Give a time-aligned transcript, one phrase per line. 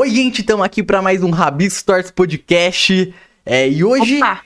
[0.00, 3.12] Oi, gente, estamos aqui para mais um Rabis Stories Podcast.
[3.44, 4.16] É, e hoje.
[4.16, 4.40] Opa!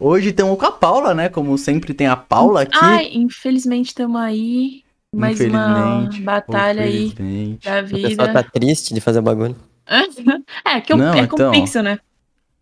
[0.00, 1.28] Hoje estamos com a Paula, né?
[1.28, 2.78] Como sempre tem a Paula aqui.
[2.80, 4.82] Ai, infelizmente estamos aí.
[5.14, 7.64] Mais uma batalha aí infelizmente.
[7.66, 8.32] da O pessoal vida.
[8.32, 9.54] tá triste de fazer bagulho.
[10.64, 11.52] É, que eu, Não, é então.
[11.52, 11.98] compensa, né?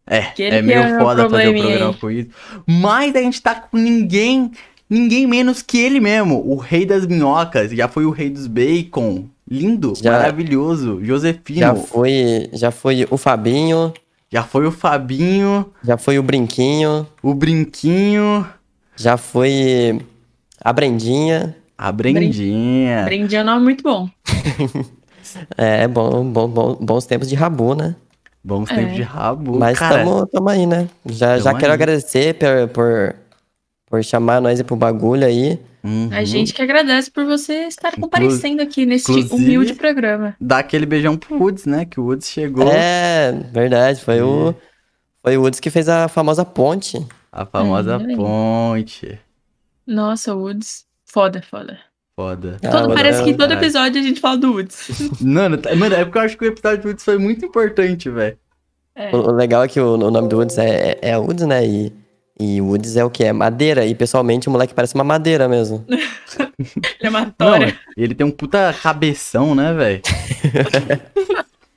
[0.04, 1.95] É, é meio é foda fazer o programa aí.
[1.95, 2.30] com isso.
[2.66, 4.50] Mas a gente tá com ninguém,
[4.89, 7.71] ninguém menos que ele mesmo, o rei das minhocas.
[7.73, 9.25] Já foi o rei dos bacon.
[9.48, 11.61] Lindo, Já- maravilhoso, Josefino.
[11.61, 13.93] Já foi, já foi o Fabinho,
[14.33, 18.45] Já foi o Fabinho, já foi o Brinquinho, o Brinquinho,
[18.96, 20.01] já foi
[20.60, 21.57] a Brendinha.
[21.79, 23.05] a Brendinha.
[23.05, 24.09] Brendi é um nome muito bom.
[25.59, 27.95] É, é bom, bom, bom- bons tempos de Rabu, né?
[28.43, 28.77] Bons É.
[28.77, 29.59] tempos de rabo.
[29.59, 30.88] Mas tamo aí, né?
[31.05, 31.74] Já, já quero aí.
[31.74, 33.15] agradecer por, por,
[33.88, 35.58] por chamar nós pro bagulho aí.
[35.84, 36.08] Uhum.
[36.12, 40.34] A gente que agradece por você estar comparecendo aqui neste inclusive- humilde programa.
[40.40, 41.84] Dá aquele beijão pro Woods, né?
[41.84, 42.68] Que o Woods chegou.
[42.72, 44.52] É, verdade, foi o,
[45.22, 46.98] foi o Woods que fez a famosa ponte.
[47.30, 48.16] A famosa Ai.
[48.16, 49.18] ponte.
[49.87, 50.84] Nossa, Woods.
[51.04, 51.78] Foda, foda.
[52.18, 52.56] Foda.
[52.65, 53.59] Ah, Todo, parece é- que todo caralho.
[53.65, 54.88] episódio a gente fala do Woods.
[55.21, 58.09] Mano, tá- mano, é porque eu acho que o episódio do Woods foi muito importante,
[58.10, 58.37] velho.
[58.95, 59.15] É.
[59.15, 61.65] O, o legal é que o, o nome do Woods é, é, é Woods, né?
[61.65, 61.93] E,
[62.38, 63.24] e Woods é o que?
[63.24, 63.84] É madeira.
[63.87, 65.84] E pessoalmente o moleque parece uma madeira mesmo.
[65.88, 66.70] Ele
[67.03, 67.75] é uma Não, tora.
[67.97, 70.00] ele tem um puta cabeção, né, velho?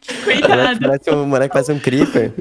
[0.10, 0.80] O moleque Coitado.
[0.80, 2.34] parece um, o moleque parece um creeper.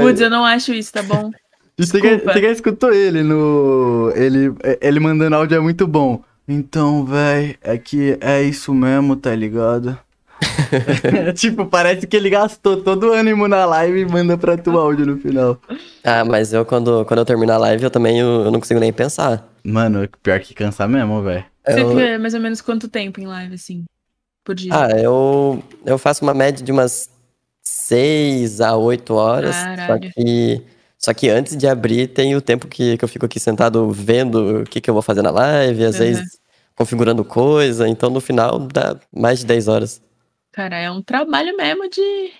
[0.00, 1.30] Woods, eu não acho isso, tá bom?
[1.78, 2.32] Você já, Desculpa.
[2.32, 4.12] você já escutou ele no.
[4.14, 6.22] Ele, ele mandando áudio é muito bom.
[6.48, 9.98] Então, véi, é que é isso mesmo, tá ligado?
[11.34, 15.06] tipo, parece que ele gastou todo o ânimo na live e manda pra tu áudio
[15.06, 15.60] no final.
[16.02, 18.80] Ah, mas eu quando, quando eu terminar a live, eu também eu, eu não consigo
[18.80, 19.46] nem pensar.
[19.64, 21.44] Mano, pior que cansa mesmo, velho.
[21.66, 23.84] Você Eu- fica mais ou menos quanto tempo em live, assim?
[24.44, 24.70] Por dia?
[24.74, 27.08] Ah, eu, eu faço uma média de umas
[27.62, 29.56] 6 a 8 horas.
[29.56, 30.10] Só Caralho.
[30.14, 30.62] que,
[30.98, 34.60] só que antes de abrir, tem o tempo que, que eu fico aqui sentado vendo
[34.60, 36.04] o que, que eu vou fazer na live, às Uhum.
[36.04, 36.38] vezes
[36.76, 37.88] configurando coisa.
[37.88, 40.02] Então no final dá mais de 10 horas.
[40.54, 42.32] Cara, é um trabalho mesmo de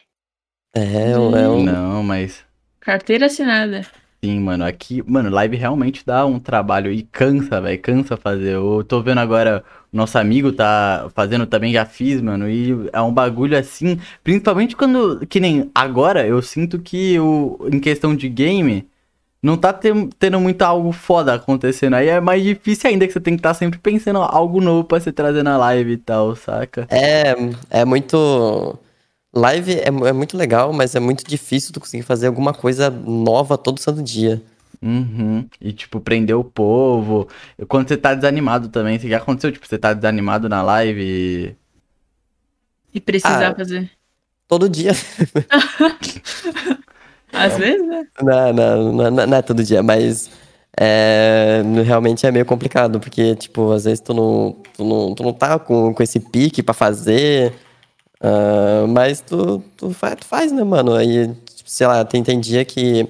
[0.73, 2.45] É, é um- é um, Não, mas.
[2.81, 3.85] carteira assinada.
[4.25, 8.55] Sim, mano, aqui, mano, live realmente dá um trabalho e cansa, velho, cansa fazer.
[8.55, 13.01] Eu tô vendo agora, o nosso amigo tá fazendo também, já fiz, mano, e é
[13.03, 18.29] um bagulho assim, principalmente quando, que nem agora, eu sinto que o, em questão de
[18.29, 18.89] game,
[19.45, 21.93] não tá tendo muito algo foda acontecendo.
[21.97, 24.99] Aí é mais difícil ainda que você tem que estar sempre pensando algo novo pra
[24.99, 26.87] você trazer na live e tal, saca?
[26.91, 27.35] É,
[27.69, 28.79] é muito.
[29.35, 33.59] Live é, é muito legal, mas é muito difícil tu conseguir fazer alguma coisa nova
[33.59, 34.41] todo santo dia.
[34.81, 35.47] Uhum.
[35.61, 37.29] E, tipo, prender o povo.
[37.69, 41.55] Quando você tá desanimado também, se já aconteceu, tipo, você tá desanimado na live e...
[42.95, 43.55] E precisar Ah.
[43.55, 43.91] fazer.
[44.49, 44.93] Todo dia.
[47.35, 48.07] Às vezes, né?
[48.23, 50.31] Não, não, não, não- é todo dia, mas
[50.79, 55.33] é, realmente é meio complicado, porque, tipo, às vezes tu não, tu não, tu não
[55.33, 57.53] tá com, com esse pique pra fazer,
[58.21, 60.95] ah, mas tu, tu, faz, tu faz, né, mano?
[60.95, 63.09] Aí, tipo, sei lá, tem, tem dia que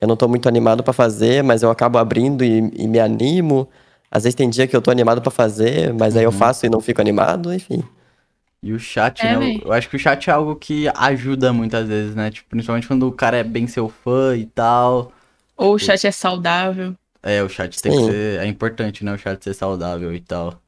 [0.00, 3.68] eu não tô muito animado pra fazer, mas eu acabo abrindo e, e me animo.
[4.10, 6.36] Às vezes tem dia que eu tô animado pra fazer, mas aí eu Uhum.
[6.36, 7.82] faço e não fico animado, enfim.
[8.64, 9.34] E o chat, É, né?
[9.38, 9.60] véi.
[9.62, 12.30] Eu, eu acho que o chat é algo que ajuda muitas vezes, né?
[12.30, 15.12] Tipo, principalmente quando o cara é bem seu fã e tal.
[15.56, 16.94] Ou o chat é saudável.
[17.22, 18.06] É, o chat tem que Sim.
[18.06, 18.40] ser.
[18.40, 19.12] É importante, né?
[19.12, 20.58] O chat ser saudável e tal.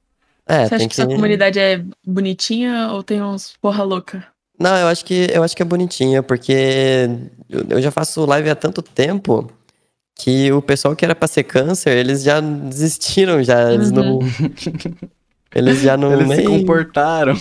[0.47, 4.27] É, Você acha tem que sua comunidade é bonitinha ou tem uns porra louca?
[4.59, 7.09] Não, eu acho que eu acho que é bonitinha, porque
[7.49, 9.51] eu, eu já faço live há tanto tempo
[10.15, 14.21] que o pessoal que era pra ser câncer, eles já desistiram, já eles não
[15.55, 17.35] eles já não Eles nem se comportaram.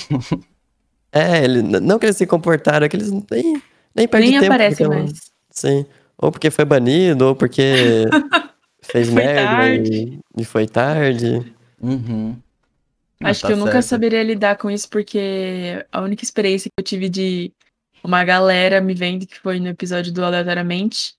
[1.11, 3.61] É, ele, não que eles se comportaram, é que eles nem
[3.95, 5.31] nem perdem Nem tempo aparece porque eu- mais.
[5.49, 5.85] Sim,
[6.17, 8.03] ou porque foi banido, ou porque
[8.83, 11.53] fez Foi merda e, e foi tarde.
[11.81, 12.35] Uhum.
[13.23, 13.85] Ah, Acho tá que eu nunca certo.
[13.85, 17.53] saberia lidar com isso, porque a única experiência que eu tive de
[18.03, 21.13] uma galera me vendo, que foi no episódio do Aleatoriamente,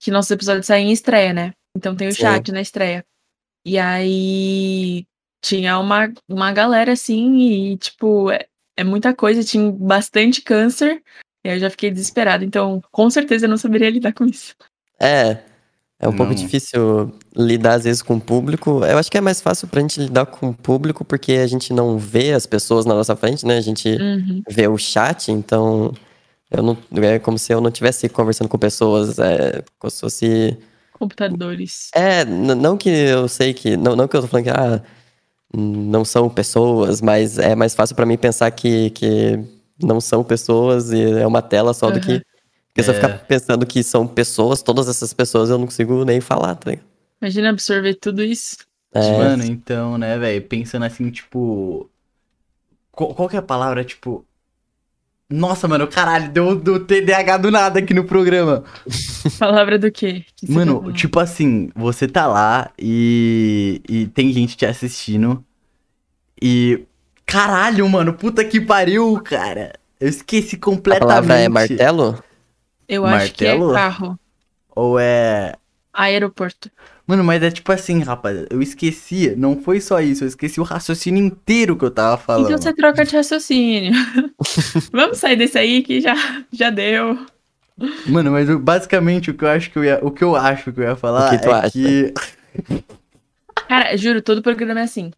[0.00, 1.52] que nossos episódios saem em estreia, né?
[1.76, 2.22] Então tem o Sim.
[2.22, 3.04] chat na estreia.
[3.66, 5.04] E aí
[5.42, 8.46] tinha uma, uma galera assim, e tipo, é,
[8.76, 11.02] é muita coisa, tinha bastante câncer,
[11.44, 12.44] e aí eu já fiquei desesperada.
[12.44, 14.54] Então, com certeza eu não saberia lidar com isso.
[15.00, 15.38] É,
[15.98, 16.40] é um pouco Não.
[16.40, 18.84] difícil lidar às vezes com o público.
[18.84, 21.72] Eu acho que é mais fácil pra gente lidar com o público porque a gente
[21.72, 23.56] não vê as pessoas na nossa frente, né?
[23.58, 24.42] A gente Uhum.
[24.48, 25.92] vê o chat, então
[26.50, 30.58] eu não, é como se eu não estivesse conversando com pessoas, é como se fosse
[31.02, 31.90] Computadores.
[31.96, 33.76] É, não que eu sei que.
[33.76, 34.80] Não, não que eu tô falando que ah,
[35.54, 39.38] não são pessoas, mas é mais fácil pra mim pensar que, que
[39.82, 42.22] não são pessoas e é uma tela só do que.
[42.68, 42.96] Porque se eu É.
[42.96, 46.86] ficar pensando que são pessoas, todas essas pessoas eu não consigo nem falar, tá ligado?
[47.20, 48.56] Imagina absorver tudo isso.
[48.94, 51.88] É, Mano, então, né, velho, pensando assim, tipo.
[52.90, 54.24] Qual, qual que é a palavra, tipo.
[55.32, 58.64] Nossa, mano, caralho, deu do TDAH do nada aqui no programa.
[59.38, 60.24] Palavra do quê?
[60.36, 60.92] Que tá Mano, falando?
[60.92, 65.44] tipo assim, você tá lá e, e tem gente te assistindo
[66.40, 66.86] e.
[67.24, 69.72] Caralho, mano, puta que pariu, cara.
[69.98, 71.08] Eu esqueci a completamente.
[71.08, 72.22] palavra é martelo?
[72.88, 73.72] Eu acho que é martelo?
[73.72, 74.18] carro.
[74.74, 75.54] Ou é.
[75.92, 76.70] Aeroporto.
[77.06, 80.64] Mano, mas é tipo assim, rapaz, eu esqueci, não foi só isso, eu esqueci o
[80.64, 82.46] raciocínio inteiro que eu tava falando.
[82.46, 83.92] Então você troca de raciocínio.
[84.92, 86.14] Vamos sair desse aí que já,
[86.52, 87.18] já deu.
[88.06, 90.72] Mano, mas eu- basicamente o que eu acho que eu ia, o que eu acho
[90.72, 91.70] que eu ia falar O que tu é acha?
[91.70, 92.14] que
[93.68, 95.10] Cara, juro, todo programa é assim.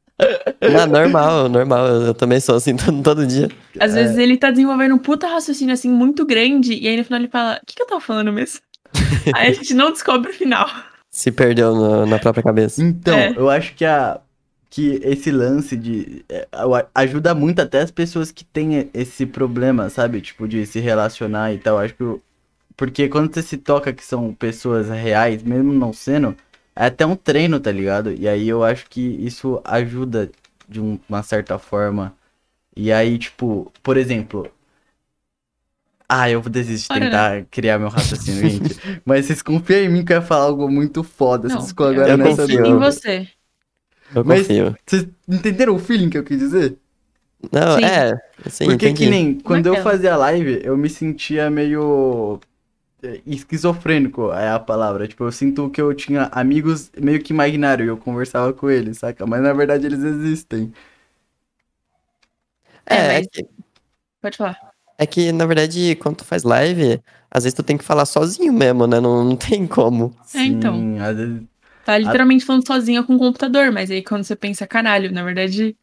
[0.63, 1.87] Não, normal, normal.
[1.89, 3.51] Eu, também sou assim todo, todo dia.
[3.81, 7.19] Às vezes ele tá desenvolvendo um puta raciocínio assim muito grande, e aí no final
[7.21, 8.61] ele fala: O que, que eu tava falando mesmo?
[9.35, 10.71] aí a gente não descobre o final.
[11.15, 12.83] Se perdeu no- na própria cabeça.
[12.83, 13.33] então, É.
[13.37, 14.21] eu acho que a
[14.69, 16.49] que esse lance de é,
[16.93, 20.21] ajuda muito até as pessoas que têm esse problema, sabe?
[20.21, 21.79] Tipo de se relacionar e tal.
[21.79, 22.21] Acho que
[22.77, 26.35] porque quando você se toca que são pessoas reais, mesmo não sendo,
[26.75, 28.13] é até um treino, tá ligado?
[28.13, 30.29] E aí eu acho que isso ajuda
[30.69, 32.13] de um- uma certa forma.
[32.77, 34.51] E aí, tipo, por exemplo.
[36.17, 38.79] Ah, eu vou desistir de tentar criar meu raciocínio, gente.
[39.05, 41.49] Mas vocês confiam em mim que eu ia falar algo muito foda.
[41.49, 42.47] Não, Vocês ficam agora eu nessa confio.
[42.59, 42.93] confio em dúvida.
[42.93, 43.29] você.
[44.15, 44.77] Eu Mas- confio.
[44.87, 46.77] Vocês entenderam o feeling que eu quis dizer?
[47.53, 47.85] Não, Sim.
[47.85, 48.15] é.
[48.49, 49.05] Sim, Porque entendi.
[49.05, 49.91] que nem quando eu Naquela.
[49.93, 52.39] fazia live, eu me sentia meio
[53.03, 55.07] é, esquizofrênico, é a palavra.
[55.09, 58.99] Tipo, eu sinto que eu tinha amigos meio que imaginários e eu conversava com eles,
[58.99, 59.27] saca?
[59.27, 60.73] Mas na verdade eles existem.
[62.87, 63.47] É, É, é, mas- que,
[64.23, 64.74] Pode falar.
[64.99, 67.01] É que, na verdade, quando tu faz live,
[67.31, 69.01] às vezes tu tem que falar sozinho mesmo, né?
[69.01, 70.15] Não, não tem como.
[70.35, 70.75] É, então.
[70.75, 71.49] Sim, vezes.
[71.85, 75.77] Tá literalmente falando sozinho com o computador, mas aí quando você pensa, caralho, na verdade,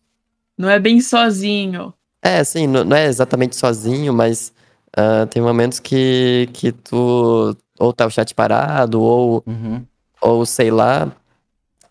[0.57, 1.93] não é bem sozinho.
[2.23, 4.51] É, assim, não, não é exatamente sozinho, mas
[4.95, 9.83] ah, tem momentos que, que tu ou tá o chat parado, ou, Uhum.
[10.21, 11.11] ou sei lá,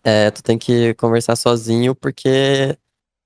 [0.03, 2.77] é, tu tem que conversar sozinho, porque,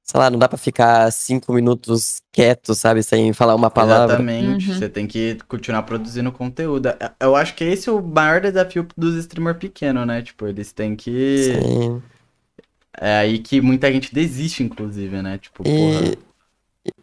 [0.05, 4.13] sei lá, não dá pra ficar cinco minutos quieto, sabe, sem falar uma palavra.
[4.13, 4.69] Exatamente.
[4.69, 4.77] Uhum.
[4.77, 6.89] Você tem que continuar produzindo conteúdo.
[6.89, 10.21] É- Eu acho que esse é o maior desafio dos streamers pequenos, né?
[10.21, 11.59] Tipo, eles têm que.
[11.59, 12.03] Sim.
[12.97, 15.39] É aí que muita gente desiste, inclusive, né?
[15.39, 15.73] Tipo, porra.
[15.73, 16.17] E,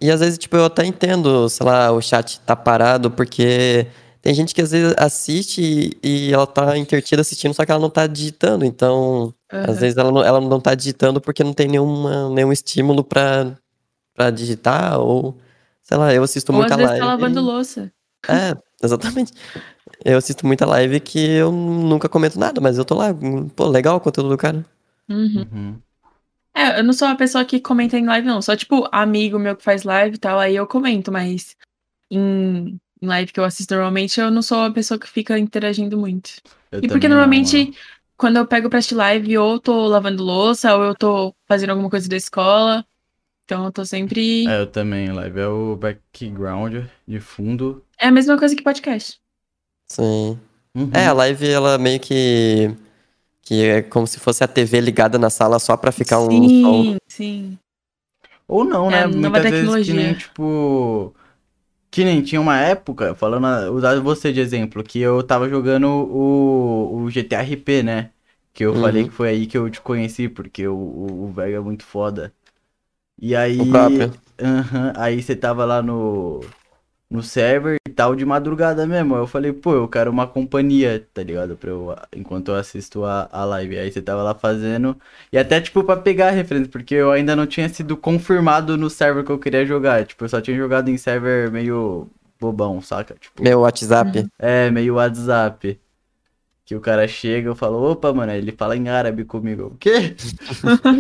[0.06, 3.88] e às vezes, tipo, eu até entendo, sei lá, o chat tá parado, porque
[4.22, 5.60] tem gente que às vezes assiste
[6.02, 8.64] e, e ela tá intertida assistindo, só que ela não tá digitando.
[8.64, 9.64] Então, Aham.
[9.69, 13.58] às vezes ela não, ela não tá digitando porque não tem nenhuma, nenhum estímulo pra,
[14.14, 15.36] pra digitar, ou
[15.82, 17.04] sei lá, eu assisto Ou às muita vezes live.
[17.04, 17.92] tá lavando louça.
[18.28, 19.32] É, exatamente.
[20.04, 23.08] Eu assisto muita live que eu nunca comento nada, mas eu tô lá,
[23.56, 24.64] pô, legal o conteúdo do cara.
[25.10, 25.46] Uhum.
[25.52, 25.80] Uhum.
[26.54, 28.40] É, eu não sou uma pessoa que comenta em live, não.
[28.40, 31.56] Só, tipo, amigo meu que faz live e tal, aí eu comento, mas
[32.10, 35.99] em, em live que eu assisto normalmente, eu não sou uma pessoa que fica interagindo
[35.99, 36.31] muito.
[36.70, 37.75] Eu E porque não, normalmente, mano.
[38.16, 41.70] quando eu pego pra assistir live, ou eu tô lavando louça, ou eu tô fazendo
[41.70, 42.87] alguma coisa da escola.
[43.44, 44.46] Então eu tô sempre.
[44.46, 45.10] É, eu também.
[45.12, 47.84] Live é o background de fundo.
[47.99, 49.20] É a mesma coisa que podcast.
[49.90, 50.38] Sim.
[50.75, 50.90] Uhum.
[50.94, 52.75] É, a live, ela meio que.
[53.42, 56.82] Que é como se fosse a TV ligada na sala só pra ficar um som.
[56.85, 57.59] sim, sim.
[58.47, 59.06] Ou não, É né?
[59.06, 59.94] nova Muitas vezes que tecnologia.
[59.94, 61.14] nem, tipo.
[61.92, 65.87] Que nem tinha uma época, falando, a- usar você de exemplo, que eu tava jogando
[65.88, 68.12] o, o GTA RP, né?
[68.54, 68.76] Que eu Uhum.
[68.76, 71.84] falei que foi aí que eu te conheci, porque o, o, o velho é muito
[71.84, 72.34] foda.
[73.18, 73.58] E aí.
[73.58, 74.12] O próprio.
[74.40, 76.54] Aham, aí você tava lá no,
[77.12, 79.14] no server e tal, de madrugada mesmo.
[79.14, 81.57] Aí eu falei, pô, eu quero uma companhia, tá ligado?
[81.57, 83.78] Pra eu, enquanto eu assisto a, a live.
[83.78, 84.97] Aí você tava lá fazendo.
[85.31, 88.88] E até, tipo, pra pegar a referência, porque eu ainda não tinha sido confirmado no
[88.88, 90.07] server que eu queria jogar.
[90.07, 92.09] Tipo, eu só tinha jogado em server meio
[92.40, 93.14] bobão, saca?
[93.21, 94.21] Tipo, Meu WhatsApp.
[94.21, 94.28] Uhum.
[94.38, 95.78] é, meio WhatsApp.
[96.64, 99.66] Que o cara chega, eu falo, opa, mano, ele fala em árabe comigo.
[99.66, 100.16] O quê?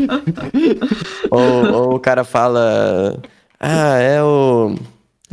[1.30, 3.18] ou, ou o cara fala.
[3.58, 4.74] Ah, é o.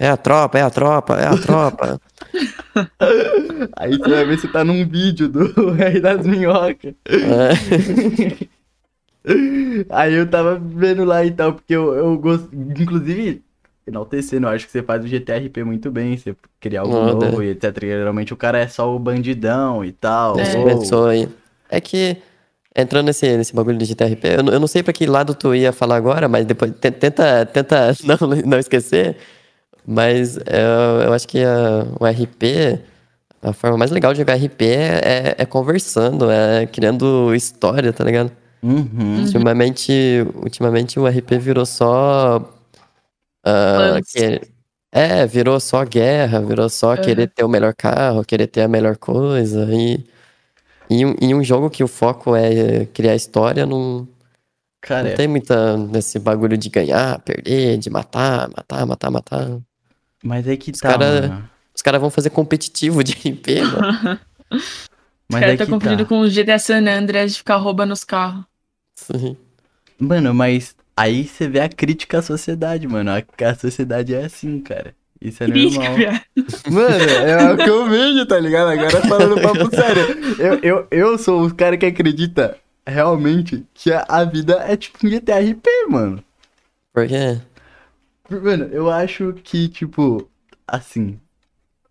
[0.02, 2.00] É a tropa, é a tropa, é a tropa.
[3.76, 6.94] Aí você vai ver se tá num vídeo do Rei das Minhocas.
[7.06, 8.48] É.
[9.90, 12.50] Aí eu tava vendo lá e tal, porque eu, eu gosto.
[12.54, 13.42] Inclusive,
[13.86, 17.44] enaltecendo, eu acho que você faz o GTRP muito bem, você criar algo Ah, novo
[17.44, 17.78] e etc.
[17.82, 20.40] Geralmente o cara é só o bandidão e tal.
[20.40, 20.56] É.
[20.58, 21.28] ou- abençoe.
[21.70, 22.16] É que,
[22.76, 25.54] entrando nesse, nesse bagulho de GTRP, eu, não- eu não sei pra que lado tu
[25.54, 29.18] ia falar agora, mas depois te- tenta, tenta não, não esquecer.
[29.86, 32.80] Mas eu, eu acho que a- o RP,
[33.42, 38.32] a forma mais legal de jogar RP é, é conversando, é criando história, tá ligado?
[38.62, 39.22] Uhum.
[39.22, 39.92] Ultimamente,
[40.36, 42.40] ultimamente o RP virou só.
[44.02, 44.42] que-
[44.92, 47.02] é, virou só guerra, virou só Aham.
[47.02, 49.68] querer ter o melhor carro, querer ter a melhor coisa.
[49.72, 50.04] E,
[50.90, 54.08] e, um- e um jogo que o foco é criar história, não,
[54.82, 59.60] Cara, não tem muita nesse bagulho de ganhar, perder, de matar, matar, matar, matar.
[60.24, 61.50] Mas é que Os tá, cara- mano.
[61.76, 64.20] Os caras vão fazer competitivo de RP, mano.
[65.30, 66.10] Os caras é tá confundindo tá.
[66.10, 68.44] com o GTA San Andreas de ficar roubando os carros.
[68.96, 69.38] Sim.
[69.98, 73.12] Mano, mas aí você vê a crítica à sociedade, mano.
[73.12, 74.94] A, a sociedade é assim, cara.
[75.22, 75.98] Isso é Crítica, normal.
[75.98, 76.22] viado.
[76.72, 78.70] Mano, é o que eu vejo, tá ligado?
[78.70, 80.02] Agora falando papo sério.
[80.40, 82.56] Eu, eu, eu sou o cara que acredita
[82.88, 86.24] realmente que a, a vida é tipo um GTA RP, mano.
[86.94, 87.38] Por quê?
[88.30, 90.30] Mano, eu acho que, tipo,
[90.68, 91.20] assim.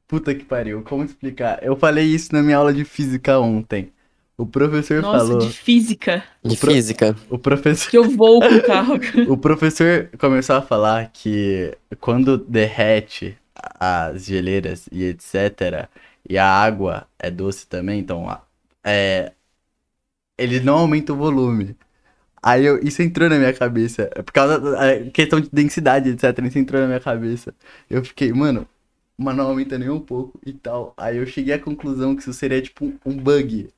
[0.07, 1.63] Puta que pariu, como explicar?
[1.63, 3.93] Eu falei isso na minha aula de física ontem.
[4.39, 5.39] O professor Nossa, falou.
[5.41, 6.25] de física.
[6.45, 7.17] De pro- física.
[7.29, 7.91] O professor.
[7.91, 8.95] Que eu vou com o carro.
[9.29, 13.37] O professor começou a falar que quando derrete
[13.81, 15.89] as geleiras e etc,
[16.29, 18.41] e a água é doce também, então
[18.85, 19.33] é,
[20.39, 21.77] ele não aumenta o volume.
[22.43, 26.39] Aí eu- isso entrou na minha cabeça, por causa da a questão de densidade, etc,
[26.47, 27.55] isso entrou na minha cabeça.
[27.91, 28.67] Eu fiquei, mano,
[29.17, 30.95] mas não aumenta nem um pouco e tal.
[30.97, 33.69] Aí eu cheguei à conclusão que isso seria tipo um- bug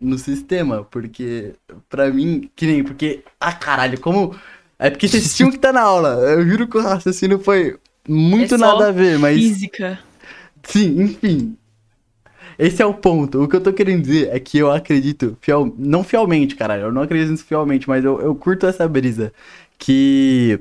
[0.00, 1.54] no sistema, porque
[1.88, 4.38] pra mim, que nem, porque, ah caralho, como.
[4.78, 6.10] É porque vocês tinham que estar na aula.
[6.30, 7.76] Eu juro que o raciocínio foi
[8.08, 9.34] muito É nada a ver, mas.
[9.36, 9.98] Física.
[10.62, 11.56] Sim, enfim.
[12.58, 13.42] Esse é o ponto.
[13.42, 16.84] O que eu tô querendo dizer é que eu acredito fiel, não fielmente, caralho.
[16.84, 19.32] Eu não acredito nisso fielmente, mas eu, eu curto essa brisa
[19.78, 20.60] que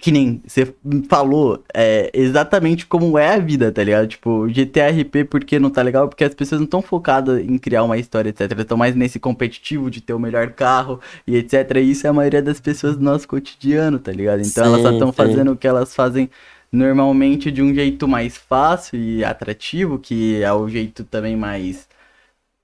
[0.00, 0.72] que nem você
[1.08, 4.06] falou, é exatamente como é a vida, tá ligado?
[4.06, 6.08] Tipo, GTA RP porque não tá legal?
[6.08, 8.60] Porque as pessoas não estão focadas em criar uma história, etc.
[8.60, 11.78] Estão mais nesse competitivo de ter o melhor carro e etc.
[11.78, 14.40] E isso é a maioria das pessoas do nosso cotidiano, tá ligado?
[14.40, 15.12] Então elas só Sim, estão sim.
[15.12, 16.30] fazendo o que elas fazem
[16.72, 21.88] normalmente de um jeito mais fácil e atrativo, que é o jeito também mais.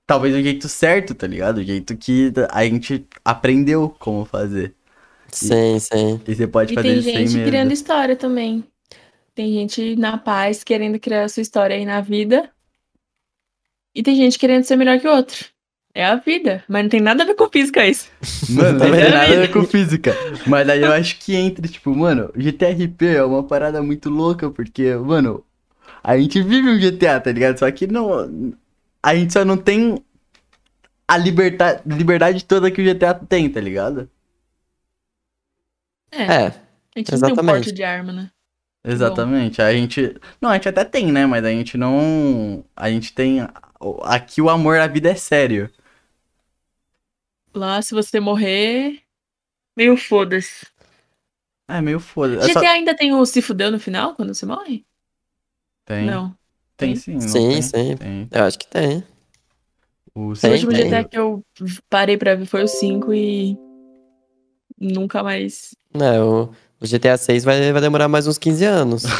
[0.07, 1.57] Talvez o jeito certo, tá ligado?
[1.59, 4.75] O jeito que a gente aprendeu como fazer.
[5.31, 6.21] Sim, sim.
[6.27, 8.63] E você pode E fazer tem isso sem gente criando história também.
[9.33, 12.49] Tem gente na paz querendo criar a sua história aí na vida.
[13.93, 15.45] E tem gente querendo ser melhor que o outro.
[15.97, 16.61] É a vida.
[16.67, 18.11] Mas não tem nada a ver com física isso.
[18.49, 19.11] Mano, não tem vendo?
[19.11, 20.13] nada a ver com física.
[20.45, 24.93] Mas aí eu acho que entre, tipo, mano, GTRP é uma parada muito louca, porque,
[24.93, 25.41] mano,
[26.03, 27.57] a gente vive um GTA, tá ligado?
[27.57, 28.53] Só que não.
[29.01, 29.97] A gente só não tem
[31.07, 34.09] a liberdade, liberdade toda que o GTA tem, tá ligado?
[36.11, 36.23] É.
[36.23, 37.45] É, a gente não tem um exatamente.
[37.45, 38.29] porte de arma, né?
[38.83, 39.61] Exatamente.
[39.61, 40.13] A gente.
[40.41, 41.25] Não, a gente até tem, né?
[41.25, 42.65] Mas a gente não.
[42.75, 43.47] A gente tem.
[44.03, 45.69] Aqui o amor à vida é sério.
[47.55, 49.01] Lá, se você morrer.
[49.77, 50.65] Meio foda-se.
[51.67, 52.35] É meio foda.
[52.35, 54.85] É GTA só- ainda tem o se fudeu no final, quando você morre?
[55.85, 56.05] Tem.
[56.05, 56.35] Não.
[56.77, 56.95] Tem Tem?
[56.95, 57.13] sim.
[57.13, 57.61] não Sim, tem?
[57.61, 57.97] sim.
[57.97, 58.27] Tem.
[58.31, 59.03] eu acho que tem.
[60.13, 60.85] O O Tem, último tem.
[60.89, 61.43] GTA que eu
[61.89, 63.57] parei pra ver foi o 5 e.
[64.79, 65.75] Nunca mais.
[65.93, 66.49] É, o,
[66.81, 69.03] o GTA 6 vai, vai demorar mais uns 15 anos.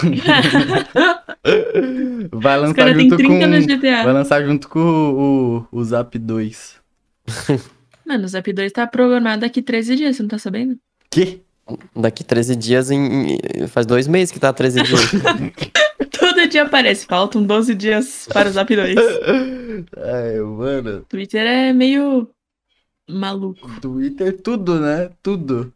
[2.31, 3.47] Vai Os lançar caras têm junto 30 com.
[3.47, 6.79] no Vai lançar junto com o, o, o Zap 2.
[8.05, 10.77] Mano, o Zap 2 tá programado daqui 13 dias, você não tá sabendo?
[11.09, 11.41] Que?
[11.95, 15.01] Daqui 13 dias, em, faz dois meses que tá 13 dias.
[16.19, 18.95] Todo dia aparece, faltam 12 dias para o Zap 2.
[19.97, 21.05] Ai, mano.
[21.09, 22.29] Twitter é meio
[23.09, 23.67] maluco.
[23.81, 25.09] Twitter, tudo, né?
[25.23, 25.73] Tudo.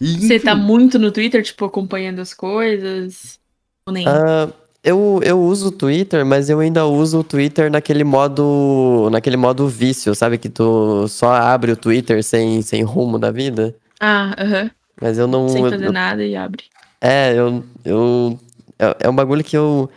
[0.00, 3.40] E, Você tá muito no Twitter, tipo, acompanhando as coisas?
[3.84, 4.06] Ou nem?
[4.06, 4.48] Ah,
[4.82, 9.08] eu, eu uso o Twitter, mas eu ainda uso o Twitter naquele modo.
[9.10, 10.38] naquele modo vício, sabe?
[10.38, 13.74] Que tu só abre o Twitter sem, sem rumo da vida.
[14.00, 14.70] Ah, aham.
[15.00, 15.48] Mas eu não.
[15.48, 16.64] Sem fazer eu- nada e abre.
[17.00, 17.62] é, eu.
[17.84, 18.38] eu
[18.78, 19.90] é, é um bagulho que eu.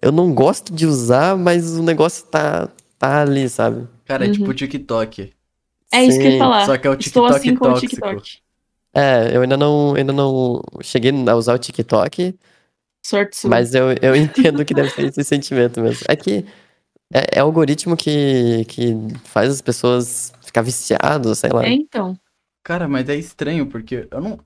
[0.00, 3.86] Eu não gosto de usar, mas o negócio tá, tá ali, sabe?
[4.04, 4.34] Cara, é Uhum.
[4.34, 5.32] tipo o TikTok.
[5.92, 6.38] É isso que eu ia Sim.
[6.38, 6.66] falar.
[6.66, 7.90] Só que é o Estou TikTok assim com o tóxico.
[7.96, 8.38] TikTok.
[8.94, 12.34] É, eu ainda não, ainda não cheguei a usar o TikTok,
[13.08, 13.50] Sorte sua.
[13.50, 16.04] mas eu, eu entendo que deve ser esse sentimento mesmo.
[16.08, 16.44] É que
[17.12, 18.94] é, é algoritmo que, que
[19.24, 21.64] faz as pessoas ficar viciadas, sei lá.
[21.64, 22.18] É, então.
[22.64, 24.40] Cara, mas é estranho, porque eu não.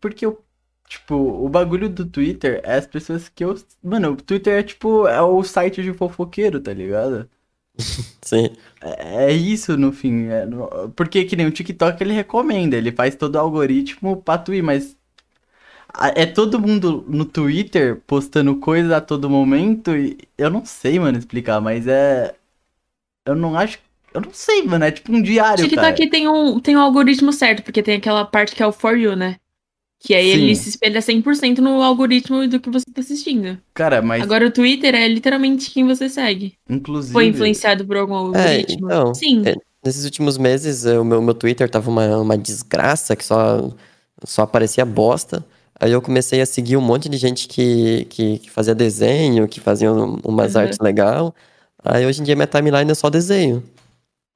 [0.00, 0.42] Porque eu.
[0.88, 3.54] Tipo, o bagulho do Twitter é as pessoas que eu.
[3.82, 5.06] Mano, o Twitter é tipo.
[5.08, 7.28] É o site de fofoqueiro, tá ligado?
[8.22, 8.50] Sim.
[8.80, 10.26] É é isso no fim.
[10.28, 14.38] é no- Porque que nem o TikTok ele recomenda, ele faz todo o algoritmo pra
[14.38, 14.95] tu ir, mas.
[16.14, 21.18] É todo mundo no Twitter postando coisas a todo momento e eu não sei, mano,
[21.18, 22.34] explicar, mas é.
[23.24, 23.78] Eu não acho.
[24.14, 25.92] Eu não sei, mano, é tipo um diário, cara.
[25.92, 28.96] TikTok tem um, tem um algoritmo certo, porque tem aquela parte que é o For
[28.96, 29.36] You, né?
[29.98, 30.62] Que aí ele Sim.
[30.62, 33.58] se espelha 100% no algoritmo do que você tá assistindo.
[33.74, 36.54] Cara, mas Agora o Twitter é literalmente quem você segue.
[36.68, 37.12] inclusive.
[37.12, 38.86] Foi influenciado por algum algoritmo?
[38.86, 39.42] então, Sim.
[39.46, 43.70] é- Nesses últimos meses, o meu, meu Twitter tava uma, uma desgraça, que só,
[44.24, 45.46] só aparecia bosta.
[45.78, 49.60] Aí eu comecei a seguir um monte de gente que, que, que fazia desenho, que
[49.60, 50.62] fazia um- umas Uhum.
[50.62, 51.34] artes legal.
[51.84, 53.62] Aí hoje em dia minha timeline é só desenho.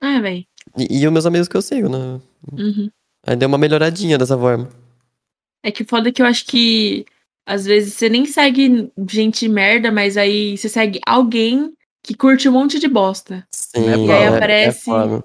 [0.03, 0.45] Ah, velho.
[0.77, 2.21] E, e os meus amigos que eu sigo, né?
[2.53, 2.91] Uhum.
[3.27, 4.69] Aí deu uma melhoradinha dessa forma.
[5.63, 7.05] É que foda que eu acho que
[7.47, 12.53] às vezes você nem segue gente merda, mas aí você segue alguém que curte um
[12.53, 13.47] monte de bosta.
[13.55, 15.25] Sim, E aí é- é aparece foda.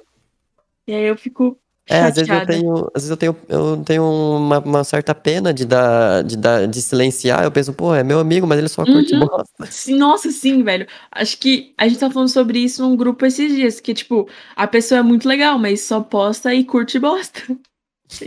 [0.87, 4.03] E aí eu fico É, às vezes eu tenho, às vezes eu tenho, eu tenho
[4.03, 7.43] uma, uma certa pena de dar, de dar, de silenciar.
[7.43, 9.19] Eu penso, pô, é meu amigo, mas ele só curte Uhum.
[9.19, 9.75] bosta.
[9.87, 10.87] Nossa, sim, velho.
[11.11, 14.67] Acho que a gente tá falando sobre isso num grupo esses dias, que, tipo, a
[14.67, 17.41] pessoa é muito legal, mas só posta e curte bosta.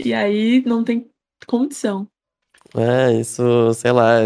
[0.05, 1.09] E aí não tem
[1.47, 2.05] condição.
[2.75, 4.19] É, isso, sei lá.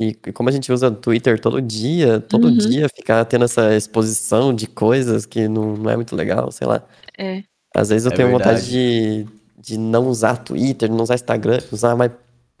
[0.00, 2.56] E, como a gente usa Twitter todo dia, todo Uhum.
[2.56, 6.82] dia ficar tendo essa exposição de coisas que não, não é muito legal, sei lá.
[7.16, 7.44] É.
[7.74, 8.30] Às vezes eu É tenho verdade.
[8.30, 9.26] vontade de,
[9.58, 12.12] de não usar Twitter, não usar Instagram, usar mais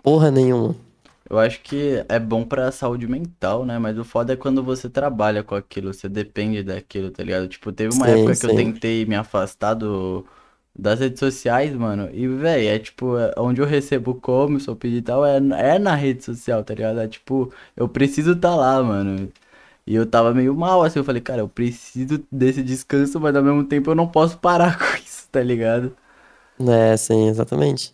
[0.02, 0.74] porra nenhuma.
[1.28, 3.78] Eu acho que é bom pra saúde mental, né?
[3.78, 7.48] Mas o foda é quando você trabalha com aquilo, você depende daquilo, tá ligado?
[7.48, 8.52] Tipo, teve uma Sim, época que eu sim.
[8.52, 10.26] tentei me afastar do,
[10.78, 12.10] das redes sociais, mano.
[12.12, 15.36] E, véi, é tipo, é onde eu recebo como, sou pedido e tal, é,
[15.76, 17.00] é na rede social, tá ligado?
[17.00, 19.32] É tipo, eu preciso tá lá, mano.
[19.86, 23.42] E eu tava meio mal, assim, eu falei, cara, eu preciso desse descanso, mas ao
[23.42, 25.01] mesmo tempo eu não posso parar com isso,
[25.32, 25.96] tá ligado?
[26.60, 27.92] É, sim, exatamente.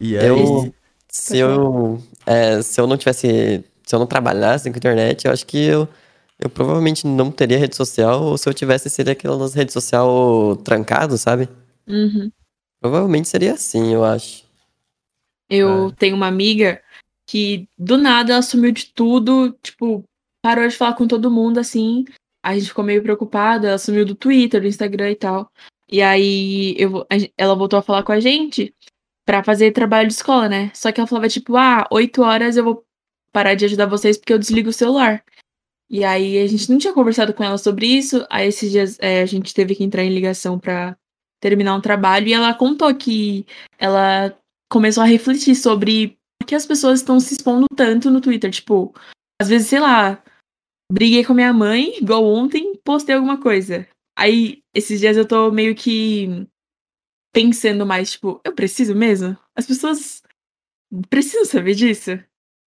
[0.00, 0.74] E aí, Eu,
[1.08, 5.46] se eu, é, se eu não tivesse, se eu não trabalhasse com internet, eu acho
[5.46, 5.88] que eu,
[6.38, 11.18] eu provavelmente não teria rede social, ou se eu tivesse, seria aquelas redes social trancado,
[11.18, 11.48] sabe?
[11.86, 12.30] Uhum.
[12.80, 14.44] Provavelmente seria assim, eu acho.
[15.48, 15.92] Eu É.
[15.92, 16.82] tenho uma amiga
[17.26, 20.04] que do nada ela sumiu de tudo, tipo,
[20.42, 22.04] parou de falar com todo mundo assim.
[22.42, 25.50] A gente ficou meio preocupado, ela sumiu do Twitter, do Instagram e tal.
[25.88, 28.74] E aí eu, ela voltou a falar com a gente
[29.24, 30.70] pra fazer trabalho de escola, né?
[30.74, 32.84] Só que ela falava tipo, ah, oito horas eu vou
[33.32, 35.24] parar de ajudar vocês porque eu desligo o celular.
[35.88, 38.26] E aí a gente não tinha conversado com ela sobre isso.
[38.30, 40.96] Aí esses dias é, a gente teve que entrar em ligação pra
[41.40, 43.46] terminar um trabalho e ela contou que
[43.78, 44.36] ela
[44.70, 48.50] começou a refletir sobre por que as pessoas estão se expondo tanto no Twitter.
[48.50, 48.94] Tipo,
[49.40, 50.22] às vezes, sei lá,
[50.90, 53.86] briguei com minha mãe, igual ontem, postei alguma coisa.
[54.18, 56.46] Aí, esses dias eu tô meio que
[57.32, 59.36] pensando mais, tipo, eu preciso mesmo?
[59.54, 60.22] As pessoas
[61.10, 62.12] precisam saber disso?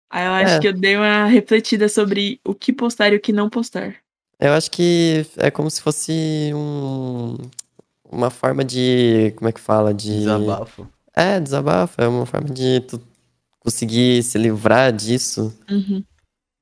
[0.09, 0.59] Aí eu acho É.
[0.59, 3.95] que eu dei uma refletida sobre o que postar e o que não postar.
[4.39, 7.35] Eu acho que é como se fosse um,
[8.09, 10.19] uma forma de, como é que fala, de...
[10.19, 10.87] desabafo.
[11.13, 13.01] É, desabafo, é uma forma de tu
[13.59, 15.53] conseguir se livrar disso.
[15.69, 16.03] Uhum.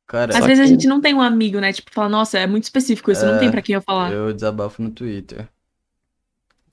[0.07, 1.73] Cara, Às vezes a que- gente não tem um amigo, né?
[1.73, 4.11] Tipo, fala, nossa, é muito específico isso, não É, tem pra quem eu falar.
[4.11, 5.47] eu desabafo no Twitter.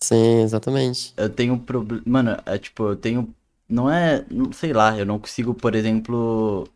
[0.01, 1.15] Sim, exatamente.
[1.17, 2.03] Eu tenho problema.
[2.07, 3.35] Mano, é tipo, eu tenho.
[3.69, 4.25] Não é.
[4.31, 6.69] não- Sei lá, eu não consigo, por exemplo.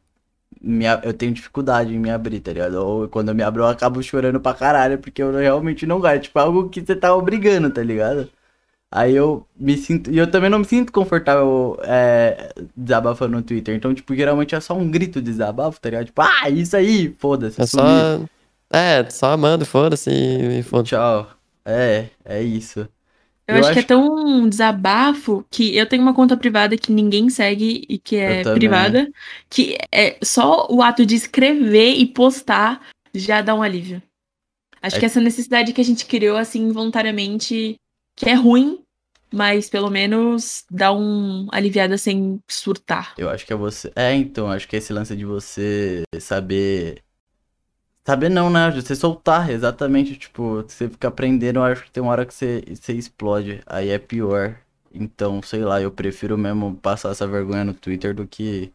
[0.61, 0.87] Me...
[0.87, 2.75] a- Eu tenho dificuldade em me abrir, tá ligado?
[2.77, 6.23] Ou quando eu me abro, eu acabo chorando pra caralho, porque eu realmente não gosto.
[6.25, 8.31] Tipo, algo que você tá obrigando, tá ligado?
[8.96, 10.11] Aí eu me sinto.
[10.11, 13.74] E eu também não me sinto confortável é, desabafando no Twitter.
[13.76, 16.06] Então, tipo, geralmente é só um grito de desabafo, tá ligado?
[16.06, 17.61] Tipo, ah, isso aí, foda-se.
[17.61, 17.85] É só.
[18.70, 20.90] É, só manda, foda-se e foda-se.
[20.94, 21.30] Tchau.
[21.62, 22.88] É, é isso.
[23.46, 26.74] Eu, Eu acho, que é acho- tão um desabafo que eu tenho uma conta privada
[26.78, 29.09] que ninguém segue e que é privada,
[29.50, 32.80] que é só o ato de escrever e postar
[33.14, 34.02] já dá um alívio.
[34.80, 37.76] Acho É- que essa necessidade que a gente criou assim involuntariamente,
[38.16, 38.80] que é ruim,
[39.37, 43.14] mas pelo menos dá um aliviada sem surtar.
[43.18, 43.92] Eu acho que é você.
[43.94, 47.03] É, então, acho que é esse lance de você saber.
[48.05, 48.70] Saber não, né?
[48.70, 50.16] De Você soltar, exatamente.
[50.16, 53.61] Tipo, você fica aprendendo, eu acho que tem uma hora que você, você explode.
[53.66, 54.57] Aí é pior.
[54.94, 58.72] Então, sei lá, eu prefiro mesmo passar essa vergonha no Twitter do que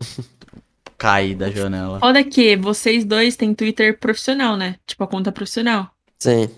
[0.98, 2.00] cair da janela.
[2.00, 4.76] Foda que vocês dois têm Twitter profissional, né?
[4.86, 5.90] Tipo, a conta profissional.
[6.18, 6.48] Sim.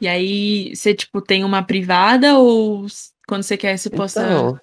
[0.00, 2.86] E aí, você, tipo, tem uma privada ou
[3.26, 4.24] quando você quer se postar?
[4.30, 4.58] Então,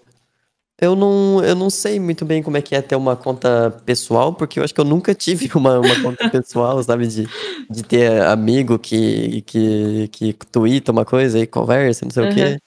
[0.81, 4.33] eu não, eu não sei muito bem como é que é ter uma conta pessoal,
[4.33, 7.07] porque eu acho que eu nunca tive uma, uma conta pessoal, sabe?
[7.07, 7.27] De,
[7.69, 12.59] de ter amigo que, que, que twitta uma coisa e conversa, não sei o quê.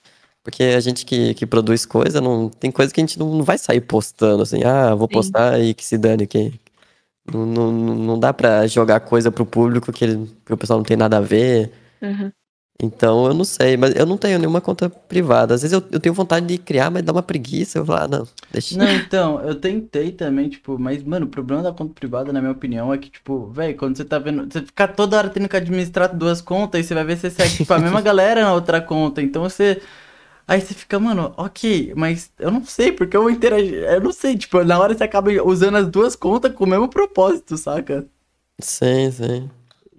[0.43, 3.45] Porque a gente que, que produz coisa, não, tem coisa que a gente não, não
[3.45, 5.15] vai sair postando assim, ah, vou Sim.
[5.15, 6.59] postar e que se dane quem.
[7.33, 10.85] Não, não, não dá pra jogar coisa pro público que, ele- que o pessoal não
[10.85, 11.73] tem nada a ver.
[12.03, 12.33] Aham.
[12.81, 15.55] Então eu não sei, mas eu não tenho nenhuma conta privada.
[15.55, 17.79] Às vezes eu, eu tenho vontade de criar, mas dá uma preguiça.
[17.79, 18.79] Eu falo, ah, não, deixa.
[18.79, 22.53] Não, então, eu tentei também, tipo, mas, mano, o problema da conta privada, na minha
[22.53, 24.51] opinião, é que, tipo, velho, quando você tá vendo.
[24.53, 27.31] Você fica toda hora tendo que administrar duas contas, e você vai ver se você
[27.31, 29.21] segue, tipo, a mesma galera na outra conta.
[29.23, 29.83] Então você.
[30.47, 33.75] Aí você fica, mano, ok, mas eu não sei, porque eu vou interagir.
[33.75, 36.89] Eu não sei, tipo, na hora você acaba usando as duas contas com o mesmo
[36.89, 38.07] propósito, saca?
[38.61, 39.51] Sim, sim.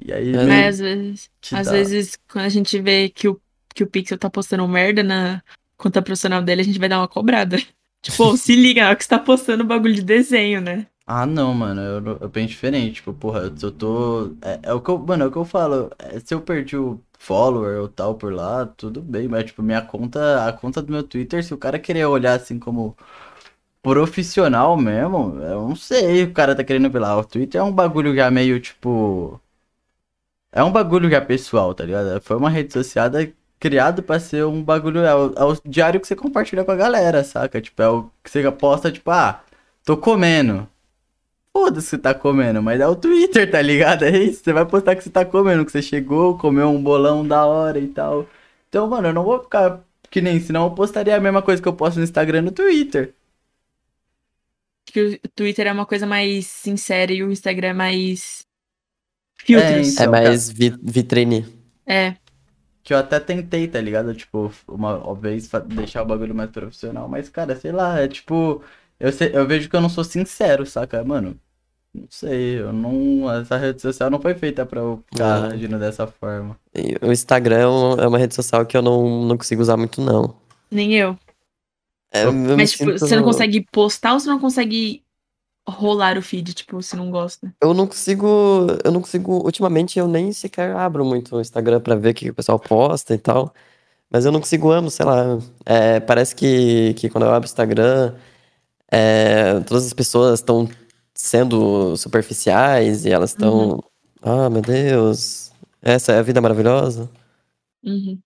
[0.06, 0.34] E aí.
[0.36, 0.46] É.
[0.46, 3.40] Mas às vezes, às dá- vezes, quando a gente vê que o,
[3.74, 5.42] que o Pixel tá postando merda na
[5.78, 7.58] conta profissional dele, a gente vai dar uma cobrada.
[8.02, 10.88] Tipo, se liga, é que você tá postando bagulho de desenho, né?
[11.06, 12.96] Ah, não, mano, eu, eu penso diferente.
[12.96, 14.28] Tipo, porra, eu, eu tô.
[14.42, 14.98] É, é o que eu.
[15.00, 15.92] Mano, é o que eu falo.
[16.00, 19.28] é, se eu perdi o follower ou tal por lá, tudo bem.
[19.28, 20.48] Mas, tipo, minha conta.
[20.48, 22.96] A conta do meu Twitter, se o cara querer olhar assim como
[23.82, 26.24] profissional mesmo, eu não sei.
[26.24, 27.18] O cara tá querendo ver lá.
[27.18, 29.42] O Twitter é um bagulho já meio, tipo.
[30.52, 32.22] É um bagulho já pessoal, tá ligado?
[32.22, 33.10] Foi uma rede social
[33.60, 35.02] criado pra ser um bagulho.
[35.02, 37.62] É o, é o diário que você compartilha com a galera, saca?
[37.62, 39.44] Tipo, é o que você posta, tipo, ah,
[39.86, 40.68] tô comendo.
[41.54, 44.04] Foda-se que tá comendo, mas é o Twitter, tá ligado?
[44.06, 47.28] É isso, você vai postar que você tá comendo, que você chegou, comeu um bolão
[47.28, 48.28] da hora e tal.
[48.70, 51.68] Então, mano, eu não vou ficar que nem, senão eu postaria a mesma coisa que
[51.68, 53.14] eu posto no Instagram no Twitter.
[54.86, 58.39] Que o Twitter é uma coisa mais sincera e o Instagram é mais
[59.54, 59.88] filtros.
[59.88, 61.46] É Então, mais vi- vitrine.
[61.86, 62.16] É,
[62.84, 64.14] Que eu até tentei, tá ligado?
[64.16, 68.62] Tipo, uma, uma vez deixar o bagulho mais profissional, mas, cara, sei lá, é tipo.
[69.00, 71.04] Eu, sei- eu vejo que eu não sou sincero, saca?
[71.04, 71.36] Mano,
[71.94, 73.32] não sei, eu não.
[73.32, 75.50] Essa rede social não foi feita pra eu ficar Não.
[75.52, 76.58] agindo dessa forma.
[76.76, 77.58] E o Instagram
[78.00, 80.36] é é uma rede social que eu não, não consigo usar muito, não.
[80.72, 81.18] nem eu.
[82.12, 85.04] É, eu Mas, tipo, sinto- você não consegue postar ou você não consegue
[85.70, 87.54] rolar o feed, tipo, se não gosta?
[87.62, 88.68] Eu não consigo.
[88.84, 89.34] Eu não consigo.
[89.44, 93.14] Ultimamente eu nem sequer abro muito o Instagram pra ver o que o pessoal posta
[93.14, 93.54] e tal.
[94.10, 95.38] Mas eu não consigo amo, sei lá.
[95.66, 98.16] É, parece que, que quando eu abro o Instagram,
[98.92, 100.68] é, todas as pessoas estão
[101.14, 103.84] sendo superficiais e elas estão.
[104.22, 105.52] Ah, meu Deus.
[105.82, 107.10] Essa é a vida maravilhosa?
[107.84, 108.20] Uhum.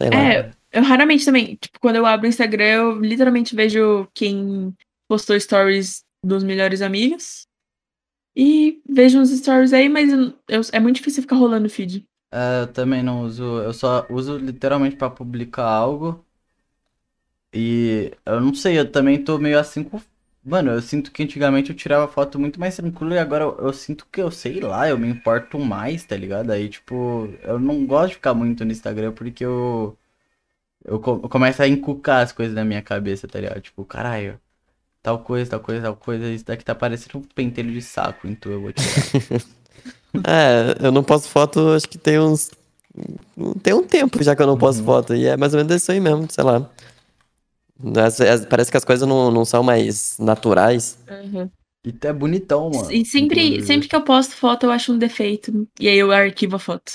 [0.00, 0.16] Sei lá.
[0.16, 4.74] É, eu raramente também, tipo, quando eu abro o Instagram, eu literalmente vejo quem
[5.08, 7.46] postou stories dos melhores amigos.
[8.36, 12.04] E vejo uns stories aí, mas eu- eu- é muito difícil ficar rolando feed.
[12.30, 16.24] É, eu também não uso, eu só uso literalmente pra publicar algo.
[17.54, 20.00] E eu não sei, eu também tô meio assim com.
[20.44, 23.72] Mano, eu sinto que antigamente eu tirava foto muito mais tranquilo e agora eu, eu
[23.72, 26.50] sinto que eu sei lá, eu me importo mais, tá ligado?
[26.50, 29.96] Aí, tipo, eu não gosto de ficar muito no Instagram porque eu.
[30.84, 33.62] Eu começo a encucar as coisas na minha cabeça, tá ligado?
[33.62, 34.40] Tipo, caralho,
[35.02, 38.52] tal coisa, tal coisa, tal coisa, isso daqui tá parecendo um pentelho de saco, então
[38.52, 39.42] eu vou tirar.
[40.26, 42.50] É, eu não posto foto, acho que tem uns.
[43.62, 44.84] Tem um tempo já que eu não posto Uhum.
[44.84, 45.14] foto.
[45.14, 46.68] E é mais ou menos isso aí mesmo, sei lá.
[47.96, 50.98] As- as- parece que as coisas não, não são mais naturais.
[51.84, 52.92] E tu é bonitão, mano.
[52.92, 53.66] E sempre, inclusive.
[53.66, 55.66] sempre que eu posto foto, eu acho um defeito.
[55.80, 56.92] E aí eu arquivo a foto.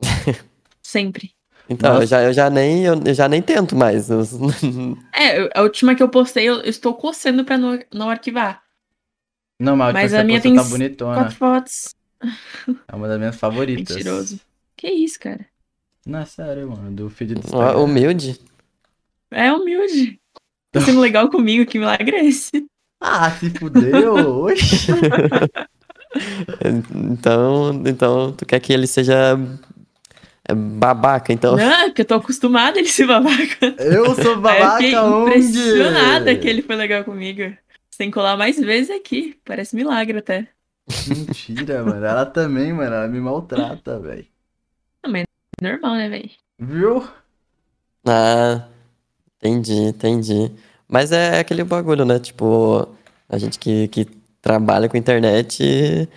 [0.80, 1.32] sempre.
[1.70, 2.02] Então, Nossa.
[2.02, 4.08] eu já, eu já nem, eu, eu já nem tento mais.
[5.14, 8.62] É, a última que eu postei, eu, estou coçando pra não, não arquivar.
[9.60, 11.14] Não, mas, Mas a essa minha tem tá bonitona.
[11.14, 11.94] Quatro fotos.
[12.88, 13.94] É uma das minhas favoritas.
[13.94, 14.40] Mentiroso.
[14.76, 15.46] Que isso, cara?
[16.04, 16.90] Não, é sério, mano.
[16.90, 17.76] Do feed do Instagram.
[17.76, 18.40] humilde.
[19.30, 20.18] É humilde.
[20.72, 22.66] Tá sendo legal comigo, que milagre é esse?
[23.00, 24.14] Ah, se fudeu!
[24.46, 24.92] Oxi.
[26.94, 29.38] Então, então, tu quer que ele seja
[30.54, 31.56] babaca, então.
[31.56, 33.74] Não, porque eu tô acostumada a ele ser babaca.
[33.78, 35.36] Eu sou Aí eu babaca fiquei onde?
[35.36, 37.54] impressionada que ele foi legal comigo.
[37.90, 39.36] Sem colar mais vezes aqui.
[39.44, 40.48] Parece milagre até.
[41.06, 42.04] Mentira, mano.
[42.04, 42.94] Ela também, mano.
[42.94, 44.26] Ela me maltrata, velho.
[45.60, 46.30] Normal, né, velho?
[46.58, 47.04] Viu?
[48.06, 48.64] Ah,
[49.36, 50.50] entendi, entendi.
[50.88, 52.18] Mas é aquele bagulho, né?
[52.18, 52.88] Tipo,
[53.28, 54.06] a gente que, que
[54.40, 56.08] trabalha com internet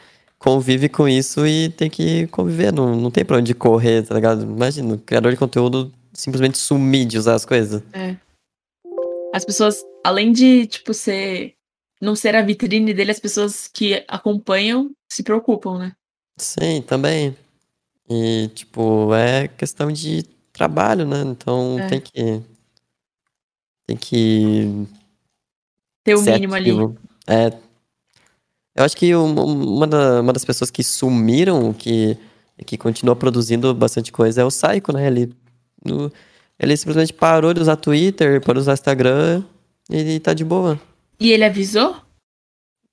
[0.44, 2.74] convive com isso e tem que conviver.
[2.74, 4.44] Não, não tem pra onde correr, tá ligado?
[4.44, 7.82] Imagina, o criador de conteúdo simplesmente sumir de usar as coisas.
[9.34, 11.56] As pessoas, além de, tipo, ser.
[12.02, 15.94] Não ser a vitrine dele, as pessoas que acompanham se preocupam, né?
[16.38, 17.34] Sim, também.
[18.10, 21.22] E, tipo, é questão de trabalho, né?
[21.22, 21.88] Então É.
[21.88, 22.42] tem que.
[23.88, 24.88] Tem que
[26.04, 26.70] Ter o mínimo ali.
[26.72, 26.98] ativo.
[27.26, 27.54] É.
[28.76, 29.34] Eu acho que um-
[29.76, 32.18] uma, da- uma das pessoas que sumiram, que,
[32.66, 35.08] que continua produzindo bastante coisa, é o Saiko, né?
[35.08, 35.34] Ele,
[36.60, 39.44] Ele simplesmente parou de usar Twitter, parou de usar Instagram
[39.90, 40.80] e tá de boa.
[41.20, 41.96] E ele avisou?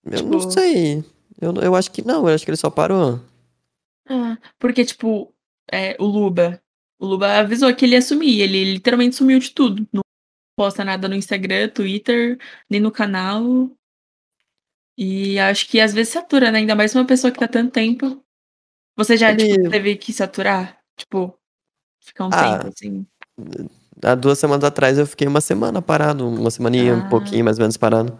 [0.04, 1.04] Eu não Tipo- sei.
[1.40, 3.20] Eu, eu acho que não, eu acho que ele só parou.
[4.08, 5.32] Ah, porque, tipo,
[5.70, 6.60] é, o Luba.
[6.98, 8.40] O Luba avisou que ele ia sumir.
[8.40, 9.86] Ele literalmente sumiu de tudo.
[9.92, 10.02] Não
[10.58, 12.38] posta nada no Instagram, Twitter,
[12.68, 13.70] nem no canal.
[15.02, 16.58] E acho que às vezes satura, né?
[16.58, 18.22] Ainda mais uma pessoa que tá tanto tempo.
[18.94, 20.78] Você já, Ele- tipo, teve que saturar?
[20.94, 21.34] Tipo,
[22.02, 23.06] ficar um Ah, tempo assim.
[24.04, 27.08] Há duas semanas atrás eu fiquei uma semana parado, uma semaninha, um Ah.
[27.08, 28.18] pouquinho mais ou menos parado.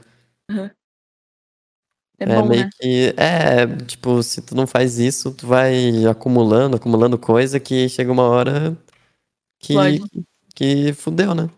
[2.19, 2.71] É, É bom, meio né?
[2.81, 3.14] que.
[3.19, 8.25] É, tipo, se tu não faz isso, tu vai acumulando, acumulando coisa que chega uma
[8.29, 8.75] hora
[9.59, 10.03] que, Pode.
[10.55, 11.51] que fudeu, né?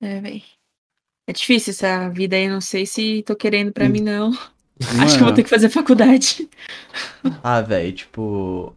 [0.00, 0.42] É, véi.
[1.26, 3.92] É difícil essa vida aí, não sei se tô querendo pra Hum.
[3.92, 4.30] mim, não.
[5.02, 6.48] Acho que eu vou Mano, ter que fazer faculdade.
[7.42, 8.76] Ah, velho, tipo.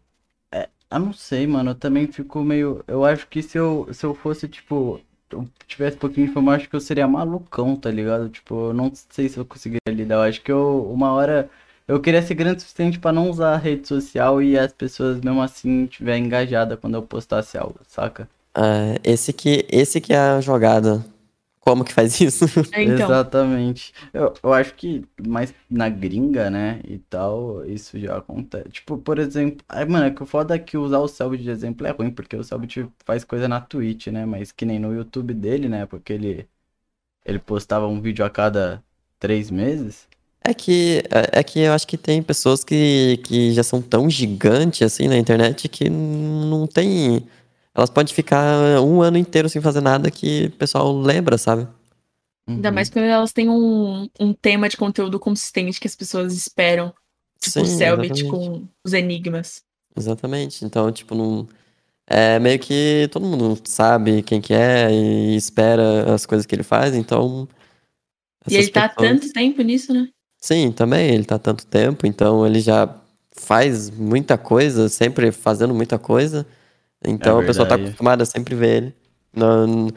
[0.53, 1.71] É, eu não sei, mano.
[1.71, 2.83] Eu também fico meio.
[2.87, 5.01] Eu acho que se eu, se eu fosse, tipo.
[5.31, 8.29] Eu tivesse um pouquinho de fama, acho que eu seria malucão, tá ligado?
[8.29, 10.15] Tipo, eu não sei se eu conseguiria lidar.
[10.17, 11.49] Eu acho que eu, uma hora.
[11.87, 15.21] Eu queria ser grande o suficiente pra não usar a rede social e as pessoas,
[15.21, 18.29] mesmo assim, estiver engajada quando eu postasse algo, saca?
[18.53, 21.05] Ah, esse que, esse que é a jogada.
[21.67, 22.45] Como que faz isso?
[22.71, 23.07] É, então.
[23.07, 23.93] Exatamente.
[24.13, 28.69] Eu, eu acho que mais na gringa, né, e tal, isso já acontece.
[28.69, 31.49] Tipo, por exemplo, ai, mano, é que o foda é que usar o Selbit de
[31.49, 34.93] exemplo é ruim, porque o Selbit faz coisa na Twitch, né, mas que nem no
[34.93, 36.47] YouTube dele, né, porque ele,
[37.25, 38.83] ele postava um vídeo a cada
[39.19, 40.07] três meses.
[40.43, 44.09] É que, é é que eu acho que tem pessoas que, que já são tão
[44.09, 47.27] gigantes assim na internet que não tem.
[47.77, 51.67] Elas podem ficar um ano inteiro sem fazer nada que o pessoal lembra, sabe?
[52.49, 52.75] Ainda Uhum.
[52.75, 56.91] mais quando elas têm um, um tema de conteúdo consistente que as pessoas esperam.
[57.39, 59.61] Tipo o Selbit com os enigmas.
[59.95, 60.65] Exatamente.
[60.65, 61.47] Então, tipo, não.
[62.09, 66.63] É meio que todo mundo sabe quem que é e espera as coisas que ele
[66.63, 67.47] faz, então.
[68.49, 70.07] E ele tá pessoas- tanto tempo nisso, né?
[70.39, 72.89] Sim, também, ele tá tanto tempo, então ele já
[73.31, 76.47] faz muita coisa, sempre fazendo muita coisa.
[77.05, 78.95] Então É a pessoa tá acostumada a sempre ver ele.
[79.33, 79.87] Não-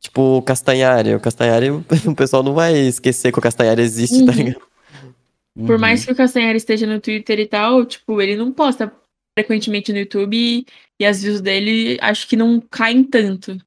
[0.00, 1.14] tipo o Castanhari.
[1.14, 1.70] O Castanhari,
[2.06, 4.38] o pessoal não vai esquecer que o Castanhari existe, tá Uhum.
[4.38, 4.62] ligado?
[5.54, 5.78] Por Uhum.
[5.78, 8.92] mais que o Castanhari esteja no Twitter e tal, tipo, ele não posta
[9.38, 10.66] frequentemente no YouTube e,
[10.98, 13.58] e as views dele acho que não caem tanto.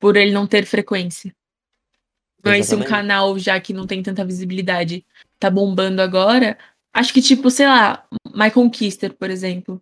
[0.00, 1.34] Por ele não ter frequência.
[2.44, 5.06] Mas se um canal, já que não tem tanta visibilidade,
[5.38, 6.58] tá bombando agora,
[6.92, 8.04] acho que, tipo, sei lá,
[8.34, 9.80] Michael Kister, por exemplo.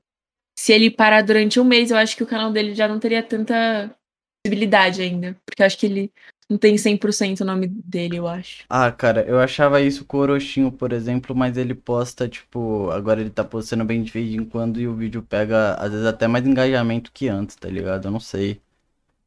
[0.63, 3.21] Se ele parar durante um mês, eu acho que o canal dele já não teria
[3.21, 3.93] tanta
[4.47, 5.37] visibilidade ainda.
[5.45, 6.13] Porque eu acho que ele
[6.49, 8.65] não tem 100% o nome dele, eu acho.
[8.71, 13.21] Ah, cara, eu achava isso com o Orochinho, por exemplo, mas ele posta, tipo, agora
[13.21, 16.29] ele tá postando bem de vez em quando e o vídeo pega, às vezes, até
[16.29, 18.07] mais engajamento que antes, tá ligado?
[18.07, 18.61] Eu não sei.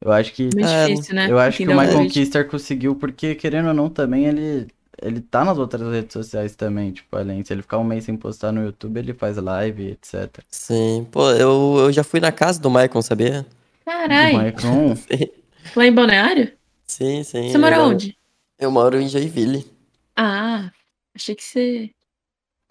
[0.01, 0.43] Eu acho que.
[0.45, 1.29] Muito É, difícil, né?
[1.29, 2.13] Eu acho que o Michael algoritmo.
[2.23, 4.67] Kister conseguiu, porque, querendo ou não, também ele.
[5.01, 8.15] Ele tá nas outras redes sociais também, tipo, além, se ele ficar um mês sem
[8.15, 10.41] postar no YouTube, ele faz live, etc.
[10.49, 11.05] Sim.
[11.12, 13.41] Pô, eu, eu já fui na casa do Michael, sabia?
[13.41, 13.47] Do
[13.86, 14.97] Caralho, Michael.
[15.75, 16.51] lá em Balneário?
[16.88, 17.49] Sim, sim.
[17.49, 18.17] Você mora eu, onde?
[18.58, 19.69] Eu moro em Joinville.
[20.15, 20.71] Ah,
[21.13, 21.89] achei que você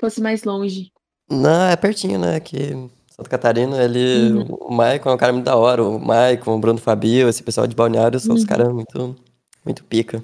[0.01, 0.91] fosse mais longe.
[1.31, 2.37] Não, é pertinho, né?
[2.37, 4.33] Aqui Santa Catarina, ele.
[4.33, 4.57] Uhum.
[4.61, 5.85] O Michael é um cara muito da hora.
[5.85, 8.47] O Michael, o Bruno Fabio, esse pessoal de Balneário são os Uhum.
[8.47, 9.17] caras muito,
[9.65, 10.23] muito pica.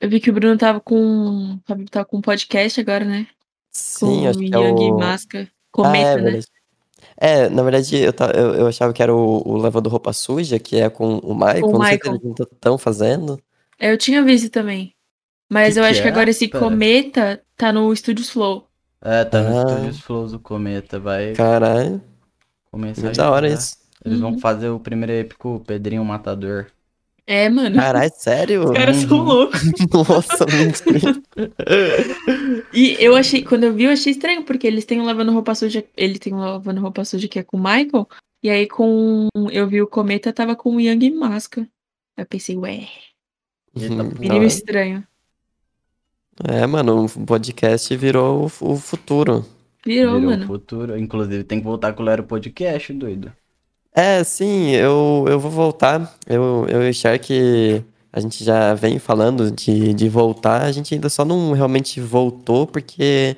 [0.00, 1.54] Eu vi que o Bruno tava com.
[1.54, 3.26] O Fábio tava com um podcast agora, né?
[3.70, 4.98] Sim, com acho o que é o.
[4.98, 5.42] Masca.
[5.42, 6.40] Ah, Cometa, é, né?
[7.16, 10.58] É, na verdade, eu, ta- eu, eu achava que era o, o Lavando Roupa Suja,
[10.58, 11.66] que é com o Michael.
[11.66, 12.14] O Não sei se Michael.
[12.14, 13.40] eles não estão fazendo.
[13.78, 14.94] É, Eu tinha visto também.
[15.48, 16.10] Mas Que eu que acho que é?
[16.10, 16.64] agora esse Pera.
[16.64, 18.66] Cometa tá no Studios Flow.
[19.02, 19.68] É, tá no Ah.
[19.68, 22.00] Studios Flows do Cometa, vai Caralho,
[22.70, 23.60] começar muito da hora jogar.
[23.60, 23.76] isso.
[24.04, 24.38] Eles vão Uhum.
[24.38, 26.66] fazer o primeiro épico Pedrinho Matador.
[27.32, 27.76] É, mano.
[27.76, 28.64] Caralho, sério?
[28.64, 29.24] Os caras são Uhum.
[29.24, 29.60] loucos.
[30.08, 31.22] Nossa, mentira.
[32.74, 35.54] E eu achei, quando eu vi, eu achei estranho, porque eles têm um lavando roupa
[35.54, 35.84] suja.
[35.96, 38.08] Ele tem um lavando roupa suja que é com o Michael.
[38.42, 39.28] E aí com.
[39.52, 41.60] Eu vi o Cometa tava com o Young Masca.
[42.16, 42.88] Aí eu pensei, ué,
[43.76, 44.42] não.
[44.42, 45.06] estranho.
[46.48, 49.46] É, mano, o podcast virou o, o futuro.
[49.86, 50.46] Virou, Virou o mano.
[50.48, 50.98] futuro.
[50.98, 53.32] Inclusive, tem que voltar com o Lero Podcast, doido.
[53.92, 56.14] É, sim, eu, eu vou voltar.
[56.26, 60.62] Eu, eu e o Shark, a gente já vem falando de, de voltar.
[60.62, 63.36] A gente ainda só não realmente voltou porque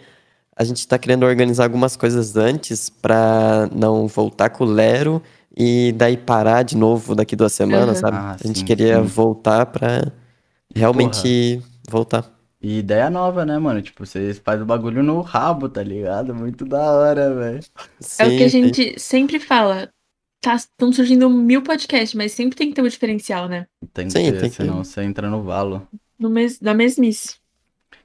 [0.57, 5.23] a gente tá querendo organizar algumas coisas antes pra não voltar com o Lero
[5.57, 8.01] e daí parar de novo daqui duas semanas, Uhum.
[8.01, 8.19] sabe?
[8.19, 9.03] Ah, a gente sim, queria sim.
[9.03, 10.13] voltar pra
[10.75, 12.31] realmente voltar.
[12.61, 13.83] E ideia nova, né, mano?
[13.83, 16.35] Tipo, vocês fazem o bagulho no rabo, tá ligado?
[16.35, 17.61] Muito da hora, velho.
[18.19, 19.91] É o que a gente sempre fala.
[20.51, 23.67] Estão surgindo mil podcasts, mas sempre tem que ter um diferencial, né?
[23.93, 25.87] Tem que Sim, ter, tem que- senão você entra no valo.
[26.19, 27.37] No mes, da mesmice.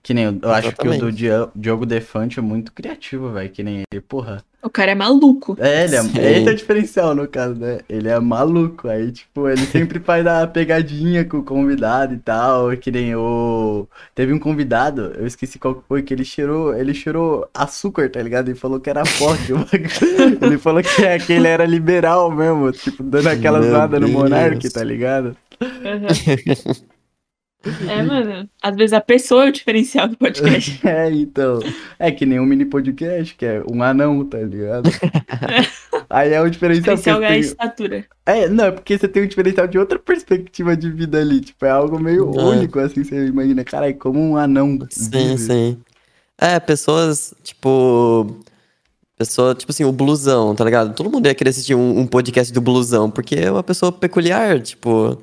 [0.07, 1.51] Que nem, eu, eu acho que o do Exatamente.
[1.53, 3.49] Diogo Defante é muito criativo, velho.
[3.49, 4.41] Que nem ele, porra.
[4.63, 5.57] O cara é maluco.
[5.59, 6.17] É, ele é, Sim.
[6.17, 7.79] esse é diferencial no caso, né?
[7.89, 8.87] Ele é maluco.
[8.87, 12.69] Aí, tipo, ele sempre faz a pegadinha com o convidado e tal.
[12.77, 13.85] Que nem o.
[14.15, 18.23] Teve um convidado, eu esqueci qual que foi, que ele cheirou, ele cheirou açúcar, tá
[18.23, 18.47] ligado?
[18.47, 19.51] Ele falou que era forte.
[20.41, 24.07] ele falou que, é, que ele era liberal mesmo, tipo, dando aquela zoada no.
[24.07, 25.35] Monark, tá ligado?
[27.89, 28.47] É, mano.
[28.61, 30.79] Às vezes a pessoa é o diferencial do podcast.
[30.87, 31.59] É, então.
[31.99, 34.89] É que nem um mini podcast, que é um anão, tá ligado?
[36.09, 37.39] Aí é o diferencial que diferencial é a tem...
[37.39, 38.05] estatura.
[38.25, 41.41] É, não, é porque você tem um diferencial de outra perspectiva de vida ali.
[41.41, 42.43] Tipo, é algo meio É.
[42.43, 43.63] único, assim, você imagina.
[43.63, 44.77] Caralho, como um anão.
[44.89, 45.37] Sim, vive.
[45.37, 45.77] sim.
[46.37, 48.37] É, pessoas, tipo.
[49.17, 50.93] Pessoa, tipo assim, o blusão, tá ligado?
[50.93, 54.61] Todo mundo ia querer assistir um, um podcast do blusão, porque é uma pessoa peculiar,
[54.61, 55.21] tipo.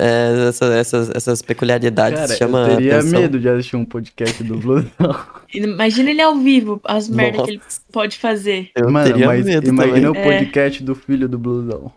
[0.00, 3.20] É, essa- essas, essas peculiaridades Cara, chamam eu teria atenção.
[3.20, 4.90] medo de assistir um podcast do Blusão.
[5.54, 7.60] Imagina ele ao vivo, as merdas que ele
[7.92, 8.70] pode fazer.
[8.74, 10.08] Eu Mano, teria mas medo imagina também.
[10.08, 10.22] o É.
[10.40, 11.92] podcast do filho do Blusão.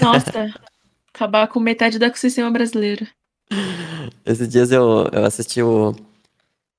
[0.00, 0.52] Nossa,
[1.14, 3.06] acabar com metade do ecossistema brasileiro.
[4.24, 5.94] Esses dias eu, eu assisti o,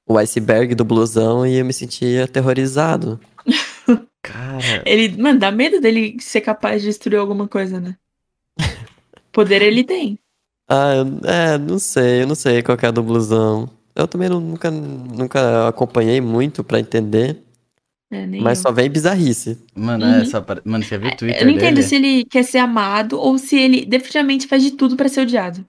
[0.08, 3.20] o iceberg do blusão e eu me senti aterrorizado.
[4.24, 7.96] Cara, Ele, mano, dá medo dele ser capaz de destruir alguma coisa, né?
[9.32, 10.20] Poder ele tem.
[10.74, 13.70] Ah, eu- é, não sei, eu não sei qual que é a do blusão.
[13.94, 17.44] Eu também não- nunca, nunca acompanhei muito pra entender,
[18.10, 18.64] É, nem mas eu.
[18.64, 19.60] só vem bizarrice.
[19.76, 20.14] mano, Uhum.
[20.14, 20.42] é essa.
[20.42, 21.84] par- Mano, você já viu o Twitter Eu não entendo dele?
[21.88, 25.66] se ele quer ser amado ou se ele definitivamente faz de tudo pra ser odiado.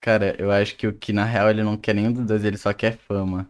[0.00, 2.56] Cara, eu acho que o que na real ele não quer nenhum dos dois, ele
[2.56, 3.46] só quer fama.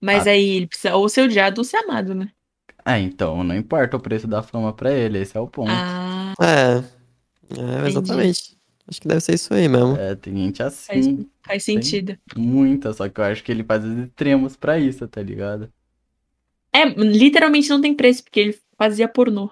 [0.00, 0.30] Mas Ah.
[0.30, 2.28] aí ele precisa ou ser odiado ou ser amado, né?
[2.84, 5.70] Ah, então, não importa o preço da fama pra ele, esse é o ponto.
[5.72, 6.84] Ah, É,
[7.84, 8.55] é, exatamente.
[8.88, 9.96] Acho que deve ser isso aí mesmo.
[9.96, 12.16] É, tem gente faz, assim, faz sentido.
[12.36, 15.72] muita, só que eu acho que ele faz os extremos pra isso, tá ligado?
[16.72, 19.50] É, literalmente não tem preço, porque ele fazia pornô.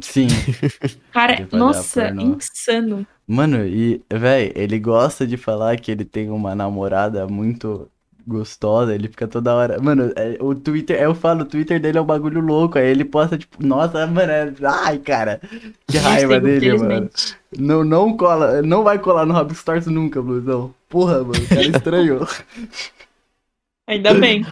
[0.00, 0.26] Sim.
[1.12, 3.06] Cara, nossa, insano.
[3.26, 7.90] Mano, e, véi, ele gosta de falar que ele tem uma namorada muito
[8.26, 9.80] gostosa, ele fica toda hora.
[9.80, 13.04] Mano, é, o Twitter, eu falo, o Twitter dele é um bagulho louco, aí ele
[13.04, 14.52] posta, tipo, nossa, mano, é...
[14.64, 15.40] ai, cara,
[15.86, 17.10] que raiva dele, mano.
[17.56, 20.74] Não, não cola, não vai colar no Rob Stars nunca, blusão.
[20.88, 22.26] Porra, mano, o cara estranhou.
[23.86, 24.46] Ainda bem.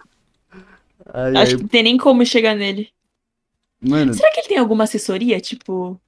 [1.13, 2.91] Ai, Acho ai, que não tem nem como chegar nele.
[3.81, 5.41] mano, Será que ele tem alguma assessoria?
[5.41, 6.01] Tipo,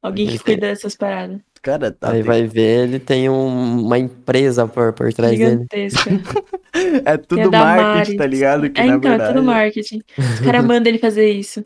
[0.00, 1.40] alguém que cuida dessas paradas?
[1.62, 5.50] Cara, tá, Aí tem- vai ver, ele tem um- uma empresa por, por trás dele.
[5.50, 6.10] Gigantesca.
[7.06, 8.16] é tudo a marketing, Damares.
[8.16, 8.70] tá ligado?
[8.70, 9.34] Que É, então, é verdade...
[9.34, 10.02] tudo marketing.
[10.18, 11.64] Os caras mandam ele fazer isso.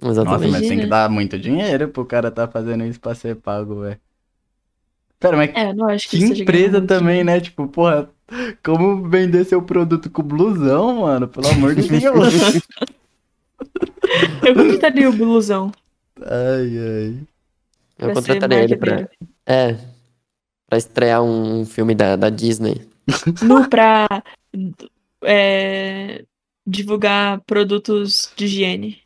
[0.00, 0.50] Nossa, Exatamente.
[0.50, 3.98] mas tem que dar muito dinheiro pro cara tá fazendo isso pra ser pago, velho.
[5.20, 7.38] Pera, mas É, não acho que, Que esteja empresa também, né?
[7.40, 8.10] Tipo, porra,
[8.64, 11.28] como vender seu produto com blusão, mano?
[11.28, 12.02] Pelo amor de Deus.
[14.44, 15.70] Eu contrataria o blusão.
[16.20, 17.16] ai, ai.
[18.02, 19.32] Eu pra contrataria ele pra, marqueteiro.
[19.46, 19.76] é,
[20.68, 22.80] pra estrear um filme da, da Disney.
[23.42, 24.06] Nu pra
[25.24, 26.24] é,
[26.66, 28.98] divulgar produtos de higiene.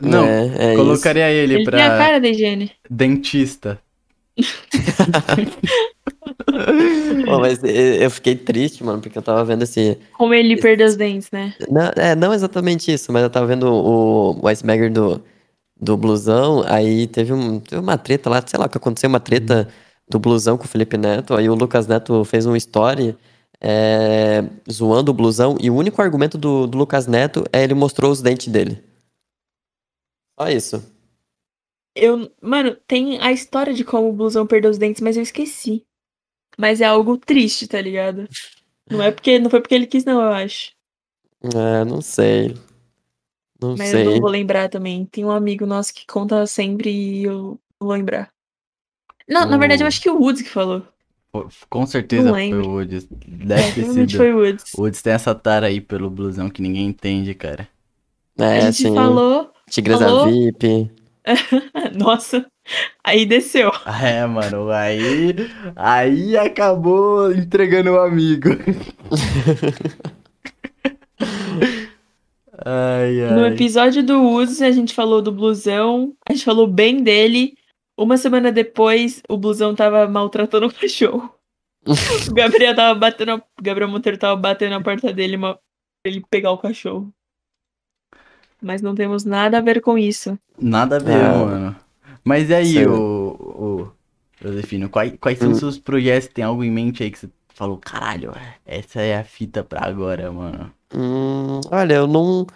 [0.00, 2.70] Não, é, é colocaria ele, Ele tem a pra cara da higiene.
[2.90, 3.80] dentista.
[4.36, 4.56] isso.
[7.24, 9.96] Pô, mas eu eu fiquei triste, mano, porque eu tava vendo esse.
[10.12, 11.54] Como ele perdeu os dentes, né?
[11.70, 15.22] Não, é, não exatamente isso, mas eu tava vendo o, o Iceberg do,
[15.78, 19.20] do Blusão, aí teve, um, teve uma treta lá, sei lá, o que aconteceu, uma
[19.20, 19.68] treta
[20.08, 23.16] do Blusão com o Felipe Neto, aí o Lucas Neto fez um story
[23.60, 28.10] é, zoando o Blusão, e o único argumento do, do Lucas Neto é ele mostrou
[28.10, 28.82] os dentes dele.
[30.38, 30.96] Só isso.
[31.94, 35.86] Eu, mano, tem a história de como o blusão perdeu os dentes, mas eu esqueci.
[36.58, 38.28] Mas é algo triste, tá ligado?
[38.90, 40.72] Não é porque não foi porque ele quis, não, eu acho.
[41.42, 42.54] É, não sei.
[43.60, 44.04] Não Mas eu sei.
[44.04, 45.06] não vou lembrar também.
[45.06, 48.30] Tem um amigo nosso que conta sempre e eu não vou lembrar.
[49.28, 50.82] Não, na verdade, eu acho que o Woods que falou.
[51.68, 53.04] Com certeza foi o Woods.
[53.04, 54.16] É, Deve ter sido.
[54.16, 54.74] foi o Woods.
[54.74, 57.68] O Woods tem essa tara aí pelo blusão que ninguém entende, cara.
[58.38, 59.50] É, a gente assim, falou.
[59.68, 60.30] Tigresa falou.
[60.30, 60.90] VIP.
[61.98, 62.46] Nossa,
[63.02, 63.72] aí desceu.
[64.02, 65.34] É, mano, aí.
[65.74, 68.50] Aí acabou entregando o amigo.
[72.66, 73.52] ai, No ai.
[73.52, 77.54] episódio do Woods, a gente falou do blusão, a gente falou bem dele.
[77.98, 81.32] Uma semana depois, o blusão tava maltratando o cachorro.
[81.86, 83.32] O Gabriel tava batendo.
[83.32, 85.58] a- Gabriel Monteiro tava batendo na porta dele pra
[86.04, 87.12] ele pegar o cachorro.
[88.60, 90.36] mas não temos nada a ver com isso.
[90.58, 91.38] Nada a ver, Ah.
[91.38, 91.76] mano.
[92.24, 93.92] Mas e aí, o, o
[94.42, 95.52] Josefino, quais, quais são Hum.
[95.52, 96.28] os seus projetos?
[96.28, 98.32] Tem algo em mente aí que você falou, caralho,
[98.66, 100.70] essa é a fita pra agora, mano?
[100.94, 102.46] Hum, olha, eu não.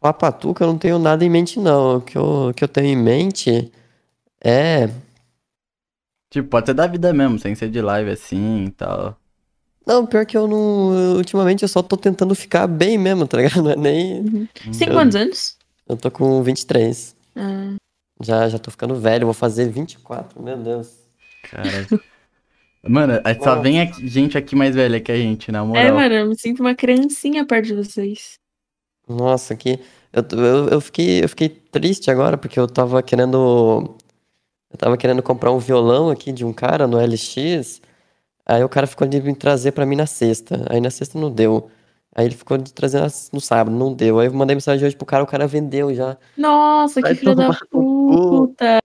[0.00, 1.96] A Patuca eu não tenho nada em mente, não.
[1.96, 3.72] O que eu, o que eu tenho em mente
[4.42, 4.88] é.
[6.30, 9.16] Tipo, pode ser da vida mesmo, sem ser de live assim e tal.
[9.84, 11.16] Não, pior que eu não.
[11.16, 13.62] Ultimamente eu só tô tentando ficar bem mesmo, tá ligado?
[13.64, 14.48] Não é nem.
[14.70, 15.56] Você tem quantos anos?
[15.88, 17.14] Eu tô com 23.
[17.36, 17.74] Ah,
[18.20, 20.96] Já, já tô ficando velho, vou fazer 24, meu Deus.
[21.50, 21.86] Cara.
[22.88, 25.94] Mano, aí só vem aqui- gente aqui mais velha que a gente, na é, moral.
[25.94, 28.38] mano, eu me sinto uma criancinha perto de vocês.
[29.08, 29.78] Nossa, que.
[30.12, 33.96] Eu, eu, eu fiquei, eu fiquei triste agora porque eu tava querendo.
[34.70, 37.80] Eu tava querendo comprar um violão aqui de um cara no LX.
[38.44, 40.66] Aí o cara ficou de me trazer pra mim na sexta.
[40.70, 41.70] Aí na sexta não deu.
[42.14, 44.18] Aí ele ficou de trazer no sábado, não deu.
[44.18, 46.16] Aí eu mandei mensagem hoje pro cara, o cara vendeu já.
[46.36, 48.78] Nossa, que Vai filho da puta.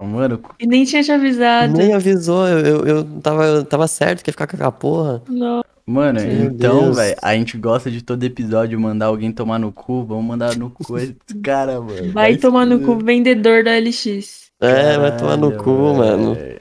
[0.00, 1.76] Mano, E nem tinha te avisado.
[1.76, 5.22] Nem avisou, eu, eu, eu tava, eu tava certo que ia ficar com aquela porra.
[5.28, 5.62] Não.
[5.86, 10.04] mano, Meu então, velho, a gente gosta de todo episódio mandar alguém tomar no cu.
[10.04, 12.12] Vamos mandar no cu esse cara, mano.
[12.12, 14.50] Vai se tomar no cu vendedor da LX.
[14.60, 16.34] É, vai tomar no Caralho, cu, mano.
[16.34, 16.60] velho.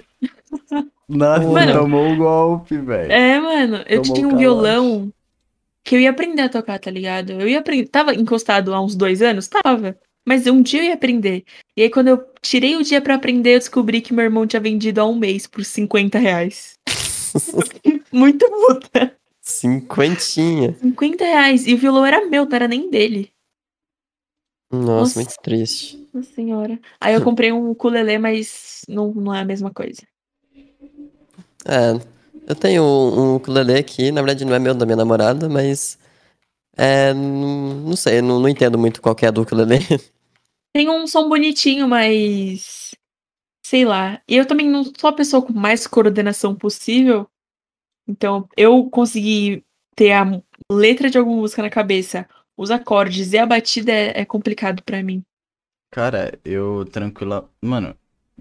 [1.07, 1.73] Nossa, Mano.
[1.73, 3.11] tomou o golpe, velho.
[3.11, 5.11] É, mano, eu Tomou tinha um violão
[5.83, 7.31] que eu ia aprender a tocar, tá ligado?
[7.31, 7.87] Eu ia aprender.
[7.87, 9.47] Tava encostado há uns dois anos?
[9.47, 9.97] Tava.
[10.29, 11.43] Mas um dia eu ia aprender.
[11.75, 14.59] E aí, quando eu tirei o dia pra aprender, eu descobri que meu irmão tinha
[14.59, 16.75] vendido há um mês por 50 reais.
[18.13, 19.17] Muito puta.
[19.41, 20.77] Cinquentinha.
[20.79, 21.65] 50 reais.
[21.65, 23.31] E o violão era meu, não era nem dele.
[24.71, 25.19] Nossa, Nossa.
[25.19, 26.07] muito triste.
[26.13, 26.79] Nossa senhora.
[27.01, 30.03] Aí eu comprei um ukulele, mas não, não é a mesma coisa.
[31.65, 31.99] É,
[32.45, 35.97] eu tenho um ukulele aqui, na verdade não é meu, da minha namorada, mas
[36.77, 39.79] é, não, não sei, não, não entendo muito qual é do ukulele.
[40.73, 42.95] Tem um som bonitinho, mas.
[43.65, 44.21] Sei lá.
[44.27, 47.29] E eu também não sou a pessoa com mais coordenação possível.
[48.07, 49.63] Então, eu consegui
[49.95, 50.41] ter a
[50.71, 55.03] letra de alguma música na cabeça, os acordes e a batida é, é complicado pra
[55.03, 55.23] mim.
[55.91, 57.49] Cara, eu tranquila.
[57.61, 57.95] Mano,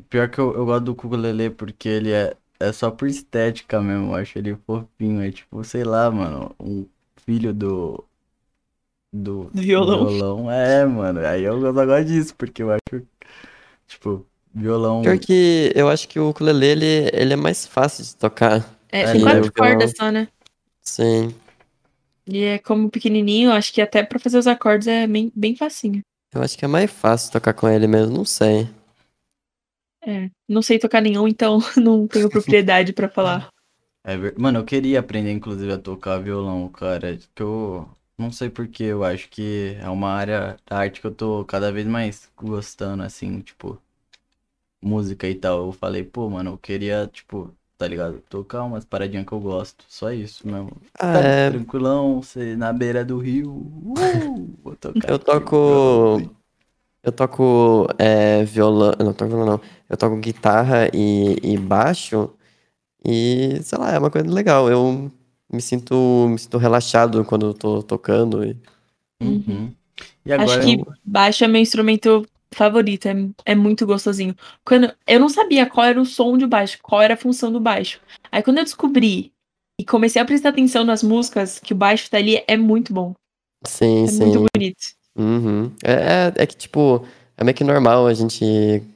[0.08, 4.08] pior que eu, eu gosto do ukulele porque ele é, é só por estética mesmo.
[4.12, 5.20] Eu acho ele fofinho.
[5.22, 8.07] É tipo, sei lá, mano, um filho do.
[9.12, 10.06] Do, Do violão.
[10.06, 10.50] violão.
[10.50, 11.20] É, mano.
[11.26, 13.06] Aí eu gosto agora disso, porque eu acho.
[13.86, 15.02] Tipo, violão.
[15.02, 18.68] Pior que eu acho que o ukulele, ele, ele é mais fácil de tocar.
[18.90, 19.72] É, É, tem quatro violão.
[19.72, 20.28] cordas só, né?
[20.82, 21.34] Sim,
[22.26, 26.00] E é como pequenininho, acho que até pra fazer os acordes é bem, bem facinho.
[26.34, 28.68] eu acho que é mais fácil tocar com ele mesmo, não sei.
[30.06, 33.48] É, não sei tocar nenhum, então não tenho propriedade pra falar.
[34.04, 37.18] É Mano, eu queria aprender, inclusive, a tocar violão, cara.
[37.34, 37.88] Que eu
[38.18, 41.44] não sei por que, eu acho que é uma área da arte que eu tô
[41.44, 43.80] cada vez mais gostando, assim, tipo,
[44.82, 45.66] música e tal.
[45.66, 48.20] Eu falei, pô, mano, eu queria, tipo, tá ligado?
[48.28, 49.84] Tocar umas paradinhas que eu gosto.
[49.88, 50.70] Só isso mesmo.
[50.98, 53.50] Ah, Ficar é, tranquilão, ser na beira do rio.
[53.52, 56.38] Uh, vou tocar eu toco.
[57.02, 58.92] Eu toco é, violão.
[58.98, 59.60] Não, toco violão não.
[59.88, 62.30] Eu toco guitarra e, e baixo.
[63.04, 64.70] E, sei lá, é uma coisa legal.
[64.70, 65.10] Eu
[65.52, 68.44] me sinto, me sinto relaxado quando eu tô tocando.
[68.44, 68.56] e-
[69.20, 69.72] Uhum.
[70.24, 73.14] E Acho agora, que baixo é meu instrumento favorito, é,
[73.46, 74.34] é muito gostosinho.
[74.64, 77.58] Quando eu não sabia qual era o som de baixo, qual era a função do
[77.60, 78.00] baixo.
[78.30, 79.32] Aí quando eu descobri
[79.80, 83.14] e comecei a prestar atenção nas músicas, que o baixo tá ali é muito bom,
[83.66, 84.24] Sim, é sim.
[84.26, 84.78] muito bonito.
[85.16, 85.72] Uhum.
[85.82, 87.04] É, é, é que, tipo,
[87.36, 88.44] é meio que normal a gente,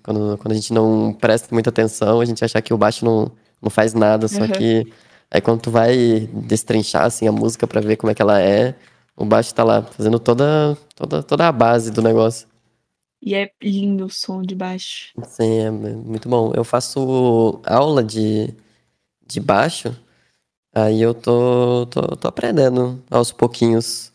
[0.04, 3.30] quando, quando a gente não presta muita atenção, a gente achar que o baixo não,
[3.60, 4.48] não faz nada, só Uhum.
[4.52, 4.92] que
[5.32, 8.76] aí quando tu vai destrinchar, assim, a música pra ver como é que ela é,
[9.16, 12.46] o baixo tá lá, fazendo toda, toda, toda a base do negócio.
[13.20, 15.12] E é lindo o som de baixo.
[15.24, 16.52] Sim, é muito bom.
[16.54, 18.52] Eu faço aula de,
[19.26, 19.96] de baixo,
[20.74, 24.12] aí eu tô, tô, tô aprendendo aos pouquinhos.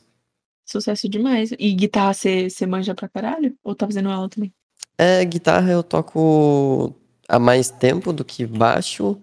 [0.66, 1.52] Sucesso demais.
[1.58, 3.56] E guitarra você você manja pra caralho?
[3.64, 4.54] Ou tá fazendo aula também?
[4.98, 6.94] É, guitarra eu toco
[7.28, 9.20] há mais tempo do que baixo.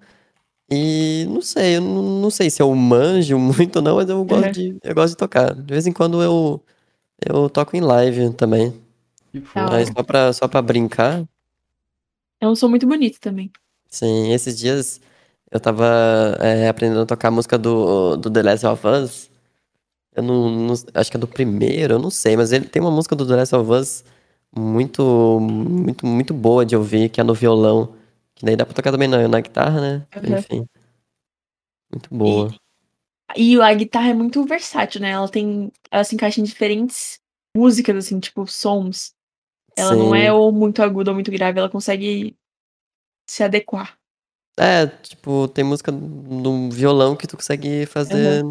[0.70, 4.24] E não sei, eu não, não sei se eu manjo muito ou não, mas eu
[4.24, 4.52] gosto Uhum.
[4.52, 5.54] de, eu gosto de tocar.
[5.54, 6.62] De vez em quando eu,
[7.24, 8.74] eu toco em live também.
[9.54, 11.24] Mas só pra, só pra brincar.
[12.40, 13.50] É um som muito bonito também.
[13.88, 15.00] Sim, esses dias
[15.50, 15.84] eu tava
[16.40, 19.30] é, aprendendo a tocar a música do, do The Last of Us.
[20.14, 22.90] Eu não, não- acho que é do primeiro, eu não sei, mas ele tem uma
[22.90, 24.04] música do The Last of Us
[24.56, 27.94] muito, muito, muito boa de ouvir, que é no violão.
[28.36, 30.06] Que daí dá pra tocar também na, na guitarra, né?
[30.16, 30.38] Uhum.
[30.38, 30.66] Enfim.
[31.92, 32.54] Muito boa.
[33.36, 35.10] E a guitarra é muito versátil, né?
[35.10, 35.72] Ela tem.
[35.90, 37.20] Ela se encaixa em diferentes
[37.56, 39.14] músicas, assim, tipo, sons.
[39.76, 40.18] Ela não Sim.
[40.20, 42.36] é ou muito aguda ou muito grave, ela consegue
[43.28, 43.96] se adequar.
[44.56, 48.44] É, tipo, tem música no violão que tu consegue fazer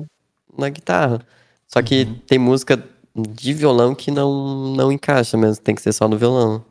[0.58, 1.26] na guitarra.
[1.68, 2.20] Só que Uhum.
[2.28, 2.84] tem música
[3.16, 6.66] de violão que não, não encaixa mesmo, tem que ser só no violão.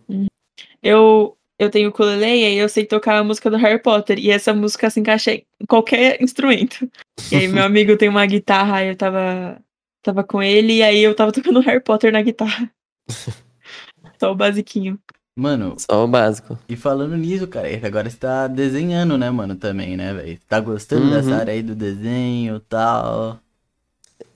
[0.83, 4.19] Eu, eu tenho ukulele e aí eu sei tocar a música do Harry Potter.
[4.19, 6.89] E essa música se encaixa em qualquer instrumento.
[7.31, 9.59] E aí meu amigo tem uma guitarra, aí eu tava,
[10.03, 12.71] tava com ele e aí eu tava tocando Harry Potter na guitarra.
[14.21, 14.99] Só o basiquinho.
[15.35, 16.59] Mano, Só o básico.
[16.69, 20.39] e falando nisso, cara, agora você tá desenhando, né, mano, também, né, velho?
[20.47, 21.11] Tá gostando Uhum.
[21.11, 23.41] dessa área aí do desenho e tal?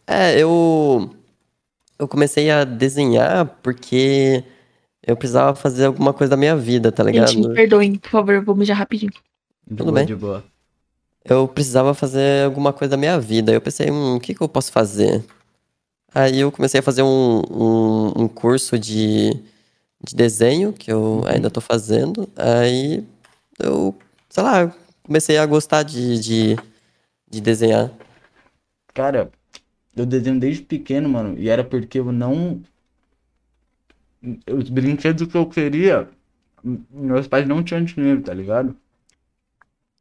[0.07, 1.11] É, eu.
[1.99, 4.43] Eu comecei a desenhar porque
[5.07, 7.31] eu precisava fazer alguma coisa da minha vida, tá ligado?
[7.31, 9.13] Gente, me perdoem, por favor, eu vou mijar rapidinho.
[9.67, 10.07] De Tudo boa, bem.
[10.07, 10.45] de boa.
[11.25, 13.53] eu precisava fazer alguma coisa da minha vida.
[13.53, 15.25] Eu pensei, hum, o que que eu posso fazer?
[16.15, 19.31] Aí eu comecei a fazer um, um, um curso de,
[20.03, 22.29] de desenho, que eu ainda tô fazendo.
[22.37, 23.05] Aí
[23.59, 23.95] eu,
[24.29, 26.57] sei lá, comecei a gostar de, de,
[27.31, 27.93] de desenhar.
[28.95, 29.31] Cara,
[29.97, 32.63] eu desenho desde pequeno, mano, e era porque eu não.
[34.53, 36.09] Os brinquedos que eu queria,
[36.91, 38.77] meus pais não tinham dinheiro, tá ligado?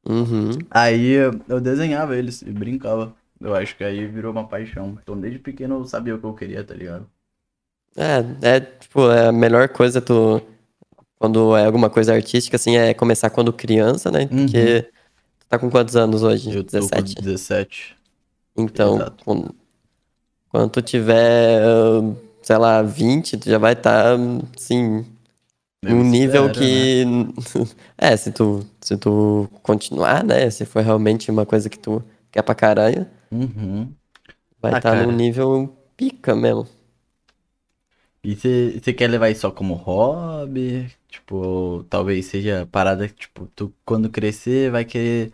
[0.08, 0.52] Uhum.
[0.70, 1.12] Aí
[1.48, 3.14] eu desenhava eles e brincava.
[3.40, 4.98] Eu acho que aí virou uma paixão.
[5.02, 7.08] Então desde pequeno eu sabia o que eu queria, tá ligado?
[7.96, 10.42] É, é, tipo, é a melhor coisa tu,
[11.18, 14.28] quando é alguma coisa artística, assim, é começar quando criança, né?
[14.28, 14.82] Porque
[15.40, 16.50] tu tá com quantos anos hoje?
[16.50, 16.56] Uhum.
[16.56, 17.16] Eu tô com 17?
[17.22, 17.96] 17.
[18.58, 19.56] Então, quando,
[20.50, 22.16] quando tu tiver, ah,
[22.46, 24.18] sei lá, 20, tu já vai estar,
[24.58, 25.06] assim,
[25.82, 26.90] Eu num nível espero, né?
[26.90, 27.06] que...
[27.98, 30.50] É, se tu, se tu continuar, né?
[30.52, 33.96] Se for realmente uma coisa que tu quer pra caralho, Uhum.
[34.62, 35.08] vai Ah, estar cara.
[35.08, 36.68] num nível pica mesmo.
[38.24, 40.90] E você quer levar isso só como hobby?
[41.08, 45.32] Tipo, talvez seja parada que, tipo, tu quando crescer vai querer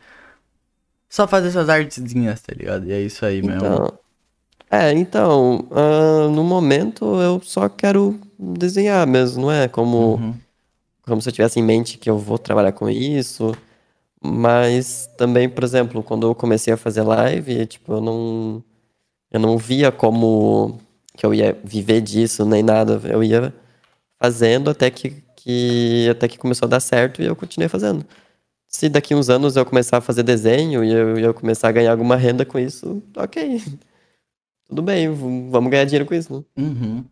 [1.10, 2.88] só fazer essas artezinhas, tá ligado?
[2.88, 3.86] E é isso aí mesmo.
[4.72, 10.34] É, então, ah, no momento eu só quero desenhar mesmo, não é como, Uhum.
[11.06, 13.54] como se eu tivesse em mente que eu vou trabalhar com isso,
[14.24, 18.64] mas também, por exemplo, quando eu comecei a fazer live, tipo, eu não,
[19.32, 20.80] eu não via como
[21.18, 23.54] que eu ia viver disso nem nada, eu ia
[24.22, 28.06] fazendo até que, que, até que começou a dar certo e eu continuei fazendo.
[28.68, 31.92] Se daqui uns anos eu começar a fazer desenho e eu, eu começar a ganhar
[31.92, 33.62] alguma renda com isso, ok.
[34.72, 36.42] Tudo bem, vamos ganhar dinheiro com isso, né?
[36.56, 37.04] Uhum.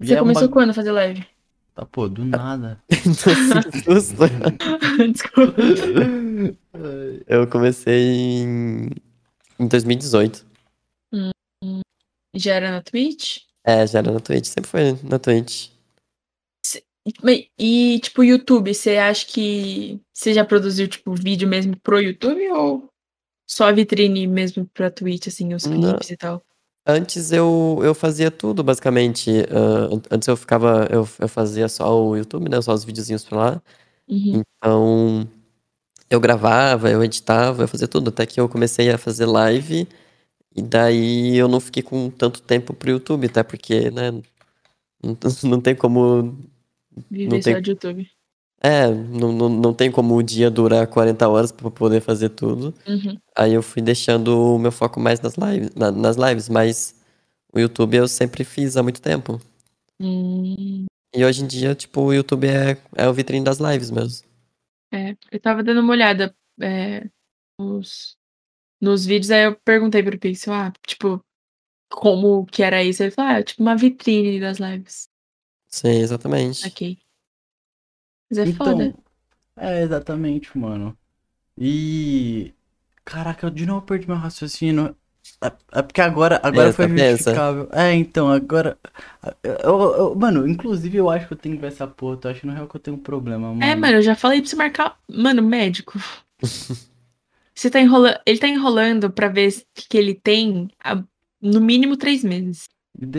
[0.00, 1.26] E Você começou bag- quando a fazer live?
[1.74, 2.80] Tá, pô, do nada.
[5.12, 5.54] Desculpa.
[7.26, 8.90] Eu comecei em,
[9.58, 10.46] em 2018.
[12.36, 13.38] Já era na Twitch?
[13.64, 15.70] É, já era na Twitch, sempre foi na Twitch.
[17.24, 22.48] E, e, tipo, YouTube, você acha que você já produziu, tipo, vídeo mesmo pro YouTube
[22.52, 22.88] ou
[23.48, 26.40] só a vitrine mesmo pra Twitch, assim, os clipes e tal?
[26.86, 29.30] Antes eu, eu fazia tudo, basicamente.
[29.50, 32.60] An- antes eu ficava, eu, eu fazia só o YouTube, né?
[32.60, 33.62] Só os videozinhos pra lá.
[34.08, 34.42] Uhum.
[34.58, 35.28] Então,
[36.10, 38.08] eu gravava, eu editava, eu fazia tudo.
[38.08, 39.86] Até que eu comecei a fazer live.
[40.56, 44.10] E daí eu não fiquei com tanto tempo pro YouTube, até porque, né?
[45.02, 46.38] Não, não tem como.
[47.10, 48.10] Viver Não tem- só de YouTube.
[48.62, 52.74] É, não, não, não tem como o dia durar 40 horas pra poder fazer tudo.
[52.86, 53.18] Uhum.
[53.34, 56.94] Aí eu fui deixando o meu foco mais nas lives, na- nas lives, mas
[57.54, 59.40] o YouTube eu sempre fiz há muito tempo.
[59.98, 64.28] Hum, E hoje em dia, tipo, o YouTube é, é o vitrine das lives mesmo.
[64.92, 67.08] é, eu tava dando uma olhada é,
[67.58, 68.16] nos,
[68.80, 71.20] nos vídeos, aí eu perguntei pro Pixel, ah, tipo,
[71.90, 73.02] como que era isso?
[73.02, 75.08] Ele falou, ah, é tipo uma vitrine das lives.
[75.68, 76.66] Sim, exatamente.
[76.66, 76.98] Ok.
[78.30, 78.94] Mas é Então, foda.
[79.56, 80.96] é exatamente, mano.
[81.58, 82.52] E.
[83.04, 84.94] Caraca, eu de novo perdi meu raciocínio.
[85.42, 87.08] É, é porque agora, agora Pensa, foi pensa.
[87.16, 87.68] justificável.
[87.72, 88.78] É, então, agora.
[89.42, 92.16] eu- eu- mano, inclusive eu acho que eu tenho que ver essa porra.
[92.16, 93.62] Tô achando real que eu tenho um problema, mano.
[93.62, 94.98] É, mano, eu já falei pra você marcar.
[95.08, 95.98] Mano, médico.
[97.54, 98.18] Você tá enrolando.
[98.24, 101.02] Ele tá enrolando pra ver se- que ele tem há,
[101.42, 102.68] no mínimo três meses.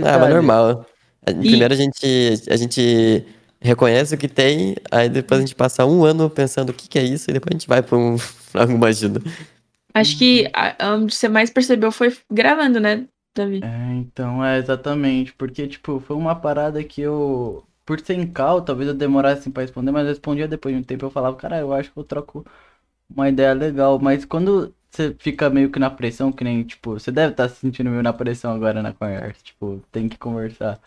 [0.04, 0.86] Ah, mas normal.
[1.24, 3.24] Primeiro a gente, a gente
[3.62, 7.00] reconhece o que tem, aí depois a gente passa um ano pensando o que, que
[7.00, 8.16] é isso, e depois a gente vai pra, um,
[8.56, 9.22] alguma ajuda.
[9.94, 13.62] Acho que a- onde você mais percebeu foi gravando, né, Davi?
[13.64, 15.34] É, então, é exatamente.
[15.34, 17.66] Porque, tipo, foi uma parada que eu.
[17.86, 20.84] Por ser em cal, talvez eu demorasse pra responder, mas eu respondia depois de um
[20.84, 21.06] tempo.
[21.06, 22.46] Eu falava, cara, eu acho que eu troco
[23.10, 24.00] uma ideia legal.
[24.00, 27.58] Mas quando você fica meio que na pressão, que nem, tipo, você deve estar se
[27.58, 29.44] sentindo meio na pressão agora na conversa.
[29.44, 30.80] Tipo, tem que conversar.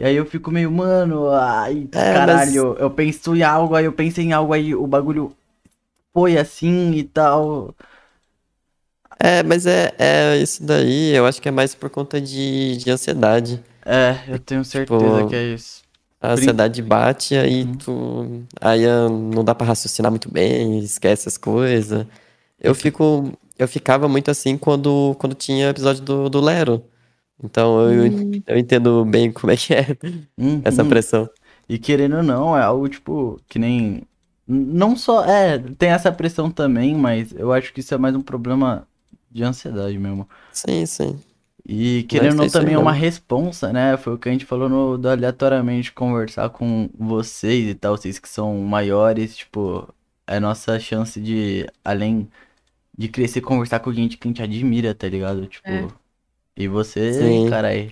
[0.00, 3.92] E aí eu fico meio, mano, ai, É, caralho, eu penso em algo, aí eu
[3.92, 5.36] pensei em algo, aí o bagulho
[6.14, 7.74] foi assim e tal.
[9.18, 12.90] É, mas é, é isso daí, eu acho que é mais por conta de, de
[12.90, 13.62] ansiedade.
[13.84, 15.82] É, eu tenho certeza Tipo, que é isso.
[16.20, 17.78] A ansiedade bate, aí Uhum.
[17.78, 18.44] tu.
[18.60, 22.06] Aí ah, não dá pra raciocinar muito bem, esquece as coisas.
[22.60, 23.32] Eu fico.
[23.58, 26.84] Eu ficava muito assim quando, quando tinha episódio do, do Lero.
[27.42, 29.86] Então eu, Hum, eu entendo bem como é que é
[30.64, 30.88] essa Uhum.
[30.88, 31.28] pressão.
[31.68, 34.02] E querendo ou não, é algo tipo que nem.
[34.46, 35.24] Não só.
[35.24, 38.86] É, tem essa pressão também, mas eu acho que isso é mais um problema
[39.30, 40.28] de ansiedade mesmo.
[40.52, 41.20] Sim, sim.
[41.64, 43.96] E querendo ou é não, aí também é uma responsa, né?
[43.96, 48.18] Foi o que a gente falou no do aleatoriamente conversar com vocês e tal, vocês
[48.18, 49.86] que são maiores, tipo,
[50.26, 52.30] é a nossa chance de, além
[52.98, 55.46] de crescer, conversar com gente que a gente admira, tá ligado?
[55.48, 55.99] Tipo, É.
[56.62, 57.48] e você, Sim.
[57.50, 57.90] cara, aí,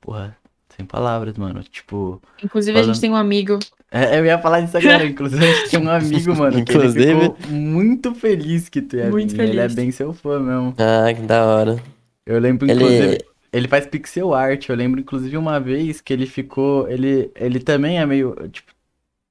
[0.00, 0.36] porra,
[0.76, 1.62] sem palavras, mano.
[1.64, 3.58] Tipo, inclusive, a gente Falando- tem um amigo.
[3.90, 6.78] é, eu ia falar disso agora, inclusive a gente tem um amigo, mano, que ele
[6.78, 7.20] Inclusive.
[7.20, 9.40] ficou muito feliz que tu ia Muito vir.
[9.42, 9.74] Ele é feliz.
[9.74, 10.74] bem seu fã mesmo.
[10.78, 11.82] Ah, que da hora.
[12.26, 13.18] Eu lembro, Ele- inclusive,
[13.52, 14.68] ele faz pixel art.
[14.68, 16.88] Eu lembro, inclusive, uma vez que ele ficou.
[16.88, 18.34] Ele, ele também é meio.
[18.52, 18.72] Tipo.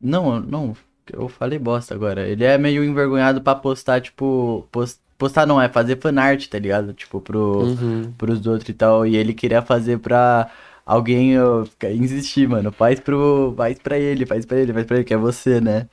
[0.01, 0.75] Não, não.
[1.13, 2.27] Eu falei bosta agora.
[2.27, 4.67] Ele é meio envergonhado pra postar, tipo.
[4.71, 6.93] pos- postar não, é fazer fanart, tá ligado?
[6.93, 8.13] Tipo, pro, Uhum.
[8.17, 9.05] pros outros e tal.
[9.05, 10.49] E ele queria fazer pra
[10.85, 11.33] alguém
[11.69, 12.71] ficar- insistir, mano.
[12.71, 13.53] Faz pro.
[13.57, 15.87] Faz pra ele, faz pra ele, faz pra ele, que é você, né?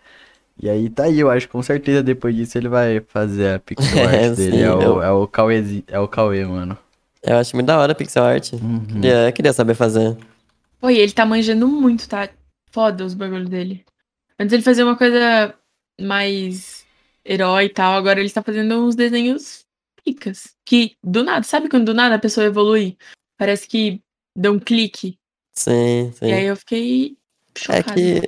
[0.62, 3.58] E aí tá aí, eu acho que com certeza depois disso ele vai fazer a
[3.58, 4.56] pixel art É, dele.
[4.56, 6.78] sim, é, o, eu- é o Cauê, é o Cauê, mano.
[7.22, 8.52] Eu acho muito da hora pixel art.
[8.52, 8.84] Uhum.
[8.86, 10.16] Queria, queria saber fazer.
[10.80, 12.28] Pô, e ele tá manjando muito, tá?
[12.70, 13.84] Foda os bagulhos dele.
[14.38, 15.54] Antes ele fazia uma coisa
[16.00, 16.83] mais
[17.24, 19.64] herói e tal, agora ele tá fazendo uns desenhos
[20.04, 20.54] picas.
[20.64, 22.96] Que do nada, sabe quando do nada a pessoa evolui?
[23.38, 24.00] Parece que
[24.36, 25.18] dá um clique.
[25.54, 26.26] Sim, sim.
[26.26, 27.16] E aí eu fiquei
[27.56, 27.94] É chocada.
[27.94, 28.22] que,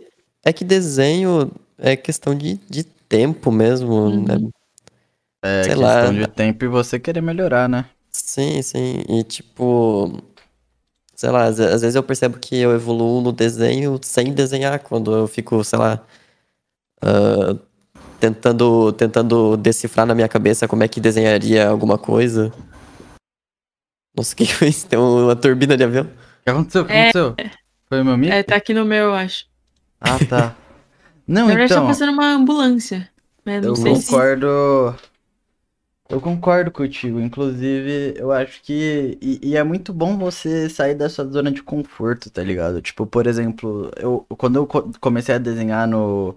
[0.45, 4.25] é que desenho é questão de, de tempo mesmo, Uhum.
[4.25, 4.37] né?
[5.43, 6.11] É Sei questão lá.
[6.13, 7.89] de tempo e você querer melhorar, né?
[8.11, 9.03] Sim, sim.
[9.09, 10.21] E tipo,
[11.15, 15.29] sei lá, às, vezes eu percebo que eu evoluo no desenho sem desenhar, quando eu
[15.29, 16.05] fico, sei lá,
[17.03, 17.57] ah,
[18.21, 22.53] tentando, tentando decifrar na minha cabeça como é que desenharia alguma coisa.
[24.17, 24.87] Nossa, o que foi isso?
[24.87, 26.05] Tem uma turbina de avião?
[26.05, 26.83] O que aconteceu?
[26.83, 27.11] O que É.
[27.11, 27.37] aconteceu?
[27.89, 28.33] Foi meu amigo?
[28.33, 29.47] É, tá aqui no meu, eu acho.
[30.01, 30.55] Ah, tá.
[31.27, 33.09] Não, Na verdade, então, tá passando uma ambulância.
[33.45, 34.11] Mas não eu sei se.
[34.11, 34.47] concordo.
[36.09, 37.21] Eu concordo contigo.
[37.21, 39.19] Inclusive, eu acho que.
[39.21, 42.81] E, e é muito bom você sair da sua zona de conforto, tá ligado?
[42.81, 46.37] Tipo, por exemplo, eu quando eu co- comecei a desenhar no.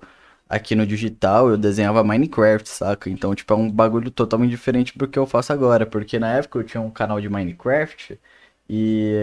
[0.50, 3.10] Aqui no digital, eu desenhava Minecraft, saca?
[3.10, 5.86] Então, tipo, é um bagulho totalmente diferente do que eu faço agora.
[5.86, 8.20] Porque na época eu tinha um canal de Minecraft
[8.68, 9.14] e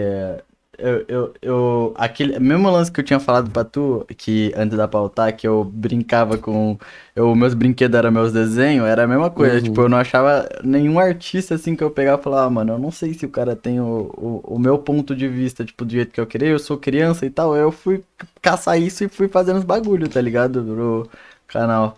[0.77, 4.87] eu, eu, eu aquele mesmo lance que eu tinha falado pra tu, que antes da
[4.87, 6.77] pautar, que eu brincava com.
[7.15, 9.57] Eu, meus brinquedos eram meus desenhos, era a mesma coisa.
[9.57, 9.63] Uhum.
[9.63, 12.79] Tipo, eu não achava nenhum artista assim que eu pegava e falava, ah, mano, eu
[12.79, 14.11] não sei se o cara tem o,
[14.45, 17.25] o, o meu ponto de vista, tipo, do jeito que eu queria, eu sou criança
[17.25, 17.55] e tal.
[17.55, 18.03] Eu fui
[18.41, 20.63] caçar isso e fui fazendo os bagulho, tá ligado?
[20.63, 21.09] Pro
[21.47, 21.97] canal.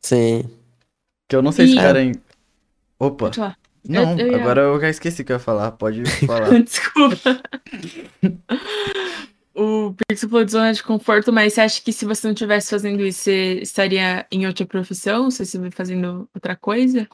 [0.00, 0.44] Sim.
[1.28, 2.02] Que eu não sei se E- o cara.
[2.02, 2.14] em-
[2.98, 3.30] Opa!
[3.88, 5.72] Não, eu ia- agora eu já esqueci o que eu ia falar.
[5.72, 6.50] Pode falar.
[6.62, 7.42] Desculpa.
[9.54, 12.70] o Pixel falou de zona de conforto, mas você acha que se você não estivesse
[12.70, 15.30] fazendo isso, você estaria em outra profissão?
[15.30, 17.06] Você estaria fazendo outra coisa?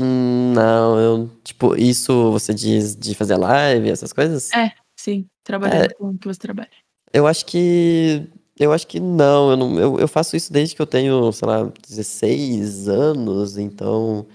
[0.00, 4.52] Hum, não, eu, tipo, isso você diz de fazer live, essas coisas?
[4.52, 4.72] É.
[4.98, 5.94] Sim, trabalhando É.
[5.94, 6.70] com o que você trabalha.
[7.12, 8.26] Eu acho que.
[8.58, 9.50] Eu acho que não.
[9.50, 14.26] Eu, não eu, eu faço isso desde que eu tenho, sei lá, 16 anos, então.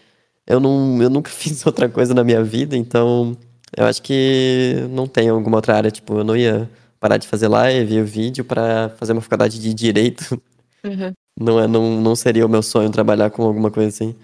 [0.50, 3.38] Eu, não, eu nunca fiz outra coisa na minha vida, então.
[3.78, 5.92] Eu acho que não tem alguma outra área.
[5.92, 6.70] Tipo, eu não ia
[7.00, 10.42] parar de fazer live e vídeo pra fazer uma faculdade de direito.
[10.84, 11.14] Uhum.
[11.40, 14.16] Não, é, não, não seria o meu sonho trabalhar com alguma coisa assim.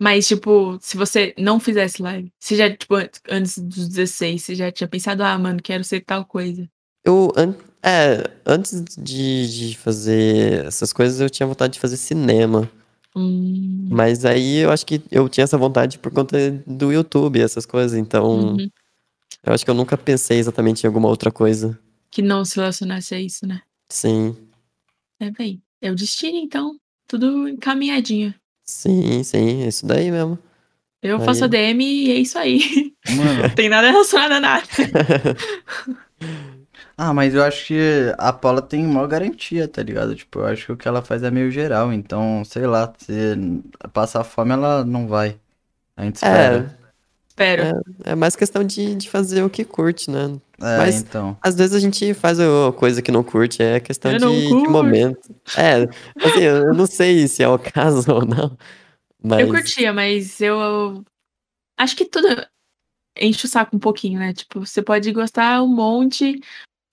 [0.00, 4.54] Mas, tipo, se você não fizesse live, você já, tipo, an- antes dos 16, você
[4.54, 6.68] já tinha pensado, ah, mano, quero ser tal coisa.
[7.04, 12.68] Eu, an- é, antes de, de fazer essas coisas, eu tinha vontade de fazer cinema.
[13.16, 16.36] Hum, Mas aí eu acho que eu tinha essa vontade por conta
[16.66, 17.96] do YouTube, essas coisas.
[17.98, 18.68] Então, uhum.
[19.42, 21.78] eu acho que eu nunca pensei exatamente em alguma outra coisa.
[22.10, 23.62] Que não se relacionasse a isso, né?
[23.88, 24.36] Sim,
[25.18, 25.62] É bem.
[25.80, 26.76] É o destino, então.
[27.08, 28.34] Tudo encaminhadinho.
[28.64, 30.38] sim, sim, é isso daí mesmo.
[31.02, 32.92] Eu Aí- faço a DM e é isso aí.
[33.16, 34.66] Mano, Não tem nada relacionado a nada.
[36.98, 37.78] Ah, mas eu acho que
[38.16, 40.14] a Paula tem maior garantia, tá ligado?
[40.16, 43.12] Tipo, eu acho que o que ela faz é meio geral, então, sei lá, se
[43.92, 45.38] passar fome, ela não vai.
[45.94, 46.78] A gente espera.
[47.28, 47.82] Espero.
[48.02, 50.38] É mais questão de, de fazer o que curte, né?
[50.58, 51.36] É, Mas- então.
[51.42, 55.34] Às vezes a gente faz a coisa que não curte, é questão de, de momento.
[55.54, 55.82] É,
[56.24, 58.56] assim, eu não sei se é o caso ou não.
[59.22, 61.04] Mas Eu curtia, mas eu
[61.78, 62.26] acho que tudo
[63.18, 64.32] enche o saco um pouquinho, né?
[64.32, 66.40] Tipo, você pode gostar um monte,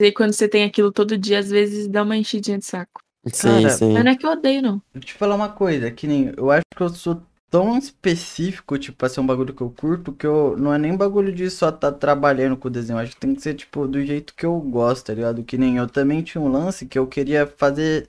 [0.00, 3.00] e quando você tem aquilo todo dia, às vezes dá uma enchidinha de saco.
[3.26, 3.92] sim, Cara, sim.
[3.92, 4.82] Mas não é que eu odeio, não.
[4.92, 6.32] Deixa eu te falar uma coisa, que nem.
[6.36, 10.12] Eu acho que eu sou tão específico, tipo, pra ser um bagulho que eu curto,
[10.12, 10.56] que eu.
[10.58, 12.96] Não é nem bagulho de só tá trabalhando com o desenho.
[12.98, 15.44] Eu acho que tem que ser, tipo, do jeito que eu gosto, tá ligado?
[15.44, 18.08] Que nem eu também tinha um lance que eu queria fazer.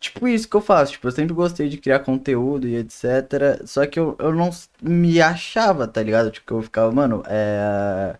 [0.00, 3.64] Tipo isso que eu faço, tipo, eu sempre gostei de criar conteúdo e etc.
[3.66, 4.50] Só que eu, eu não
[4.82, 6.30] me achava, tá ligado?
[6.30, 8.16] Tipo, eu ficava, mano, é.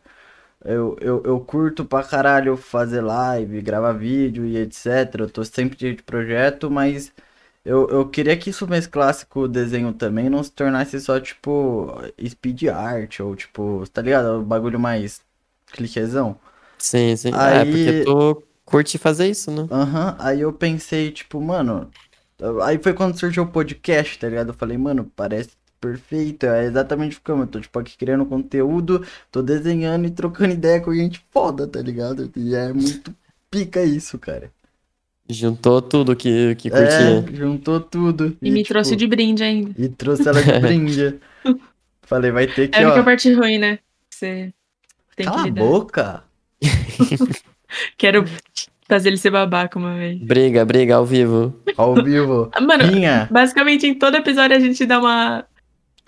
[0.64, 5.24] Eu, eu, eu curto pra caralho fazer live, gravar vídeo e etc.
[5.24, 7.12] Eu tô sempre de projeto, mas
[7.64, 11.88] eu, eu queria que isso mesclasse com o desenho também, não se tornasse só, tipo,
[12.28, 14.40] speed art, ou tipo, tá ligado?
[14.40, 15.20] Um bagulho mais
[15.68, 16.38] clichêzão.
[16.78, 17.30] Sim, sim.
[17.30, 19.68] É, Aí- porque tu curte fazer isso, né?
[19.70, 21.90] Aham, aí eu pensei, tipo, mano.
[22.64, 24.48] Aí foi quando surgiu o podcast, tá ligado?
[24.50, 25.50] Eu falei, mano, parece
[25.82, 26.46] perfeito.
[26.46, 30.94] É exatamente como eu tô, tipo, aqui criando conteúdo, tô desenhando e trocando ideia com
[30.94, 32.30] gente foda, tá ligado?
[32.36, 33.14] E é muito
[33.50, 34.50] pica isso, cara.
[35.28, 37.36] Juntou tudo que, que É, curtia.
[37.36, 38.36] juntou tudo.
[38.42, 39.72] E, me tipo, trouxe de brinde ainda.
[39.78, 41.18] E trouxe ela de brinde.
[42.02, 43.04] Falei, vai ter que, É a única ó.
[43.04, 43.78] parte ruim, né?
[44.10, 44.52] Você
[45.16, 45.60] tem Cala que a lidar.
[45.64, 46.24] boca.
[47.96, 48.24] Quero
[48.88, 50.18] fazer ele ser babaca uma vez.
[50.20, 51.54] Briga, briga ao vivo.
[51.76, 52.50] Ao vivo.
[52.60, 53.28] Mano, Minha.
[53.30, 55.44] basicamente em todo episódio a gente dá uma.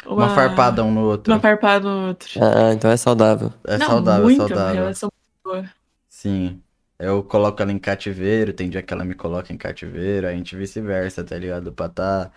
[0.07, 1.33] Uma farpada um no outro.
[1.33, 2.29] Uma farpada no outro.
[2.43, 3.53] Ah, então é saudável.
[3.67, 5.69] É Não, saudável, é muito, uma saudável.
[6.09, 6.61] Sim.
[6.99, 10.57] Eu coloco ela em cativeiro, tem dia que ela me coloca em cativeiro, a gente
[10.57, 11.73] vice-versa, tá ligado?
[11.73, 12.31] Pra tá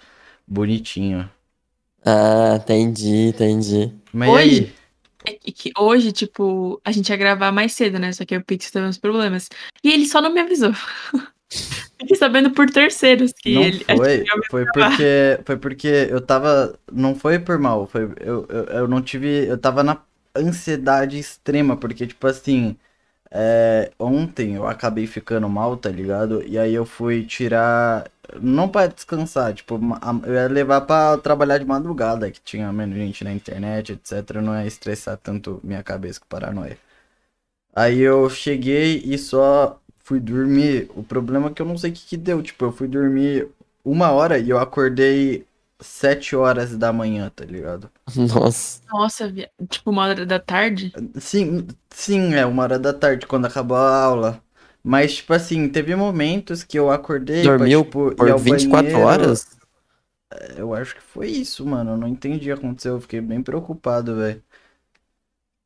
[0.47, 1.29] bonitinho.
[2.05, 3.93] Ah, entendi, entendi.
[4.11, 4.73] Mas e aí?
[5.25, 8.11] É que- que hoje, tipo, a gente ia gravar mais cedo, né?
[8.13, 9.49] Só que o Pix teve uns problemas.
[9.83, 10.71] E ele só não me avisou.
[11.99, 13.85] Fiquei sabendo por terceiros que Não ele.
[13.85, 15.03] foi, foi porque,
[15.45, 19.57] foi porque eu tava, não foi por mal, foi, eu, eu, eu não tive, eu
[19.57, 20.01] tava na
[20.35, 22.77] ansiedade extrema, porque, tipo assim,
[23.31, 26.43] é, ontem eu acabei ficando mal, tá ligado?
[26.47, 28.09] E aí eu fui tirar,
[28.41, 29.79] não pra descansar, tipo,
[30.25, 34.55] eu ia levar pra trabalhar de madrugada, que tinha menos gente na internet, etc, não
[34.59, 36.77] ia estressar tanto minha cabeça com paranoia.
[37.75, 40.89] Aí eu cheguei e só fui dormir.
[40.95, 42.41] O problema é que eu não sei o que que deu.
[42.41, 43.47] Tipo, eu fui dormir
[43.83, 45.45] uma hora e eu acordei
[45.79, 47.89] sete horas da manhã, tá ligado?
[48.15, 48.81] Nossa.
[48.89, 49.31] Nossa,
[49.69, 50.91] tipo, uma hora da tarde.
[51.19, 54.43] Sim, sim, é uma hora da tarde quando acabou a aula.
[54.83, 58.89] Mas, tipo assim, teve momentos que eu acordei pra, Dormiu tipo, ir Por ao 24
[58.89, 58.99] banheiro.
[58.99, 59.57] horas?
[60.57, 61.91] Eu acho que foi isso, mano.
[61.91, 62.95] Eu não entendi o que aconteceu.
[62.95, 64.43] Eu fiquei bem preocupado, velho.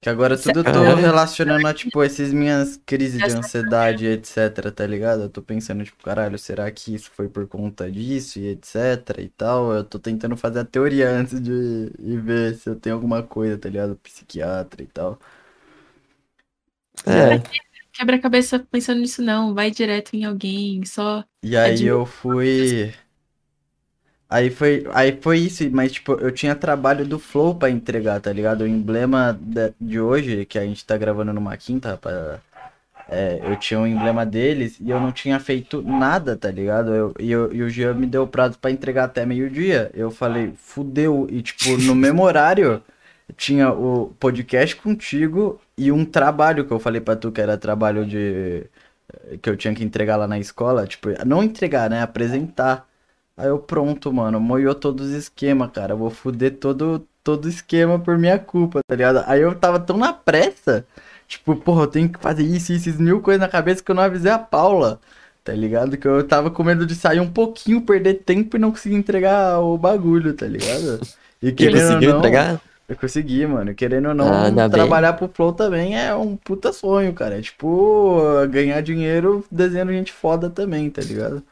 [0.01, 4.85] Que agora tudo eu tô relacionando a, tipo, essas minhas crises de ansiedade, etc, tá
[4.87, 5.23] ligado?
[5.23, 9.29] Eu tô pensando, tipo, caralho, será que isso foi por conta disso e etc e
[9.29, 9.71] tal?
[9.71, 11.51] Eu tô tentando fazer a teoria antes de
[11.99, 13.95] ir ver se eu tenho alguma coisa, tá ligado?
[13.97, 15.19] Psiquiatra e tal.
[17.05, 17.39] É,
[17.93, 19.53] Quebra a cabeça pensando nisso, não.
[19.53, 20.83] Vai direto em alguém.
[20.85, 21.23] Só.
[21.43, 22.93] E aí eu fui.
[24.31, 28.31] Aí foi, aí foi isso, mas tipo, eu tinha trabalho do Flow pra entregar, tá
[28.31, 28.61] ligado?
[28.61, 29.37] O emblema
[29.79, 32.39] de hoje, que a gente tá gravando numa quinta, rapaz.
[33.09, 36.93] É, eu tinha um emblema deles e eu não tinha feito nada, tá ligado?
[36.95, 39.91] Eu, e, eu- e o Jean me deu prazo pra entregar até meio-dia.
[39.93, 41.27] Eu falei, fudeu.
[41.29, 42.81] E tipo, no mesmo horário,
[43.37, 48.05] tinha o podcast contigo e um trabalho que eu falei pra tu que era trabalho
[48.05, 48.65] de.
[49.41, 50.87] que eu tinha que entregar lá na escola.
[50.87, 52.01] Tipo, não entregar, né?
[52.01, 52.87] Apresentar.
[53.41, 55.93] Aí eu, pronto, mano, moiou todos os esquemas, cara.
[55.93, 59.23] Eu vou fuder todo, todo esquema por minha culpa, tá ligado?
[59.25, 60.85] Aí eu tava tão na pressa,
[61.27, 63.95] tipo, porra, eu tenho que fazer isso, isso, isso, mil coisas na cabeça que eu
[63.95, 65.01] não avisei a Paula,
[65.43, 65.97] tá ligado?
[65.97, 69.59] Que eu tava com medo de sair um pouquinho, perder tempo e não conseguir entregar
[69.59, 71.01] o bagulho, tá ligado?
[71.41, 72.61] E querendo ou conseguiu não, entregar?
[72.87, 73.73] eu consegui, mano.
[73.75, 74.69] Querendo ou não, Ah, ainda bem.
[74.69, 77.39] trabalhar pro Flow também é um puta sonho, cara.
[77.39, 81.43] É tipo, ganhar dinheiro desenhando gente foda também, tá ligado?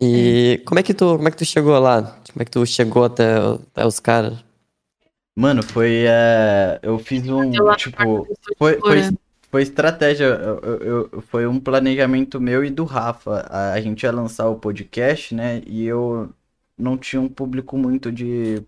[0.00, 2.02] E como é que tu, como é que tu chegou lá?
[2.32, 4.38] Como é que tu chegou até, até os caras?
[5.36, 6.04] Mano, foi.
[6.06, 7.50] é, eu fiz um.
[7.50, 8.26] Na Tipo,
[8.58, 9.00] foi, foi,
[9.50, 10.24] foi estratégia.
[10.24, 13.40] eu- eu- eu- foi um planejamento meu e do Rafa.
[13.48, 15.62] A, a gente ia lançar o podcast, né?
[15.66, 16.32] E eu
[16.76, 18.62] não tinha um público muito de.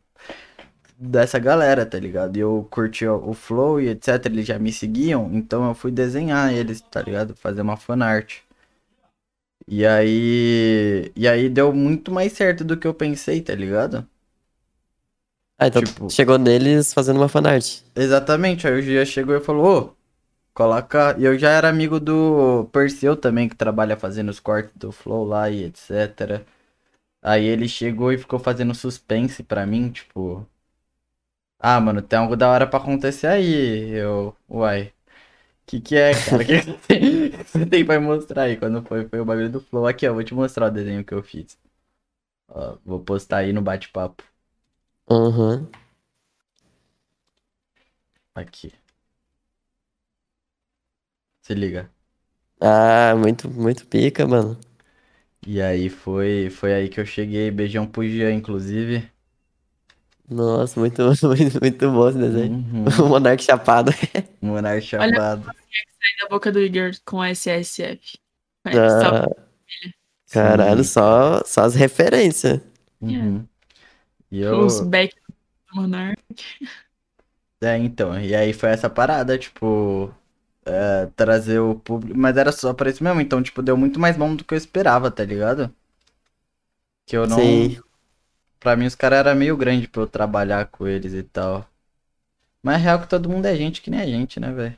[1.02, 2.36] Dessa galera, tá ligado?
[2.36, 4.26] E eu curtia o Flow e etc.
[4.26, 7.34] Eles já me seguiam, então eu fui desenhar eles, tá ligado?
[7.34, 8.40] Fazer uma fanart.
[9.70, 11.10] E aí.
[11.16, 14.06] E aí deu muito mais certo do que eu pensei, tá ligado?
[15.58, 17.82] Ah, então Tipo- chegou neles fazendo uma fanart.
[17.94, 20.00] Exatamente, aí o Gia chegou e falou, ô,
[20.54, 21.16] Coloca.
[21.18, 25.24] E eu já era amigo do Perseu também, que trabalha fazendo os cortes do Flow
[25.24, 26.44] lá e etc.
[27.22, 30.46] Aí ele chegou e ficou fazendo suspense pra mim, tipo.
[31.58, 33.90] Ah, mano, tem algo da hora pra acontecer aí.
[33.90, 34.34] Eu.
[34.48, 34.92] Uai.
[35.70, 36.42] Que que é, cara?
[36.42, 36.60] O que
[37.30, 39.86] que você tem, pra me mostrar aí quando foi, foi o bagulho do Flow?
[39.86, 41.56] Aqui, ó, vou te mostrar o desenho que eu fiz.
[42.48, 44.24] Ó, vou postar aí no bate-papo.
[45.08, 45.70] Uhum.
[48.34, 48.72] Aqui.
[51.42, 51.88] Se liga.
[52.60, 54.58] Ah, muito, muito pica, mano.
[55.46, 57.48] E aí foi, foi aí que eu cheguei.
[57.52, 59.08] Beijão pro Jean, inclusive.
[60.30, 62.54] Nossa, muito, muito, muito bom esse desenho.
[62.54, 62.84] Uhum.
[63.04, 63.90] O Monark chapado.
[64.40, 65.42] Monarca chapado.
[65.44, 65.52] Sai
[66.22, 68.18] da boca do Igor com SSF.
[68.64, 69.28] É, só- Ah,
[70.30, 72.60] caralho, só, só as referências.
[73.00, 73.44] Uhum.
[74.30, 74.60] E eu.
[74.60, 75.14] Os back
[75.68, 76.22] do Monark.
[77.62, 78.18] É, então.
[78.20, 80.12] E aí foi essa parada, tipo.
[80.64, 82.16] é, trazer o público.
[82.18, 83.20] Mas era só pra isso mesmo.
[83.20, 85.74] Então, tipo, deu muito mais bom do que eu esperava, tá ligado?
[87.06, 87.36] Que eu não.
[87.38, 87.80] Sim.
[88.60, 91.66] Pra mim, os caras eram meio grande pra eu trabalhar com eles e tal.
[92.62, 94.76] Mas é real que todo mundo é gente que nem a gente, né, velho?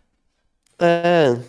[0.79, 1.43] É, no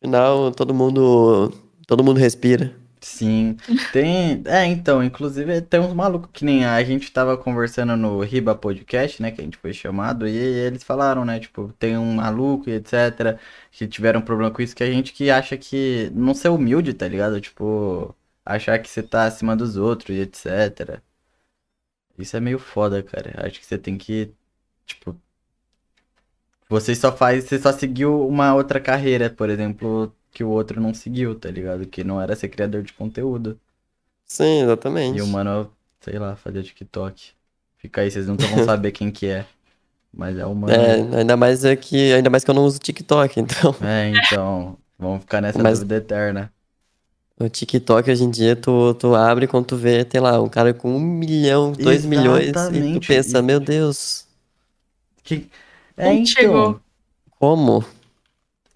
[0.00, 1.52] final todo mundo,
[1.86, 2.74] todo mundo respira.
[3.00, 3.56] Sim.
[3.92, 4.42] Tem.
[4.46, 9.20] É, então, inclusive tem uns malucos que nem a gente tava conversando no Riba Podcast,
[9.20, 9.32] né?
[9.32, 11.40] Que a gente foi chamado, e eles falaram, né?
[11.40, 13.38] Tipo, tem um maluco e etc.
[13.72, 16.10] Que tiveram problema com isso, que a gente que acha que.
[16.14, 17.40] Não ser humilde, tá ligado?
[17.40, 18.14] Tipo,
[18.44, 21.02] achar que você tá acima dos outros e etc.
[22.22, 23.34] Isso é meio foda, cara.
[23.46, 24.32] Acho que você tem que.
[24.86, 25.16] Tipo.
[26.68, 27.44] Você só faz.
[27.44, 31.86] Você só seguiu uma outra carreira, por exemplo, que o outro não seguiu, tá ligado?
[31.86, 33.58] Que não era ser criador de conteúdo.
[34.24, 35.20] Sim, E exatamente.
[35.20, 35.70] o mano,
[36.00, 37.32] sei lá, fazia TikTok.
[37.76, 39.44] Fica aí, vocês nunca vão saber quem que é.
[40.14, 40.72] Mas é o mano.
[40.72, 43.74] É, ainda mais é que, ainda mais que eu não uso TikTok, então.
[43.82, 44.78] É, então.
[44.98, 46.52] Vamos ficar nessa Mas- dúvida eterna.
[47.42, 50.72] O TikTok hoje em dia, tu, tu abre quando tu vê, tem lá, um cara
[50.72, 53.08] com um milhão, dois milhões, e tu Exatamente.
[53.08, 54.26] pensa, meu Deus,
[55.24, 55.48] Que...
[55.96, 56.42] É, Onde então.
[56.42, 56.80] chegou?
[57.38, 57.84] como?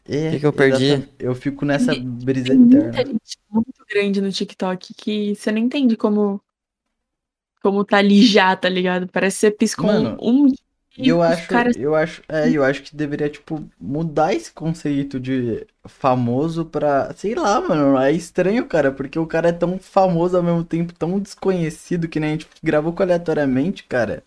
[0.09, 0.85] É, que que eu perdi?
[0.85, 2.97] exata- Eu fico nessa brisa Tem muita eterna.
[2.97, 6.41] gente muito grande no TikTok que você não entende como.
[7.63, 9.09] Como tá ali já, tá ligado?
[9.09, 10.47] Parece que você piscou Mano, um.
[10.99, 15.21] E eu acho, caras- eu acho, é, eu acho que deveria, tipo, mudar esse conceito
[15.21, 20.37] de famoso pra, sei lá, mano, é estranho, cara, porque o cara é tão famoso
[20.37, 24.25] ao mesmo tempo, tão desconhecido, que nem a gente gravou com aleatoriamente, cara.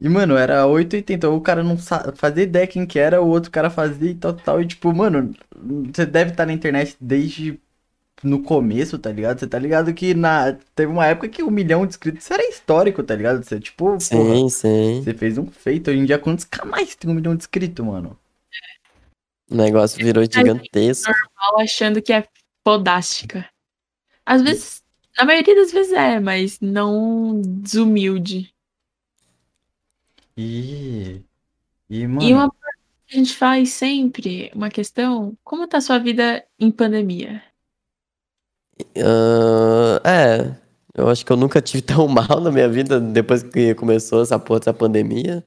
[0.00, 1.76] E, mano, era 880, o cara não
[2.16, 5.32] fazia ideia quem que era, o outro cara fazia e tal, tal, e tipo, mano,
[5.94, 7.60] você deve estar na internet desde
[8.22, 9.38] no começo, tá ligado?
[9.40, 13.02] Você tá ligado que na, teve uma época que um milhão de inscritos era histórico,
[13.02, 13.42] tá ligado?
[13.42, 15.02] Você, tipo, porra, Sim, sim.
[15.02, 15.90] você fez um feito.
[15.90, 18.18] Hoje em dia, quantos canais tem um milhão de inscritos, mano?
[19.50, 21.12] O negócio virou gigantesco.
[21.36, 22.26] mal achando que é
[22.64, 23.48] fodástica.
[24.24, 24.82] Às vezes,
[25.16, 28.52] a maioria das vezes é, mas não desumilde.
[30.36, 31.22] E.
[31.90, 32.20] E, E mano.
[32.34, 36.70] uma pergunta que a gente faz sempre, uma questão, como tá a sua vida em
[36.70, 37.42] pandemia?
[38.96, 40.54] Ah, é,
[40.94, 44.38] eu acho que eu nunca tive tão mal na minha vida depois que começou essa
[44.38, 45.44] porra dessa pandemia.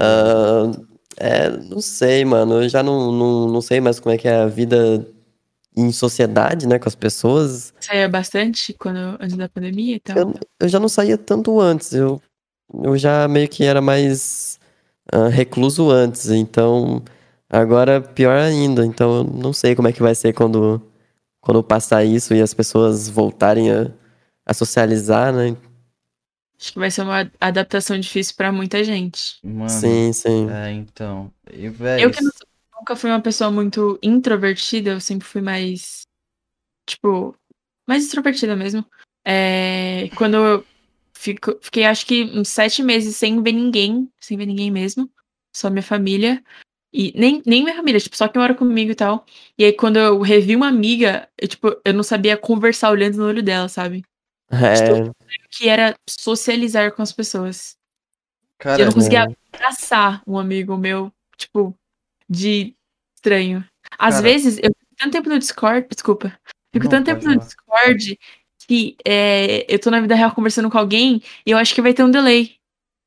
[0.00, 0.70] Ah,
[1.16, 2.62] é, não sei, mano.
[2.62, 5.06] Eu já não, não, não sei mais como é que é a vida
[5.76, 7.72] em sociedade, né, com as pessoas.
[7.80, 10.16] Saía bastante quando, antes da pandemia e tal?
[10.16, 11.92] Eu, eu já não saía tanto antes.
[11.92, 12.20] Eu,
[12.82, 14.58] eu já meio que era mais
[15.12, 16.30] ah, recluso antes.
[16.30, 17.02] Então,
[17.48, 18.84] agora pior ainda.
[18.84, 20.82] Então, eu não sei como é que vai ser quando,
[21.48, 23.90] quando passar isso e as pessoas voltarem a,
[24.44, 25.56] a socializar, né?
[26.60, 29.38] Acho que vai ser uma adaptação difícil pra muita gente.
[29.42, 29.70] Mano.
[29.70, 30.50] Sim, sim.
[30.50, 31.32] É, então.
[31.50, 32.02] E, velho.
[32.02, 32.30] Eu que não
[32.78, 36.02] nunca fui uma pessoa muito introvertida, eu sempre fui mais.
[36.86, 37.34] Tipo,
[37.88, 38.84] mais extrovertida mesmo.
[39.24, 40.66] É, quando eu
[41.14, 45.10] fico, fiquei, acho que uns sete meses sem ver ninguém, sem ver ninguém mesmo,
[45.56, 46.44] só minha família.
[46.92, 49.26] E nem, nem minha família, tipo, só quem mora comigo e tal.
[49.58, 53.26] E aí, quando eu revi uma amiga, eu, tipo, eu não sabia conversar olhando no
[53.26, 54.02] olho dela, sabe?
[54.50, 55.10] É,
[55.50, 57.76] Que era socializar com as pessoas.
[58.58, 61.74] Cara, eu não conseguia abraçar um amigo meu, tipo,
[62.28, 62.74] de
[63.14, 63.64] estranho.
[63.98, 64.22] Às Cara.
[64.22, 66.38] vezes, eu fico tanto tempo no Discord, desculpa,
[66.72, 67.44] fico Não, tanto tempo no falar.
[67.44, 68.18] Discord
[68.66, 71.94] que é, eu tô na vida real conversando com alguém e eu acho que vai
[71.94, 72.56] ter um delay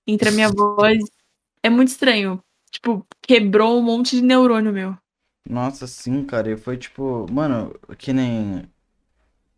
[0.07, 0.97] entre a minha voz.
[1.61, 2.43] É muito estranho.
[2.72, 4.97] Tipo, quebrou um monte de neurônio meu.
[5.47, 6.51] Nossa, sim, cara.
[6.51, 8.72] E foi tipo, mano, que nem.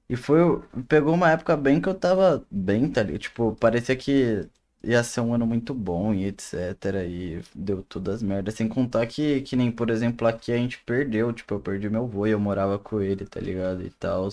[0.10, 0.40] E foi.
[0.88, 3.20] Pegou uma época bem que eu tava bem, tá ligado?
[3.22, 4.50] Tipo, parecia que
[4.84, 7.06] ia ser um ano muito bom e etc.
[7.08, 8.56] E deu todas as merdas.
[8.56, 11.34] Sem contar que, que nem, por exemplo, aqui a gente perdeu.
[11.34, 13.84] Tipo, eu perdi meu avô e eu morava com ele, tá ligado?
[13.84, 14.30] E tal.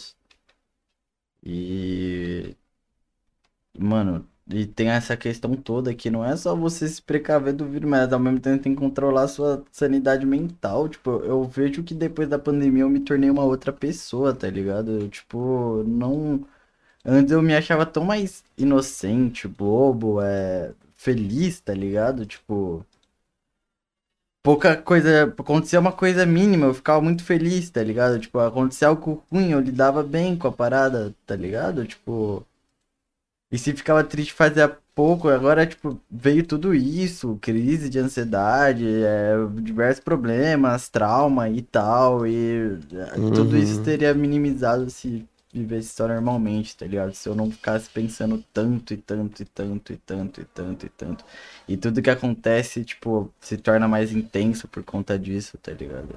[1.43, 2.57] E.
[3.79, 7.89] Mano, e tem essa questão toda que não é só você se precaver do vírus,
[7.89, 10.89] mas ao mesmo tempo tem que controlar a sua sanidade mental.
[10.89, 14.91] Tipo, eu vejo que depois da pandemia eu me tornei uma outra pessoa, tá ligado?
[15.03, 16.47] Eu, tipo, não.
[17.05, 20.75] Antes eu me achava tão mais inocente, bobo, é.
[20.97, 22.27] feliz, tá ligado?
[22.27, 22.85] Tipo.
[24.43, 25.25] Pouca coisa.
[25.39, 28.19] Acontecia uma coisa mínima, eu ficava muito feliz, tá ligado?
[28.19, 31.87] Tipo, acontecia algo ruim, eu lidava bem com a parada, tá ligado?
[31.87, 32.47] Tipo.
[33.51, 39.35] E se ficava triste fazia pouco, agora, tipo, veio tudo isso, crise de ansiedade, é,
[39.63, 42.79] diversos problemas, trauma e tal, e
[43.17, 43.83] é, tudo isso Uhum.
[43.83, 47.13] teria minimizado se vivesse só normalmente, tá ligado?
[47.15, 50.89] Se eu não ficasse pensando tanto e tanto e tanto e tanto e tanto e
[50.91, 51.25] tanto.
[51.69, 56.17] E tudo que acontece, tipo, se torna mais intenso por conta disso, tá ligado?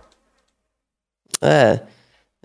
[1.41, 1.85] É,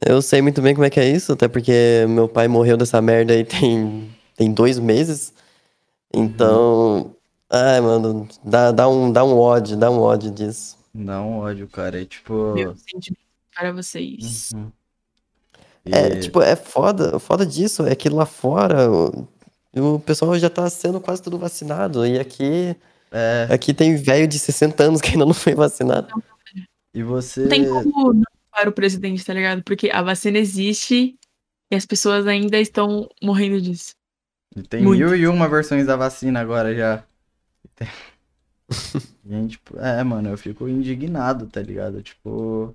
[0.06, 3.02] eu sei muito bem como é que é isso, até porque meu pai morreu dessa
[3.02, 5.34] merda aí tem, tem dois meses.
[6.14, 7.14] Então,
[7.50, 10.78] ai, mano, dá, dá um, dá um ódio, dá um ódio disso.
[10.94, 12.00] Dá um ódio, cara.
[12.00, 12.54] É tipo.
[12.54, 13.20] Meu sentimento
[13.54, 14.50] para vocês.
[14.54, 14.70] Uhum.
[15.84, 19.26] É, E- tipo, é foda, o foda disso é que lá fora o,
[19.76, 22.76] o pessoal já tá sendo quase tudo vacinado, e aqui,
[23.10, 26.08] É, aqui tem velho de 60 anos que ainda não foi vacinado.
[26.94, 27.40] e você.
[27.42, 28.22] Não tem como não
[28.52, 29.62] para o presidente, tá ligado?
[29.64, 31.16] Porque a vacina existe
[31.70, 33.94] e as pessoas ainda estão morrendo disso.
[34.56, 34.98] E Tem Muito.
[34.98, 37.04] mil e uma versões da vacina agora já.
[37.76, 37.88] Tem-
[39.24, 42.02] Gente, é, mano, eu fico indignado, tá ligado?
[42.02, 42.74] Tipo.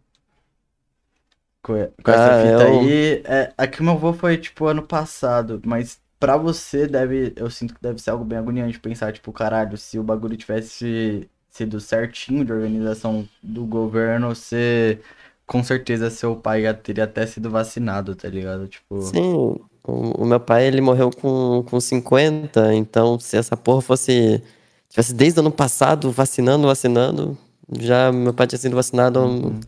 [1.61, 3.21] Com, com essa Ah, fita eu- aí.
[3.25, 7.33] É, aqui meu avô foi, tipo, ano passado, mas pra você deve.
[7.35, 11.29] Eu sinto que deve ser algo bem agoniante pensar, tipo, caralho, se o bagulho tivesse
[11.49, 14.99] sido certinho de organização do governo, você.
[15.45, 18.67] Com certeza seu pai já teria até sido vacinado, tá ligado?
[18.67, 18.99] Tipo.
[18.99, 24.41] Sim, o, o meu pai, ele morreu com, com 50, então se essa porra fosse,
[24.89, 27.37] tivesse desde o ano passado vacinando, vacinando,
[27.79, 29.65] já meu pai tinha sido vacinado Uhum.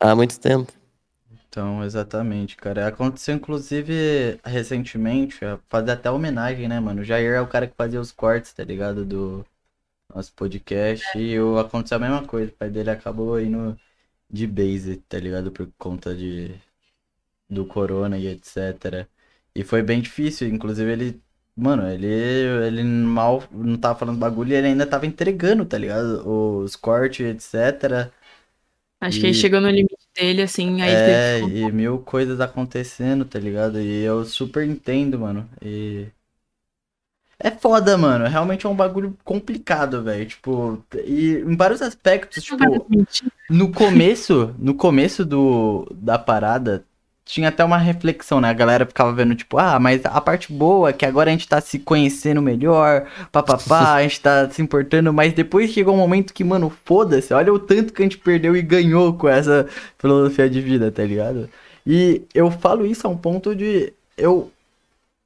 [0.00, 0.72] há muito tempo.
[1.28, 2.86] Então, exatamente, cara.
[2.88, 5.38] Aconteceu, inclusive, recentemente,
[5.68, 7.02] fazer até homenagem, né, mano?
[7.02, 9.04] O Jair é o cara que fazia os cortes, tá ligado?
[9.04, 9.44] Do
[10.14, 11.18] nosso podcast.
[11.18, 12.52] E o, aconteceu a mesma coisa.
[12.52, 13.78] O pai dele acabou indo
[14.30, 15.52] de base, tá ligado?
[15.52, 16.54] Por conta de,
[17.48, 19.08] do corona e etc.
[19.54, 20.48] E foi bem difícil.
[20.48, 21.22] Inclusive, ele.
[21.56, 26.26] Mano, ele, ele mal não tava falando bagulho e ele ainda tava entregando, tá ligado?
[26.28, 28.12] Os cortes, etc.
[29.00, 33.24] Acho E- que aí chegou no limite dele, assim, aí É, e mil coisas acontecendo,
[33.24, 33.78] tá ligado?
[33.80, 35.48] E eu super entendo, mano.
[35.62, 36.10] E.
[37.38, 38.26] É foda, mano.
[38.28, 40.26] Realmente é um bagulho complicado, velho.
[40.28, 42.86] Tipo, e em vários aspectos, tipo,
[43.48, 46.84] no começo, no começo do, da parada,
[47.30, 48.48] tinha até uma reflexão, né?
[48.50, 51.46] A galera ficava vendo, tipo, ah, mas a parte boa é que agora a gente
[51.46, 56.34] tá se conhecendo melhor, papapá, a gente tá se importando, mas depois chegou um momento
[56.34, 60.50] que, mano, foda-se, olha o tanto que a gente perdeu e ganhou com essa filosofia
[60.50, 61.48] de vida, tá ligado?
[61.86, 63.92] E eu falo isso a um ponto de.
[64.16, 64.50] Eu.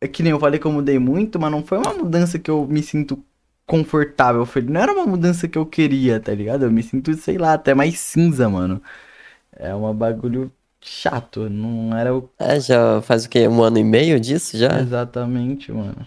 [0.00, 2.50] É que nem eu falei que eu mudei muito, mas não foi uma mudança que
[2.50, 3.22] eu me sinto
[3.66, 4.44] confortável.
[4.46, 6.64] Foi, não era uma mudança que eu queria, tá ligado?
[6.64, 8.82] Eu me sinto, sei lá, até mais cinza, mano.
[9.56, 10.52] É um bagulho
[10.84, 11.48] chato.
[11.48, 12.28] Não era o.
[12.38, 13.48] É, já faz o quê?
[13.48, 14.68] Um ano e meio disso já?
[14.80, 16.06] Exatamente, mano.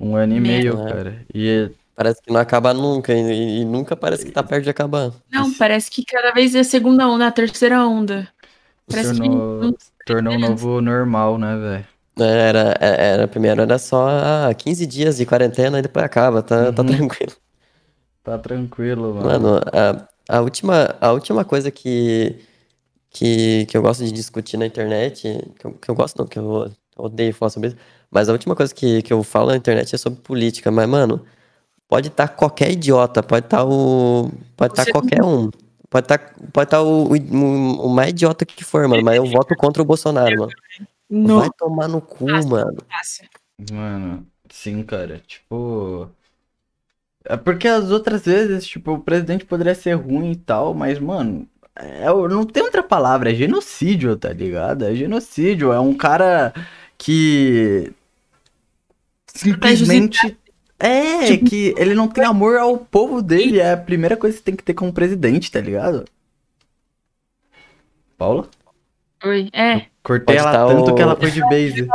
[0.00, 0.88] Um ano e meio, É.
[0.88, 1.26] cara.
[1.34, 5.12] E Parece que não acaba nunca, e, e nunca parece que tá perto de acabar.
[5.32, 8.32] Não, parece que cada vez é a segunda onda, a terceira onda.
[8.88, 9.74] Parece que tornou, não
[10.06, 11.86] tornou um novo normal, né, velho?
[12.18, 16.42] É, Era, era, era- primeiro era só ah, 15 dias de quarentena e depois acaba,
[16.42, 16.86] tá, tá Uhum.
[16.86, 17.32] tranquilo.
[18.22, 19.26] Tá tranquilo, mano.
[19.26, 22.44] Mano, a, a última, a última coisa que,
[23.18, 25.22] que, que eu gosto de discutir na internet,
[25.58, 27.76] que eu, que eu gosto não, que eu odeio falar sobre isso,
[28.10, 31.24] mas a última coisa que, que eu falo na internet é sobre política, mas, mano,
[31.88, 34.30] pode estar qualquer idiota, pode estar o.
[34.56, 35.50] Pode estar Você- qualquer um.
[35.90, 36.18] Pode estar
[36.52, 39.86] pode tá o, o, o mais idiota que for, mano, mas eu voto contra o
[39.86, 40.52] Bolsonaro, mano.
[41.08, 42.76] no Vai tomar no cu, mano.
[42.90, 43.28] fácil.
[43.72, 45.18] Mano, sim, cara.
[45.26, 46.10] Tipo.
[47.24, 51.48] É porque as outras vezes, tipo, o presidente poderia ser ruim e tal, mas, mano,
[51.78, 54.84] é, não tem outra palavra, é genocídio, tá ligado?
[54.84, 55.72] É genocídio.
[55.72, 56.52] É um cara
[56.96, 57.92] que.
[59.26, 60.36] Simplesmente.
[60.80, 64.54] É, que ele não tem amor ao povo dele, é a primeira coisa que tem
[64.54, 66.04] que ter como presidente, tá ligado?
[68.16, 68.48] Paula?
[69.24, 69.48] Oi.
[69.52, 71.88] É, Cortei Pode ela tanto o- que ela foi de base.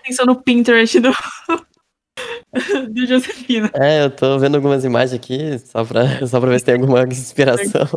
[0.00, 1.10] atenção no Pinterest do.
[2.92, 3.70] do Josefina.
[3.74, 7.02] É, eu tô vendo algumas imagens aqui, só pra, só pra ver se tem alguma
[7.04, 7.88] inspiração.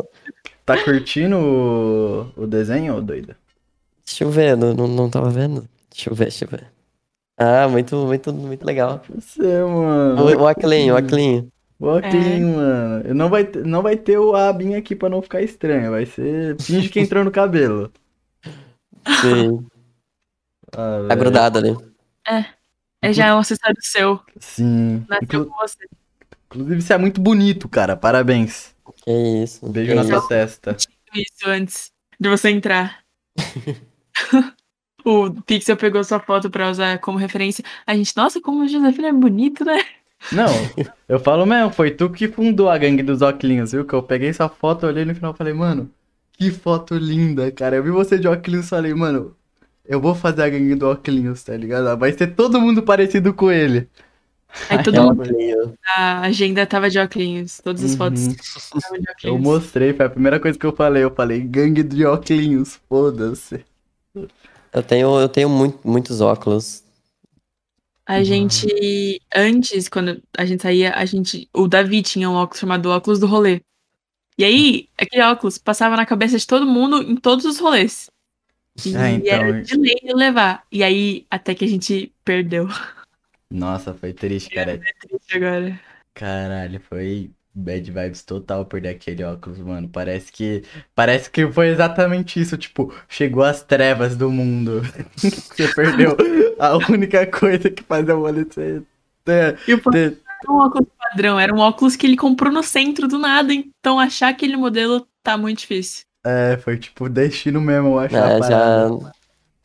[0.64, 3.34] Tá curtindo o, o desenho, ô doido?
[4.04, 5.68] Deixa eu ver, não, não, não tava vendo.
[5.90, 6.66] Deixa eu ver, deixa eu ver.
[7.36, 9.02] Ah, muito, muito, muito legal.
[9.08, 10.22] Você, mano.
[10.22, 10.94] O, o o Aclean.
[11.80, 13.14] O Oclean, mano.
[13.14, 15.90] Não vai, ter- não vai ter o abinho aqui pra não ficar estranho.
[15.90, 16.60] Vai ser.
[16.60, 17.90] Finge que entrou no cabelo.
[19.20, 19.66] Sim,
[20.74, 21.76] Ah, tá grudado ali.
[23.02, 24.20] É já é um acessório seu.
[24.38, 25.04] Sim.
[25.08, 25.78] Nasceu Inclu- com você.
[26.46, 27.96] Inclusive, você é muito bonito, cara.
[27.96, 28.71] Parabéns.
[29.04, 29.68] Que isso.
[29.68, 30.10] Beijo que na isso.
[30.10, 30.76] sua testa.
[31.14, 33.02] Isso antes de você entrar.
[35.04, 37.64] o Pixel pegou sua foto pra usar como referência.
[37.86, 39.84] A gente, nossa, como o Josefina é bonito, né?
[40.30, 40.46] Não,
[41.08, 43.84] eu falo mesmo, foi tu que fundou a gangue dos óculos, viu?
[43.84, 45.90] Que eu peguei essa foto, olhei no final e falei, mano,
[46.32, 47.76] que foto linda, cara.
[47.76, 49.36] Eu vi você de óculos e falei, mano,
[49.84, 51.98] eu vou fazer a gangue do óculos, tá ligado?
[51.98, 53.88] Vai ser todo mundo parecido com ele.
[54.68, 57.60] Aí todo É o mundo na agenda tava de óculos.
[57.62, 58.32] Todas as fotos Uhum.
[58.32, 59.40] estavam de Eu óculos.
[59.42, 61.02] mostrei, foi a primeira coisa que eu falei.
[61.04, 63.64] Eu falei, gangue de óculos, foda-se.
[64.72, 66.82] Eu tenho, eu tenho muito, muitos óculos.
[68.06, 68.66] A gente,
[69.34, 73.26] antes, quando a gente saía, a gente, o Davi tinha um óculos chamado óculos do
[73.26, 73.60] rolê.
[74.36, 78.10] E aí, aquele óculos passava na cabeça de todo mundo em todos os rolês.
[78.84, 80.64] E Ah, então, era de lei de levar.
[80.72, 82.66] E aí, até que a gente perdeu.
[83.52, 84.80] Nossa, foi triste, cara.
[85.00, 85.80] Triste agora.
[86.14, 89.88] Caralho, foi bad vibes total perder aquele óculos, mano.
[89.88, 90.62] Parece que.
[90.94, 92.56] Parece que foi exatamente isso.
[92.56, 94.82] Tipo, chegou as trevas do mundo.
[95.16, 96.16] Você perdeu
[96.58, 98.82] a única coisa que fazia o olho ser.
[99.24, 99.80] ter- E o
[100.48, 104.28] um óculos padrão, era um óculos que ele comprou no centro do nada, então achar
[104.28, 106.04] aquele modelo tá muito difícil.
[106.24, 108.16] É, foi tipo destino mesmo, eu acho.
[108.16, 108.88] É, já,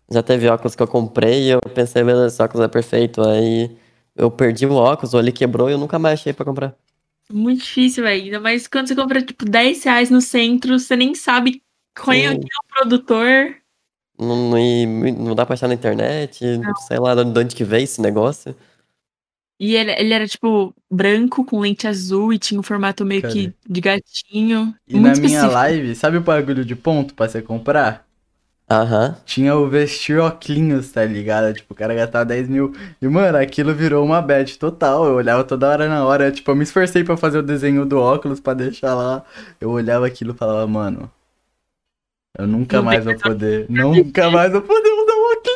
[0.10, 3.22] já teve óculos que eu comprei e eu pensei, beleza, esse óculos é perfeito.
[3.22, 3.78] Aí
[4.16, 6.76] eu perdi o óculos, o olho quebrou e eu nunca mais achei pra comprar.
[7.32, 8.24] Muito difícil, velho.
[8.24, 11.62] Ainda mais quando você compra, tipo, 10 reais no centro, você nem sabe
[12.06, 12.40] quem é é o
[12.74, 13.56] produtor.
[14.20, 16.40] Não, não, e não dá pra achar na internet,
[16.88, 18.56] sei lá de onde que veio esse negócio.
[19.60, 23.50] E ele, ele era, tipo, branco, com lente azul e tinha um formato meio Cadê?
[23.50, 24.76] que de gatinho.
[24.88, 25.54] E muito na minha específico.
[25.54, 28.07] live, sabe o bagulho de ponto pra você comprar?
[28.70, 29.16] Aham.
[29.26, 31.54] Tinha o vestir óculos, tá ligado?
[31.54, 32.74] Tipo, o cara gastava 10 mil.
[33.02, 35.06] E, mano, aquilo virou uma bad total.
[35.06, 36.32] Eu olhava toda hora na hora.
[36.32, 39.24] Tipo, eu me esforcei pra fazer o desenho do óculos pra deixar lá.
[39.62, 41.10] Eu olhava aquilo e falava, mano.
[42.38, 43.68] Eu nunca mais vou poder.
[43.70, 45.48] Nunca mais vou poder usar o óculos.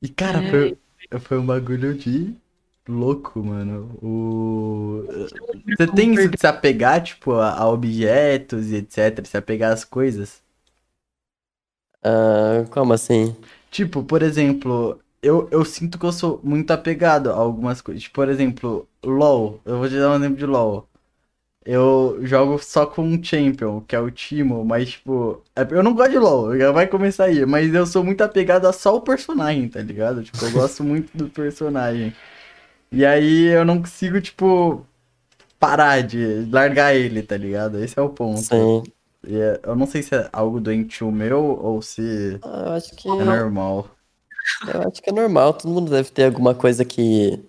[0.00, 0.50] E, cara, É.
[0.50, 0.78] foi,
[1.20, 2.32] foi um bagulho de
[2.88, 3.90] louco, mano.
[4.00, 5.04] O.
[5.76, 9.26] Você tem isso de se apegar, tipo, a, a objetos e etc.
[9.26, 10.43] Se apegar às coisas?
[12.04, 13.34] Ah, como assim?
[13.70, 18.02] Tipo, por exemplo, eu, eu sinto que eu sou muito apegado a algumas coisas.
[18.04, 19.60] Tipo, por exemplo, LoL.
[19.64, 20.88] Eu vou te dar um exemplo de LoL.
[21.66, 25.94] Eu jogo só com um champion, que é o Timo, mas tipo, é- eu não
[25.94, 29.02] gosto de LoL, já vai começar aí, mas eu sou muito apegado a só o
[29.02, 30.24] personagem, tá ligado?
[30.24, 32.14] Tipo, eu gosto muito do personagem.
[32.92, 34.86] E aí eu não consigo, tipo,
[35.60, 37.78] parar de largar ele, tá ligado?
[37.84, 38.48] Esse é o ponto.
[38.48, 38.82] Sim.
[39.26, 42.94] E é- eu não sei se é algo doentio meu ou se Ah, eu acho
[42.96, 43.08] que.
[43.08, 43.90] é normal.
[44.66, 47.42] Eu acho que é normal, todo mundo deve ter alguma coisa que,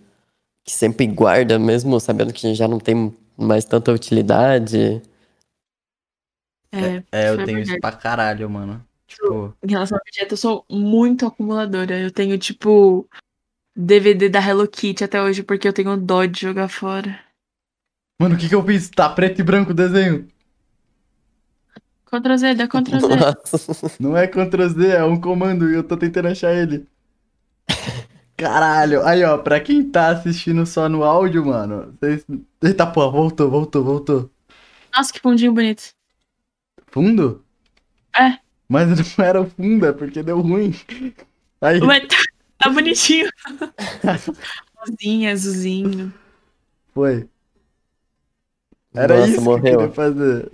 [0.64, 5.02] que sempre guarda, mesmo sabendo que já não tem mais tanta utilidade.
[6.74, 7.82] É, É, eu isso é tenho isso verdade.
[7.82, 8.86] pra caralho, mano.
[9.08, 11.98] Tipo, Em relação a objeto, eu sou muito acumuladora.
[12.00, 13.08] Eu tenho, tipo,
[13.76, 17.20] DVD da Hello Kitty até hoje, porque eu tenho dó de jogar fora.
[18.20, 18.90] mano, o que que eu fiz?
[18.90, 20.28] Tá preto e branco o desenho.
[22.20, 23.08] Ctrl Z, dá Ctrl Z.
[23.16, 23.92] Nossa.
[24.00, 26.88] Não é Ctrl Z, é um comando e eu tô tentando achar ele.
[28.38, 29.06] Caralho.
[29.06, 31.96] Aí, ó, pra quem tá assistindo só no áudio, mano.
[32.00, 32.26] Vocês...
[32.62, 34.30] Eita, pô, voltou, voltou, voltou.
[34.96, 35.94] Nossa, que fundinho bonito.
[36.88, 37.44] Fundo?
[38.18, 38.40] É.
[38.68, 38.88] Mas
[39.18, 40.74] não era fundo, é porque deu ruim.
[41.62, 42.18] Aí, Ué, tá,
[42.60, 43.30] tá bonitinho.
[44.78, 46.14] Rosinha, azulzinho.
[46.94, 47.28] foi.
[48.94, 49.78] Era Nossa, isso que eu morreu.
[49.78, 50.52] queria fazer.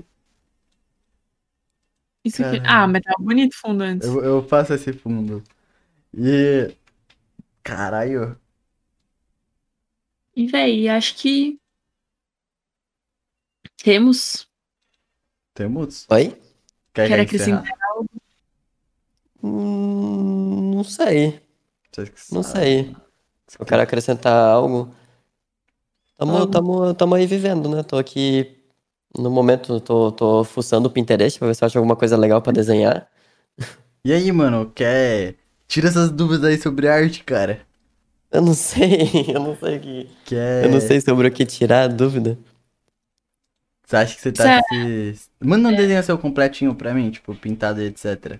[2.23, 2.61] Isso aqui.
[2.65, 4.07] Ah, mas tava bonito o fundo antes.
[4.07, 5.43] Eu, eu faço esse fundo.
[6.13, 6.73] E.
[7.63, 8.39] Caralho.
[10.35, 11.59] E, véi, acho que.
[13.83, 14.47] Temos.
[15.53, 16.05] Temos?
[16.09, 16.39] Oi?
[16.93, 17.65] Quer acrescentar?
[19.43, 21.41] Hum, não sei,
[22.31, 22.95] não sei.
[23.47, 24.93] Se eu quero acrescentar algo.
[26.17, 26.51] Tamo, Algo.
[26.51, 27.81] tamo, tamo aí vivendo, né?
[27.81, 28.60] Tô aqui.
[29.17, 32.41] No momento, tô, tô fuçando o Pinterest pra ver se eu acho alguma coisa legal
[32.41, 33.07] pra desenhar.
[34.03, 35.35] E aí, mano, quer.
[35.67, 37.61] Tira essas dúvidas aí sobre arte, cara.
[38.31, 40.09] Eu não sei, eu não sei o que.
[40.25, 40.65] Que é.
[40.65, 42.37] Eu não sei sobre o que tirar a dúvida.
[43.85, 45.15] Você acha que você tá se.
[45.39, 48.39] Manda um desenho seu completinho pra mim, tipo, pintado e etc.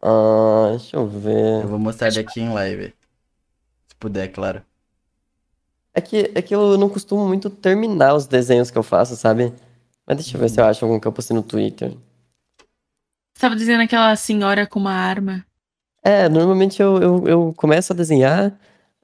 [0.00, 1.66] Ah, deixa eu Eu ver.
[1.66, 2.94] vou mostrar ele aqui em live.
[3.88, 4.62] Se puder, claro.
[5.92, 9.52] É que, é que eu não costumo muito terminar os desenhos que eu faço, sabe?
[10.06, 11.90] Mas deixa eu ver se eu acho algum que eu postei no Twitter.
[13.34, 15.44] Você tava dizendo aquela senhora com uma arma.
[16.02, 18.58] É, normalmente eu, eu, eu começo a desenhar,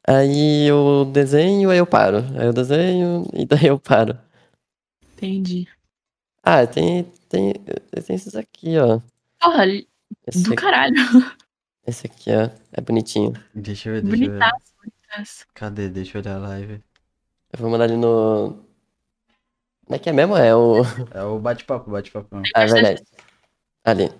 [0.07, 2.19] aí eu desenho, aí eu paro.
[2.39, 4.19] Aí eu desenho e daí eu paro.
[5.15, 5.67] Entendi.
[6.43, 9.01] Ah, tem, tem, tem esses aqui, ó.
[9.41, 9.67] Porra,
[10.27, 10.95] Esse, do aqui- caralho.
[11.87, 12.51] esse aqui, ó.
[12.73, 13.33] É bonitinho.
[13.55, 14.39] Deixa eu ver, deixa eu ver.
[14.39, 15.47] Bonitaço, bonitaço.
[15.55, 15.89] Cadê?
[15.89, 16.83] Deixa eu olhar a live.
[17.53, 18.65] Eu vou mandar ali no.
[19.91, 20.37] Como é que é mesmo?
[20.37, 20.83] É o.
[21.13, 22.29] É o bate-papo, bate-papo.
[22.55, 23.03] Ah, é verdade.
[23.85, 24.13] Ali.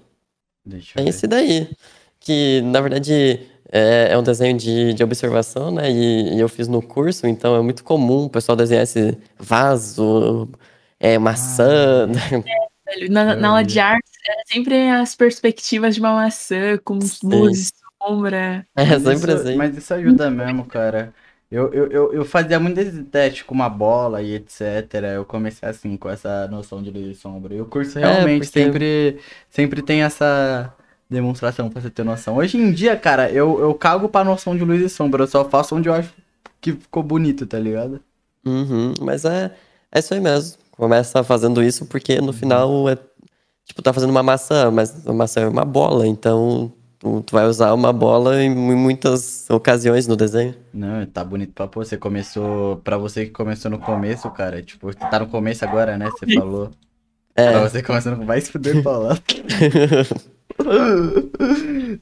[0.67, 1.71] Deixa eu É esse daí.
[2.19, 5.89] Que, na verdade, é, é um desenho de, de observação, né?
[5.89, 10.49] E, e eu fiz no curso, então é muito comum o pessoal desenhar esse vaso,
[10.99, 12.09] é, maçã.
[12.85, 17.01] Velho, Na, Eu na aula de arte, era sempre as perspectivas de uma maçã, com
[17.01, 17.29] Sim.
[17.29, 17.73] luz e
[18.03, 18.67] sombra.
[18.75, 19.55] É sempre isso, assim.
[19.55, 21.15] mas isso ajuda mesmo, cara.
[21.51, 24.61] Eu, eu, eu, eu fazia muito esse teste com uma bola e etc.
[25.17, 27.55] Eu comecei assim, com essa noção de luz e sombra.
[27.55, 29.19] E o curso realmente porque- sempre,
[29.51, 30.73] sempre tem essa
[31.09, 32.37] demonstração pra você ter noção.
[32.37, 35.25] Hoje em dia, cara, eu, eu cago pra noção de luz e sombra.
[35.25, 36.13] Eu só faço onde eu acho
[36.61, 38.01] que ficou bonito, tá ligado?
[38.47, 39.51] Uhum, mas é,
[39.91, 40.57] é isso aí mesmo.
[40.71, 42.97] Começa fazendo isso porque no final é.
[43.65, 47.47] Tipo, tá fazendo uma maçã, mas a maçã é uma bola, então tu, tu vai
[47.47, 50.55] usar uma bola em, mu- muitas ocasiões no desenho.
[50.73, 51.83] Não, tá bonito pra pô.
[51.85, 52.77] Você começou.
[52.85, 54.63] Pra você que começou no começo, cara.
[54.63, 56.09] Tipo, tá no começo agora, né?
[56.11, 56.71] Você falou.
[57.35, 57.59] Pra É.
[57.61, 58.25] você que começou no.
[58.25, 59.19] Vai se fuder, Paula.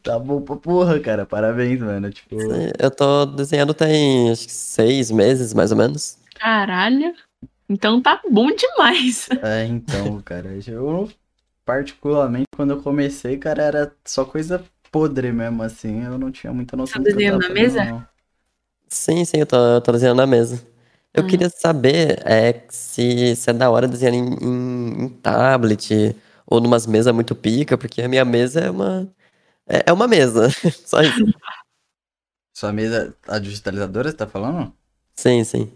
[0.03, 1.25] Tá bom pra porra, cara.
[1.27, 2.11] Parabéns, mano.
[2.11, 2.37] Tipo,
[2.79, 6.19] Eu tô desenhando tem acho que seis meses, mais ou menos.
[6.35, 7.13] Caralho.
[7.69, 9.29] Então tá bom demais.
[9.43, 10.59] é, então, cara.
[10.67, 11.09] Eu,
[11.65, 16.05] particularmente, quando eu comecei, cara, era só coisa podre mesmo, assim.
[16.05, 17.89] Eu não tinha muita noção Tá que eu desenhando na mesa?
[17.89, 18.09] não.
[18.89, 20.65] Sim, sim, eu tô, eu tô desenhando na mesa.
[21.15, 21.25] Eu Hum.
[21.25, 26.17] queria saber é, se, se é da hora desenhar em, em- em tablet
[26.47, 29.09] ou numas mesas muito pica, porque a minha mesa é uma.
[29.69, 30.49] É, é uma mesa.
[30.87, 31.25] Só isso.
[32.53, 34.77] Sua mesa, a digitalizadora, você tá falando?
[35.17, 35.71] Sim, sim.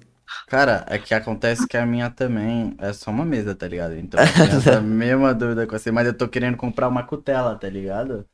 [0.46, 3.94] Cara, é que acontece que a minha também é só uma mesa, tá ligado?
[3.96, 7.58] Então eu tenho essa mesma dúvida com você, mas eu tô querendo comprar uma cutela,
[7.58, 8.28] tá ligado?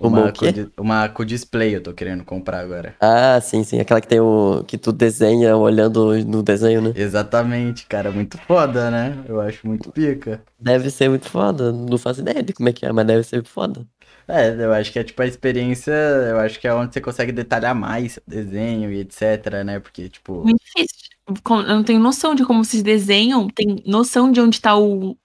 [0.00, 0.46] Uma Uma, o quê?
[0.46, 2.94] com, di- uma com display eu tô querendo comprar agora.
[3.00, 3.80] Ah, sim, sim.
[3.80, 4.64] Aquela que tem o.
[4.66, 6.92] que tu desenha olhando no desenho, né?
[6.94, 9.24] Exatamente, cara, muito foda, né?
[9.28, 10.42] Eu acho muito pica.
[10.58, 11.72] Deve ser muito foda.
[11.72, 13.86] Não faço ideia de como é que é, mas deve ser foda.
[14.26, 17.32] É, eu acho que é tipo a experiência, eu acho que é onde você consegue
[17.32, 19.80] detalhar mais o desenho e etc, né?
[19.80, 21.08] Porque, tipo, Muito difícil.
[21.28, 25.16] Eu não tenho noção de como vocês desenham, tem noção de onde tá o.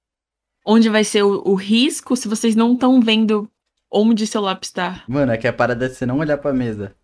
[0.66, 3.50] onde vai ser o, o risco se vocês não estão vendo
[3.94, 5.04] onde seu lápis tá.
[5.08, 6.96] mano, é que a parada é você não olhar pra mesa.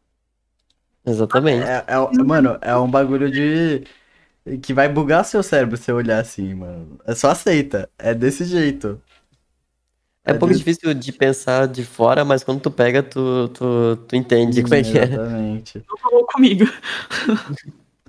[1.05, 1.63] Exatamente.
[1.65, 3.83] É, é- mano, é um bagulho de.
[4.61, 6.99] que vai bugar seu cérebro se você olhar assim, mano.
[7.05, 7.89] É só aceita.
[7.97, 9.01] É desse jeito.
[10.25, 13.95] É um pouco desse- difícil de pensar de fora, mas quando tu pega, tu, tu,
[14.07, 15.03] tu entende como é que é.
[15.03, 15.83] Exatamente.
[15.89, 16.65] Não falou comigo.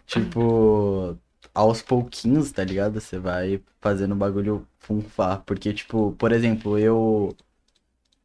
[0.06, 1.16] Tipo,
[1.54, 3.00] aos pouquinhos, tá ligado?
[3.00, 5.42] Você vai fazendo o bagulho funfar.
[5.46, 7.34] Porque, tipo, por exemplo, eu.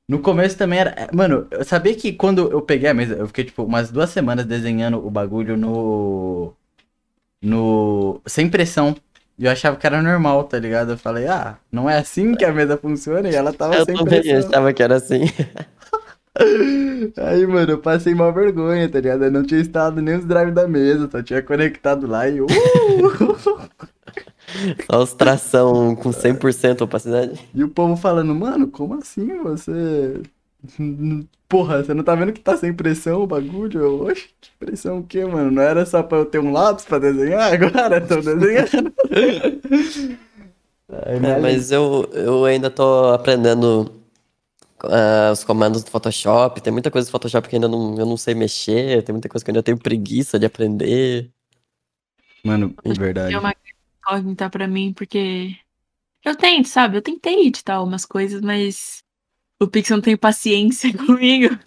[0.08, 1.10] No começo também era.
[1.14, 4.46] Mano, eu sabia que quando eu peguei a mesa, eu fiquei, tipo, umas duas semanas
[4.46, 6.54] desenhando o bagulho no.
[7.42, 8.22] No.
[8.26, 8.96] Sem pressão.
[9.38, 10.92] E eu achava que era normal, tá ligado?
[10.94, 13.30] Eu falei, ah, não é assim que a mesa funciona?
[13.30, 14.50] E ela tava Eu sem também pressão.
[14.50, 15.22] achava que era assim.
[17.18, 19.24] Aí, mano, eu passei uma vergonha, tá ligado?
[19.26, 22.42] Eu não tinha instalado nem os drives da mesa, só tinha conectado lá e.
[22.42, 22.48] Uh!
[24.90, 27.40] Só os tração com 100% opacidade.
[27.54, 30.22] E o povo falando, mano, como assim você.
[31.48, 33.82] Porra, você não tá vendo que tá sem pressão o bagulho?
[33.82, 35.52] Eu, oxe, que pressão o quê, mano?
[35.52, 37.54] Não era só pra eu ter um lápis pra desenhar?
[37.54, 38.94] Agora eu tô desenhando.
[39.12, 40.16] Aí,
[40.88, 43.92] É, mas eu, eu ainda tô aprendendo
[44.84, 46.62] ah, os comandos do Photoshop.
[46.62, 49.04] Tem muita coisa do Photoshop que ainda não, eu não sei mexer.
[49.04, 51.32] Tem muita coisa que eu ainda tenho preguiça de aprender.
[52.44, 53.34] Mano, verdade.
[53.34, 53.54] É uma
[54.06, 55.56] incógnita pra mim, porque
[56.24, 56.98] eu tento, sabe?
[56.98, 59.04] Eu tentei editar umas coisas, mas
[59.62, 61.58] o Pix não tem paciência comigo.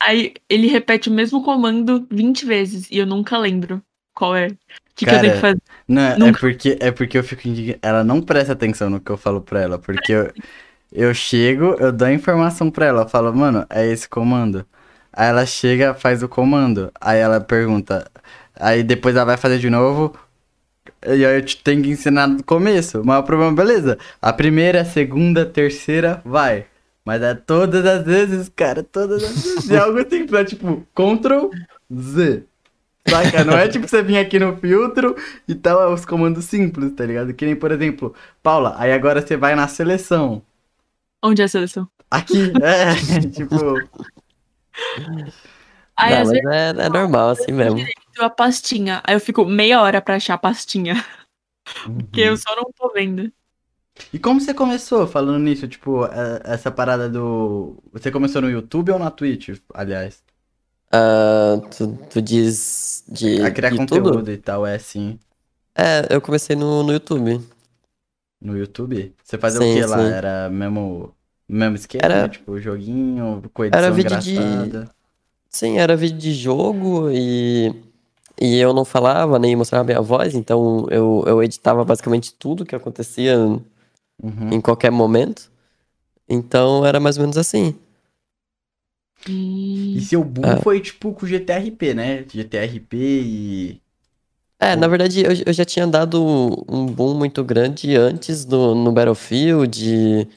[0.00, 3.82] Aí ele repete o mesmo comando 20 vezes e eu nunca lembro
[4.14, 4.48] qual é.
[4.48, 4.56] O
[4.94, 5.62] que, que eu tenho que fazer?
[5.88, 7.80] Não, é Nunca- porque, é porque eu fico indignado.
[7.82, 9.78] Ela não presta atenção no que eu falo pra ela.
[9.78, 10.32] Porque eu,
[10.92, 13.02] eu chego, eu dou a informação pra ela.
[13.02, 14.66] Eu falo, mano, é esse comando.
[15.12, 16.90] Aí ela chega, faz o comando.
[17.00, 18.10] Aí ela pergunta.
[18.54, 20.16] Aí depois ela vai fazer de novo.
[21.04, 23.02] E aí eu te tenho que ensinar do começo.
[23.04, 23.98] Mas o problema, beleza.
[24.20, 26.66] A primeira, a segunda, a terceira, vai.
[27.04, 29.70] Mas é todas as vezes, cara, todas as vezes.
[29.70, 31.50] É algo simples, é tipo, Ctrl
[31.94, 32.44] Z.
[33.08, 33.44] Saca?
[33.44, 35.14] Não é tipo você vir aqui no filtro
[35.46, 37.32] e tal, é os comandos simples, tá ligado?
[37.32, 40.42] Que nem, por exemplo, Paula, aí agora você vai na seleção.
[41.22, 41.88] Onde é a seleção?
[42.10, 42.94] Aqui, é,
[43.30, 43.56] tipo.
[45.98, 47.78] Aí Não, às mas vezes é, é normal assim mesmo.
[48.18, 49.02] eu a pastinha.
[49.04, 50.94] Aí eu fico meia hora pra achar a pastinha.
[51.84, 52.28] Porque Uhum.
[52.28, 53.32] eu só não tô vendo.
[54.12, 57.82] E como você começou falando nisso, tipo, é- essa parada do.
[57.92, 60.22] Você começou no YouTube ou na Twitch, aliás?
[60.92, 64.30] Ah, tu, tu diz de, A criar de conteúdo tudo?
[64.32, 65.18] e tal, é assim.
[65.74, 67.40] É, eu comecei no, no YouTube.
[68.40, 69.14] No YouTube?
[69.22, 70.00] Você fazia Sim, o que lá?
[70.08, 71.14] Era mesmo,
[71.48, 72.04] mesmo esquema?
[72.04, 74.95] Era- Tipo, joguinho, com Era edição vídeo de- engraçada?
[75.56, 77.72] Sim, era vídeo de jogo e,
[78.38, 82.76] e eu não falava nem mostrava minha voz, então eu, eu editava basicamente tudo que
[82.76, 83.38] acontecia
[84.22, 84.50] Uhum.
[84.50, 85.50] em qualquer momento.
[86.28, 87.74] Então era mais ou menos assim.
[89.28, 90.56] E seu boom Ah.
[90.62, 92.24] foi tipo com GTRP, né?
[92.30, 93.80] GTRP e.
[94.60, 96.22] É, na verdade eu, eu já tinha dado
[96.68, 100.28] um boom muito grande antes do, no Battlefield, e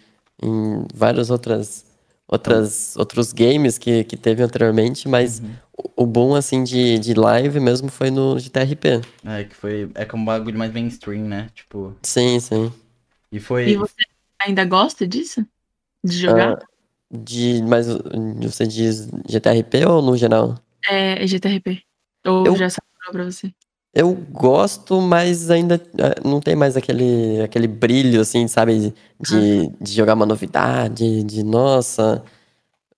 [0.42, 1.86] em vários outras,
[2.32, 5.54] outras, outros games que, que teve anteriormente, mas Uhum.
[5.98, 9.02] o, o boom assim de, de live mesmo foi no GTRP.
[9.26, 9.90] É, que foi.
[9.96, 11.50] É como um bagulho mais mainstream, né?
[11.54, 11.96] Tipo.
[12.04, 12.72] Sim, sim.
[13.32, 13.70] E foi.
[13.70, 13.96] E você
[14.42, 15.46] ainda gosta disso?
[16.04, 16.54] De jogar?
[16.54, 16.66] Ah,
[17.12, 17.88] de, mas
[18.42, 20.56] você diz GTRP ou no geral?
[20.88, 21.82] É GTRP.
[22.26, 23.54] Ou Eu- já saturou pra você?
[23.94, 28.94] Eu gosto, mas ainda ah, não tem mais aquele, aquele brilho, assim, sabe?
[29.20, 32.24] De, de jogar uma novidade, de nossa.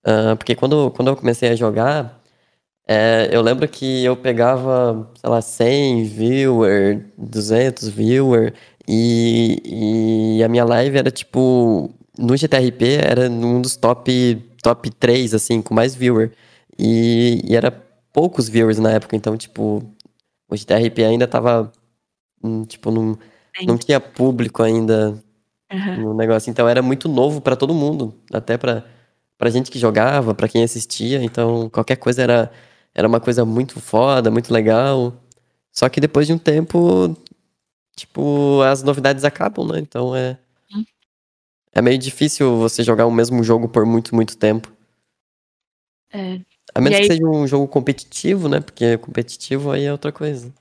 [0.04, 2.22] Ah, porque quando, quando eu comecei a jogar,
[2.86, 8.54] é, eu lembro que eu pegava, sei lá, 100 viewer, 200 viewer,
[8.88, 11.90] e, e a minha live era tipo.
[12.18, 16.32] No GTRP era um dos top, top 3, assim, com mais viewer.
[16.78, 17.70] E, e era
[18.12, 19.82] poucos viewers na época, então, tipo,
[20.52, 21.72] o GTRP ainda tava,
[22.42, 23.14] hum, tipo, não,
[23.58, 23.66] Bem.
[23.68, 25.22] não tinha público ainda
[25.72, 25.96] Aham.
[25.98, 26.50] no negócio.
[26.50, 28.84] Então era muito novo pra todo mundo, até pra
[29.38, 31.22] pra gente que jogava, pra quem assistia.
[31.24, 32.52] Então qualquer coisa era
[32.94, 35.14] era uma coisa muito foda, muito legal.
[35.72, 37.16] Só que depois de um tempo,
[37.96, 39.80] tipo, as novidades acabam, né?
[39.80, 40.38] Então é
[41.74, 44.72] é meio difícil você jogar o mesmo jogo por muito, muito tempo.
[46.10, 46.40] É.
[46.74, 48.60] A menos aí- que seja um jogo competitivo, né?
[48.60, 50.52] Porque competitivo aí é outra coisa.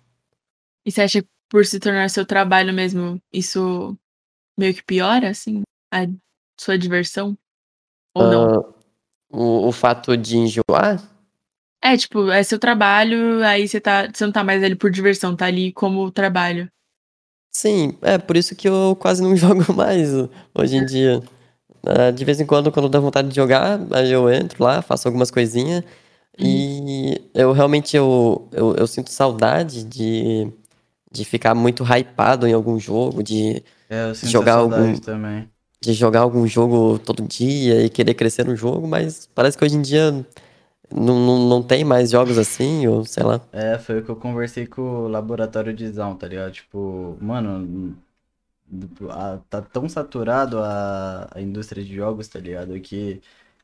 [0.85, 3.95] E você acha que por se tornar seu trabalho mesmo, isso
[4.57, 5.61] meio que piora, assim,
[5.93, 6.07] a
[6.59, 7.38] sua diversão?
[8.15, 8.45] Ou não?
[8.49, 8.73] Ah,
[9.31, 11.01] o, o fato de enjoar,
[11.83, 14.07] É, tipo, é seu trabalho, aí você tá.
[14.13, 16.69] Você não tá mais ali por diversão, tá ali como trabalho.
[17.53, 21.21] Sim, é por isso que eu quase não jogo mais ho- hoje em dia.
[21.85, 25.07] Ah, de vez em quando, quando dá vontade de jogar, aí eu entro lá, faço
[25.07, 25.83] algumas coisinhas.
[26.43, 30.51] E eu realmente eu, eu, eu sinto saudade de,
[31.11, 35.51] de ficar muito hypado em algum jogo, de, É, jogar algum- também.
[35.81, 39.76] de jogar algum jogo todo dia e querer crescer no jogo, mas parece que hoje
[39.77, 40.11] em dia
[40.91, 43.41] não, não, não tem mais jogos assim, ou sei lá.
[43.53, 46.51] É, foi o que eu conversei com o laboratório de Zão, tá ligado?
[46.53, 47.97] Tipo, mano,
[49.09, 52.80] a- tá tão saturado a, a indústria de jogos, tá ligado?
[52.81, 53.22] Que.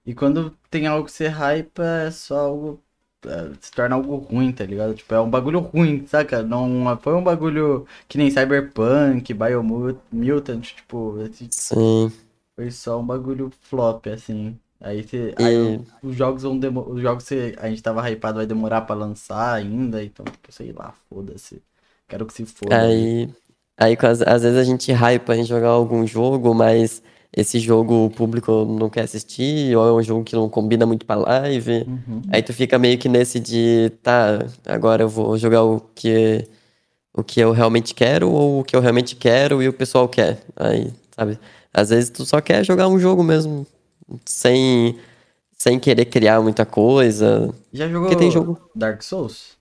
[0.08, 2.84] E quando tem algo que você hypa, é só algo.
[3.26, 4.96] é, se torna algo ruim, tá ligado?
[4.96, 6.44] Tipo, é um bagulho ruim, saca?
[6.44, 12.12] Não foi um bagulho que nem Cyberpunk, Biomutant, tipo, esse Sim.
[12.56, 14.60] foi só um bagulho flop, assim.
[14.80, 18.38] Aí, você, E- aí os jogos vão demo- os jogos que a gente tava hypado
[18.38, 21.64] vai demorar pra lançar ainda, então, tipo, sei lá, foda-se.
[22.08, 22.88] Quero que se foda.
[22.88, 23.30] Aí,
[23.78, 27.02] aí às, às vezes a gente hypa em jogar algum jogo, mas
[27.36, 31.06] esse jogo o público não quer assistir, ou é um jogo que não combina muito
[31.06, 31.86] pra live.
[31.88, 32.22] Uhum.
[32.32, 36.48] Aí tu fica meio que nesse de, tá, agora eu vou jogar o que,
[37.14, 40.40] o que eu realmente quero, ou o que eu realmente quero e o pessoal quer.
[40.56, 41.40] Aí, sabe?
[41.74, 43.68] Às vezes tu só quer jogar um jogo mesmo,
[44.26, 44.98] sem,
[45.58, 47.54] sem querer criar muita coisa.
[47.72, 48.60] Já jogou Porque tem jogo.
[48.76, 49.58] Dark Souls?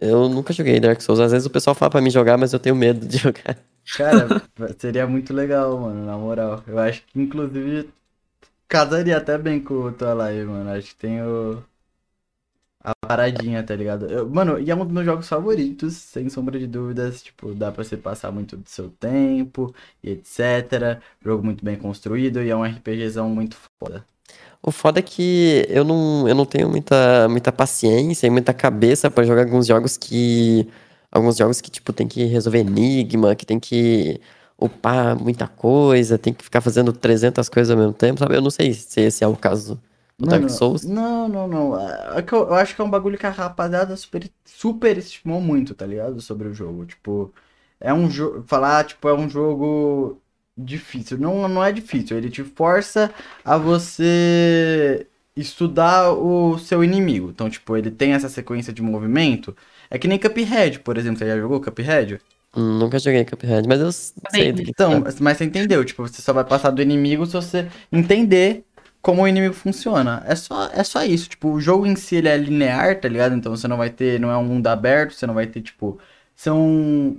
[0.00, 1.20] Eu nunca joguei Dark Souls.
[1.20, 3.56] Às vezes o pessoal fala pra mim jogar, mas eu tenho medo de jogar.
[3.92, 4.36] Cara,
[4.78, 6.62] seria muito legal, mano, na moral.
[6.66, 7.92] Eu acho que, inclusive,
[8.68, 10.70] casaria até bem com a tua live, mano.
[10.70, 11.62] Acho que tem o...
[12.82, 14.06] a paradinha, tá ligado?
[14.10, 17.22] Eu- mano, e é um dos meus jogos favoritos, sem sombra de dúvidas.
[17.22, 21.00] Tipo, dá pra você passar muito do seu tempo e etc.
[21.22, 24.04] Jogo muito bem construído e é um RPGzão muito foda.
[24.62, 29.10] O foda é que eu não, eu não tenho muita, muita paciência e muita cabeça
[29.10, 30.66] pra jogar alguns jogos que.
[31.14, 34.20] Alguns jogos que, tipo, tem que resolver enigma, que tem que
[34.58, 38.36] upar muita coisa, tem que ficar fazendo 300 coisas ao mesmo tempo, sabe?
[38.36, 39.80] Eu não sei se esse é o caso
[40.18, 40.84] do Dark Souls.
[40.84, 41.80] Não, não, não.
[41.80, 45.74] É eu, eu acho que é um bagulho que a rapaziada super, super estimou muito,
[45.74, 46.20] tá ligado?
[46.20, 46.86] Sobre o jogo.
[46.86, 47.32] Tipo,
[47.80, 48.42] é um jogo.
[48.46, 50.20] Falar, tipo, é um jogo
[50.56, 51.18] difícil.
[51.18, 52.16] Não, não é difícil.
[52.16, 53.12] Ele te força
[53.44, 57.30] a você estudar o seu inimigo.
[57.30, 59.56] Então, tipo, ele tem essa sequência de movimento.
[59.90, 61.18] É que nem Cuphead, por exemplo.
[61.18, 62.20] Você já jogou Cuphead?
[62.56, 65.84] Hum, Nunca joguei Cuphead, mas eu sei do que Então, que mas você entendeu.
[65.84, 68.64] Tipo, você só vai passar do inimigo se você entender
[69.02, 70.22] como o inimigo funciona.
[70.26, 71.28] É só, é só isso.
[71.28, 73.34] Tipo, o jogo em si ele é linear, tá ligado?
[73.34, 74.18] Então você não vai ter.
[74.20, 75.98] Não é um mundo aberto, você não vai ter, tipo.
[76.36, 77.16] São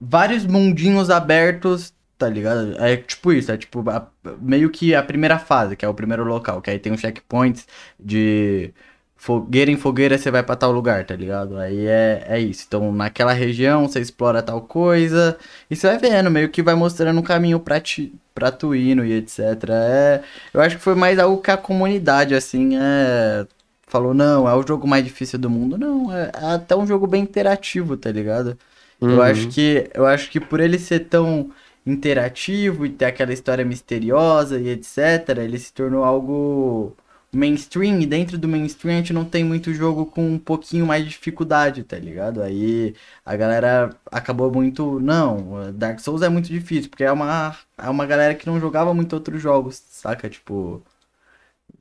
[0.00, 2.76] vários mundinhos abertos, tá ligado?
[2.82, 6.24] É tipo isso, é tipo a- meio que a primeira fase, que é o primeiro
[6.24, 7.66] local, que aí tem os checkpoints
[7.98, 8.72] de
[9.18, 11.58] fogueira em fogueira você vai pra tal lugar, tá ligado?
[11.58, 12.64] Aí é, é isso.
[12.68, 15.38] Então naquela região você explora tal coisa
[15.70, 19.04] e você vai vendo, meio que vai mostrando um caminho pra, ti, pra tu indo
[19.04, 19.74] e etc.
[19.74, 20.22] É,
[20.54, 23.46] eu acho que foi mais algo que a comunidade, assim, é.
[23.90, 25.78] Falou, não, é o jogo mais difícil do mundo.
[25.78, 28.58] Não, é, é até um jogo bem interativo, tá ligado?
[29.06, 29.22] Eu Uhum.
[29.22, 31.50] acho que eu acho que por ele ser tão
[31.86, 36.94] interativo e ter aquela história misteriosa e etc, ele se tornou algo
[37.32, 41.04] mainstream e dentro do mainstream a gente não tem muito jogo com um pouquinho mais
[41.04, 42.42] de dificuldade, tá ligado?
[42.42, 42.94] Aí
[43.24, 48.06] a galera acabou muito, não, Dark Souls é muito difícil, porque é uma é uma
[48.06, 50.28] galera que não jogava muito outros jogos, saca?
[50.30, 50.82] Tipo,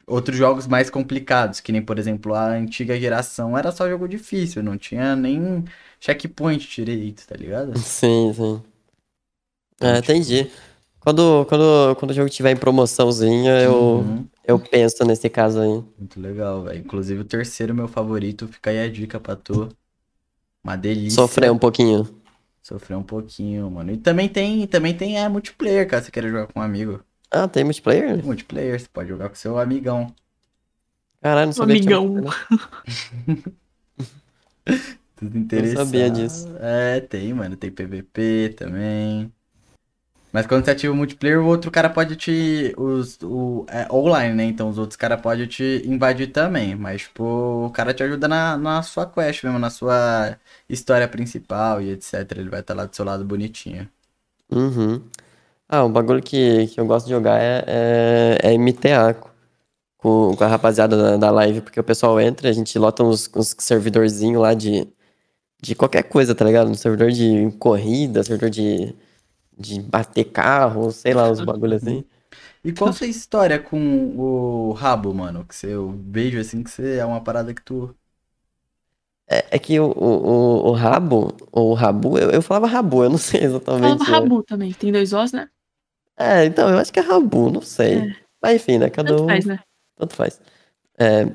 [0.07, 4.64] outros jogos mais complicados, que nem, por exemplo, a antiga geração era só jogo difícil,
[4.64, 5.64] não tinha nem
[5.99, 7.80] checkpoint direito, tá ligado?
[7.84, 8.64] Sim, sim.
[9.76, 10.52] Então, É, tipo- entendi.
[11.07, 15.81] Quando, quando, quando o jogo tiver em promoçãozinha, eu, Uhum, eu penso nesse caso aí.
[15.97, 16.79] muito legal, velho.
[16.79, 19.69] Inclusive o terceiro, meu favorito, fica aí a dica pra tu.
[20.61, 21.15] Uma delícia.
[21.21, 22.05] Sofrer um pouquinho.
[22.61, 23.93] Sofrer um pouquinho, mano.
[23.93, 26.99] E também tem, também tem é, multiplayer, caso você queira jogar com um amigo.
[27.31, 28.21] Ah, tem multiplayer?
[28.25, 30.13] Multiplayer, você pode jogar com seu amigão.
[31.21, 32.25] Caralho, não sabia Amigão.
[35.15, 35.85] Tudo interessante.
[35.85, 36.49] sabia disso.
[36.59, 37.55] É, tem, mano.
[37.55, 39.31] Tem PVP também.
[40.38, 42.72] Mas quando você ativa o multiplayer, o outro cara pode te.
[42.77, 44.43] Os, o, é online, né?
[44.43, 46.76] Então os outros caras podem te invadir também.
[46.76, 47.23] Mas, tipo,
[47.65, 50.38] o cara te ajuda na, na sua quest mesmo, na sua
[50.69, 52.34] história principal e etc.
[52.38, 53.89] Ele vai estar lá do seu lado bonitinho.
[54.51, 55.01] Uhum.
[55.68, 59.15] Ah, um bagulho que, que eu gosto de jogar é, é, é MTA
[59.97, 63.27] com, com a rapaziada da, da live, porque o pessoal entra, a gente lota uns,
[63.35, 64.88] uns servidorzinhos lá de,
[65.59, 66.69] de qualquer coisa, tá ligado?
[66.69, 68.93] Um servidor de corrida, servidor de,
[69.57, 72.03] de bater carro, sei lá, uns bagulhos assim.
[72.63, 75.45] E qual a sua história com o rabo, mano?
[75.45, 77.95] Que você, eu vejo assim que você é uma parada que tu.
[79.29, 83.09] É, é que o, o, o, rabo, ou o rabu, eu, eu falava rabu, eu
[83.09, 83.99] não sei exatamente.
[83.99, 84.73] Falava Rabu também.
[84.73, 85.49] Tem dois Os, né?
[86.17, 87.99] É, então, eu acho que é rabu, não sei.
[87.99, 88.15] É.
[88.41, 88.89] Mas enfim, né?
[88.89, 89.27] Cada Tanto um.
[89.27, 89.59] faz, né?
[89.95, 90.41] Tanto faz.
[90.99, 91.27] É,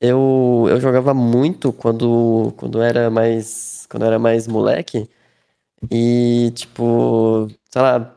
[0.00, 5.08] eu, eu jogava muito quando, quando era mais quando era mais moleque
[5.90, 8.16] e tipo, sei lá,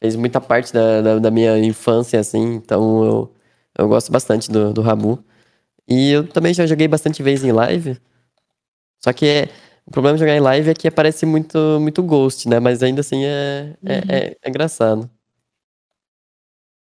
[0.00, 3.34] fez muita parte da, da, da minha infância assim, então eu,
[3.78, 5.24] eu gosto bastante do, do Rabu.
[5.88, 7.98] E eu também já joguei bastante vezes em live.
[9.02, 9.48] Só que é,
[9.86, 12.60] o problema de jogar em live é que aparece muito, muito ghost, né?
[12.60, 14.04] Mas ainda assim é, é, Uhum.
[14.08, 15.10] é, é engraçado.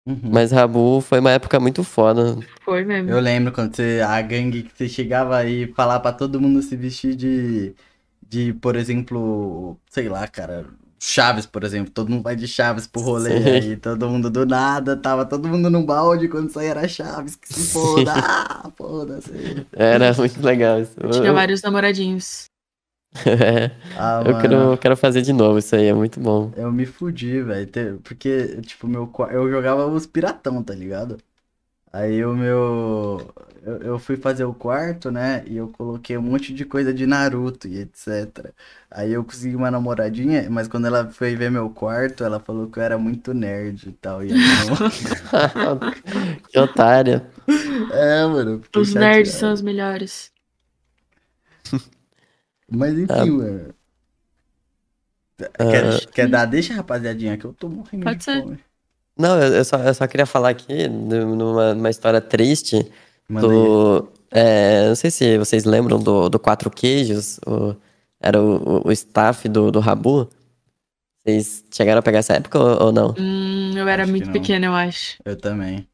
[0.05, 0.19] Uhum.
[0.31, 2.37] Mas Rabu foi uma época muito foda.
[2.61, 3.09] Foi mesmo.
[3.09, 6.75] Eu lembro quando você, a gangue que você chegava aí falar pra todo mundo se
[6.75, 7.75] vestir de,
[8.29, 10.65] de, por exemplo, sei lá, cara,
[10.99, 11.91] Chaves, por exemplo.
[11.91, 13.49] Todo mundo vai de Chaves pro rolê Sim.
[13.49, 17.51] aí, todo mundo do nada, tava todo mundo no balde quando saía era Chaves, que
[17.51, 19.31] se foda, ah, foda-se.
[19.71, 20.93] Era muito legal isso.
[20.99, 22.45] Eu tinha vários namoradinhos.
[23.25, 26.51] É, Ah, eu quero, quero fazer de novo isso aí, é muito bom.
[26.55, 31.17] eu me fudi, velho, porque, tipo, meu, eu jogava os piratão, tá ligado?
[31.91, 33.33] Aí o meu.
[33.63, 35.43] Eu, eu fui fazer o quarto, né?
[35.47, 38.53] E eu coloquei um monte de coisa de Naruto e etc.
[38.89, 42.79] Aí eu consegui uma namoradinha, mas quando ela foi ver meu quarto, ela falou que
[42.79, 44.23] eu era muito nerd e tal.
[44.23, 44.75] E não...
[46.49, 47.25] que otária.
[47.91, 49.39] É, mano, Os nerds chateado.
[49.39, 50.31] são os melhores.
[52.71, 53.23] Mas Ah.
[53.23, 53.73] enfim, mano.
[55.37, 56.45] Quer, quer dar?
[56.45, 58.41] Deixa, rapaziadinha, que eu tô morrendo Pode de ser.
[58.43, 58.59] fome.
[59.17, 62.91] Não, eu, só, eu só queria falar aqui nu- numa, numa história triste.
[63.29, 64.07] Do.
[64.31, 67.75] é, não sei se vocês lembram do, do Quatro Queijos, o-
[68.19, 70.27] era o, o- staff do, do Rabu.
[71.23, 73.15] Vocês chegaram a pegar essa época ou, ou não?
[73.17, 75.17] Hum, eu era Acho muito pequena, eu acho.
[75.25, 75.87] Eu também.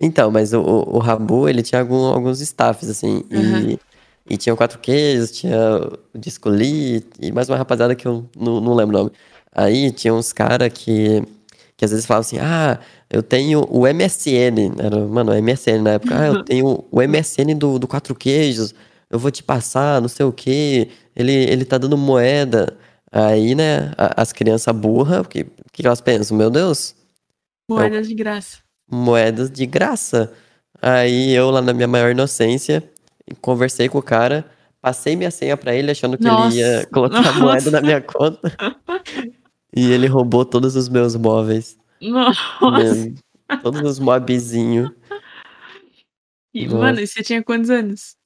[0.00, 3.76] Então, mas o, o o Rabu, ele tinha algum- alguns staffs, assim, Aham.
[4.26, 5.56] e, e tinha o Quatro Queijos, tinha
[6.14, 9.12] o Disco Lee, e mais uma rapaziada que eu não, não lembro o nome.
[9.52, 11.22] Aí tinha uns caras que,
[11.76, 12.80] que às vezes falavam assim, ah,
[13.12, 17.54] eu tenho o MSN, era, mano, o MSN na época, ah, eu tenho o MSN
[17.58, 18.74] do, do Quatro Queijos,
[19.10, 22.76] eu vou te passar, não sei o quê, ele, ele tá dando moeda.
[23.12, 26.36] Aí, né, as crianças burras, o que, que elas pensam?
[26.36, 26.96] Meu Deus,
[27.68, 28.58] Moedas de graça.
[28.90, 30.32] moedas de graça.
[30.80, 32.82] Aí eu, lá na minha maior inocência,
[33.40, 34.44] conversei com o cara,
[34.80, 37.82] passei minha senha pra ele, achando que ele ia Nossa, colocar a moeda na nossa.
[37.82, 38.52] minha conta.
[39.74, 41.78] E ele roubou todos os meus móveis.
[42.10, 43.14] Nossa.
[43.62, 44.90] Todos os mobzinhos.
[46.54, 46.76] E, Nossa.
[46.78, 48.16] mano, e você tinha quantos anos?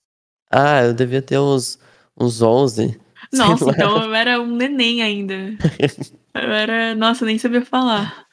[0.50, 1.78] Ah, eu devia ter uns,
[2.18, 2.88] uns 11.
[3.32, 5.34] sei Nossa, então eu era um neném ainda.
[6.34, 6.94] Eu era.
[6.94, 8.26] Nossa, nem sabia falar.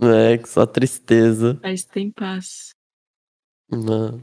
[0.00, 1.58] É, que só tristeza.
[1.62, 2.70] Mas tem paz.
[3.70, 4.22] Não.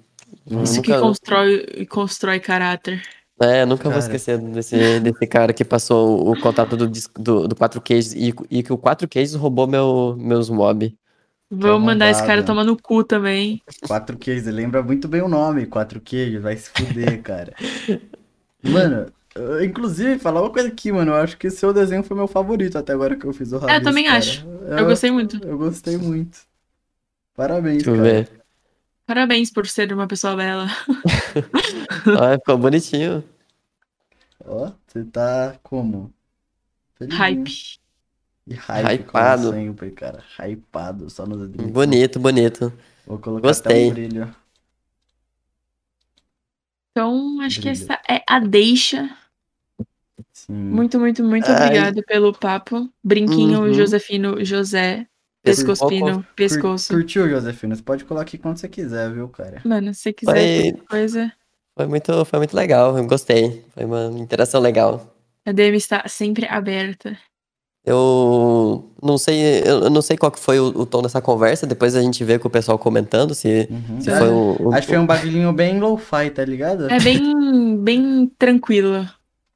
[0.49, 3.02] Eu Isso que nunca- constrói, constrói caráter.
[3.41, 3.99] É, nunca vou Cara.
[4.03, 6.88] esquecer desse, desse cara que passou o contato do,
[7.18, 10.95] do, do 4 Queijos e, e que o 4 Queijos roubou meu, meus mob.
[11.53, 13.61] Vou mandar esse cara tomar no cu também.
[13.85, 17.53] Quatro queijos, lembra muito bem o nome, quatro queijos, vai se fuder, cara.
[18.63, 22.27] Mano, eu- inclusive, falar uma coisa aqui, mano, eu acho que seu desenho foi meu
[22.27, 24.18] favorito até agora que eu fiz o Rabisco, É, eu também cara.
[24.19, 24.47] acho.
[24.47, 25.45] Eu gostei muito.
[25.45, 26.39] Eu gostei muito.
[27.35, 28.09] Parabéns, Deixa eu cara.
[28.09, 28.30] ver.
[29.05, 30.68] Parabéns por ser uma pessoa bela.
[32.19, 33.23] Ah, ficou bonitinho.
[34.45, 36.13] Ó, você tá como?
[36.95, 37.18] Felizinho.
[37.19, 37.80] Hype.
[38.47, 39.43] E hype, Hypado.
[39.43, 40.23] como sempre, cara.
[40.39, 41.47] Hypado, só nos.
[41.49, 42.73] Bonito, bonito.
[43.05, 43.84] Vou colocar Gostei.
[43.84, 44.35] até um brilho.
[46.91, 47.84] Então, acho que Brilho.
[47.84, 49.09] essa é a deixa.
[50.34, 50.53] Sim.
[50.53, 51.55] Muito, muito, muito Ai.
[51.65, 52.91] obrigado pelo papo.
[53.03, 53.73] Brinquinho, Uhum.
[53.73, 55.07] Josefino, José,
[55.41, 56.89] Pescospino, Pescoço.
[56.89, 57.76] Cur- Curtiu, Josefina?
[57.76, 59.61] Você pode colar aqui quando você quiser, viu, cara?
[59.65, 60.34] Mano, se você quiser
[60.73, 61.34] qualquer coisa,
[61.77, 63.64] Foi muito, foi muito legal, eu gostei.
[63.73, 65.15] Foi uma interação legal.
[65.45, 67.18] a DM está sempre aberta.
[67.84, 71.95] Eu não sei, eu não sei qual que foi o, o tom dessa conversa, depois
[71.95, 73.99] a gente vê com o pessoal comentando se, Uhum.
[73.99, 74.18] se É.
[74.18, 76.88] foi o, o- Acho que foi um bagulhinho bem lo-fi, tá ligado?
[76.91, 79.07] É bem, bem tranquilo.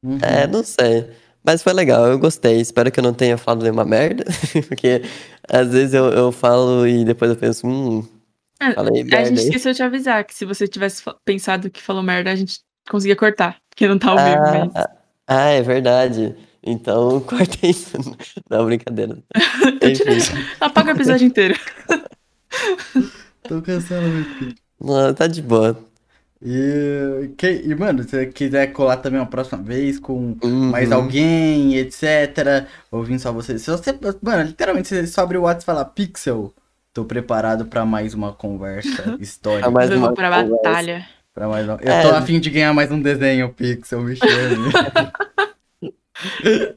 [0.04, 0.18] Uhum.
[0.24, 1.08] É, não sei.
[1.44, 2.60] Mas foi legal, eu gostei.
[2.60, 4.24] Espero que eu não tenha falado nenhuma merda.
[4.68, 5.04] Porque
[5.48, 8.04] às vezes eu, eu falo e depois eu penso, hum,
[8.60, 9.46] Ah, falei A merda gente aí.
[9.46, 12.60] esqueceu de avisar que se você tivesse pensado que falou merda, a gente
[12.90, 13.58] conseguia cortar.
[13.70, 14.76] Porque não tá ao vivo, mas.
[14.76, 14.90] Ah,
[15.28, 16.36] ah, é verdade.
[16.64, 17.98] Então corta isso.
[18.50, 19.18] Não, brincadeira.
[20.60, 21.56] Apaga o episódio inteiro.
[23.44, 24.56] Tô cansando muito.
[24.80, 25.78] não, tá de boa.
[26.42, 30.96] E, que, e, mano, se você quiser colar também uma próxima vez com mais Uhum.
[30.98, 32.68] alguém, etc.
[32.92, 33.58] Ouvindo só você.
[33.58, 33.98] Se você.
[34.22, 36.54] Mano, literalmente, você só abre o WhatsApp e fala Pixel.
[36.96, 39.70] Tô preparado pra mais uma conversa histórica.
[39.70, 40.56] Pra mais uma pra conversa.
[40.64, 41.08] batalha.
[41.34, 41.78] Pra mais uma...
[41.82, 42.02] Eu É.
[42.04, 44.72] tô afim de ganhar mais um desenho, Pixel, me chame.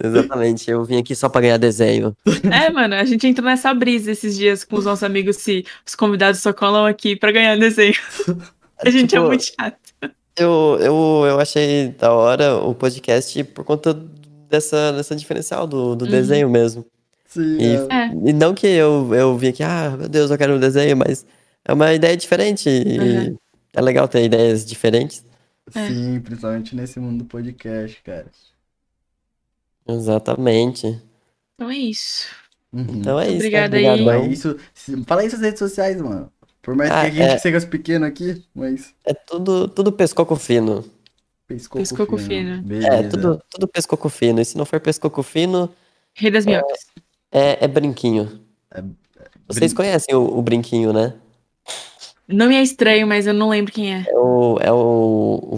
[0.03, 2.16] Exatamente, eu vim aqui só pra ganhar desenho.
[2.53, 5.95] É, mano, a gente entrou nessa brisa esses dias com os nossos amigos se os
[5.95, 7.95] convidados só colam aqui pra ganhar desenho.
[8.85, 9.77] A gente é Tipo, muito chato.
[10.36, 13.93] Eu, eu, eu achei da hora o podcast por conta
[14.49, 16.11] dessa, dessa diferencial do, do Uhum.
[16.12, 16.85] desenho mesmo.
[17.28, 17.88] Sim, E, é.
[17.90, 18.06] É.
[18.30, 21.26] e não que eu, eu vim aqui, ah, meu Deus, eu quero um desenho, mas
[21.64, 22.68] é uma ideia diferente.
[22.68, 23.38] E Uhum.
[23.74, 25.24] é legal ter ideias diferentes.
[25.74, 25.88] É.
[25.88, 28.26] Sim, principalmente nesse mundo do podcast, cara.
[29.86, 31.00] Exatamente.
[31.55, 32.28] Então é isso.
[32.72, 32.86] Uhum.
[32.90, 33.36] Então é isso.
[33.36, 33.88] Obrigada né?
[33.88, 34.00] aí.
[34.00, 34.28] Obrigadão.
[34.28, 34.59] Mas isso,
[35.06, 36.32] fala aí suas redes sociais, mano.
[36.62, 37.38] Por mais Ah, que a gente é.
[37.38, 40.84] seja pequeno aqui, mas É tudo, tudo pescoco fino.
[41.46, 42.62] pescoco, Pescoco fino.
[42.62, 42.84] fino.
[42.86, 44.40] É, tudo, tudo pescoco fino.
[44.40, 45.72] E se não for pescoco fino,
[46.14, 46.88] Rei das minhocas.
[47.32, 48.40] É, é brinquinho.
[48.74, 48.82] É-
[49.46, 51.14] Vocês brin- conhecem o, o brinquinho, né?
[52.26, 54.05] Não me é estranho, mas eu não lembro quem é.
[54.06, 54.76] É o, é o,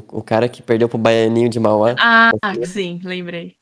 [0.08, 1.96] o, o cara que perdeu pro Baianinho de Mauá.
[1.98, 2.30] Ah,
[2.64, 3.56] sim, lembrei.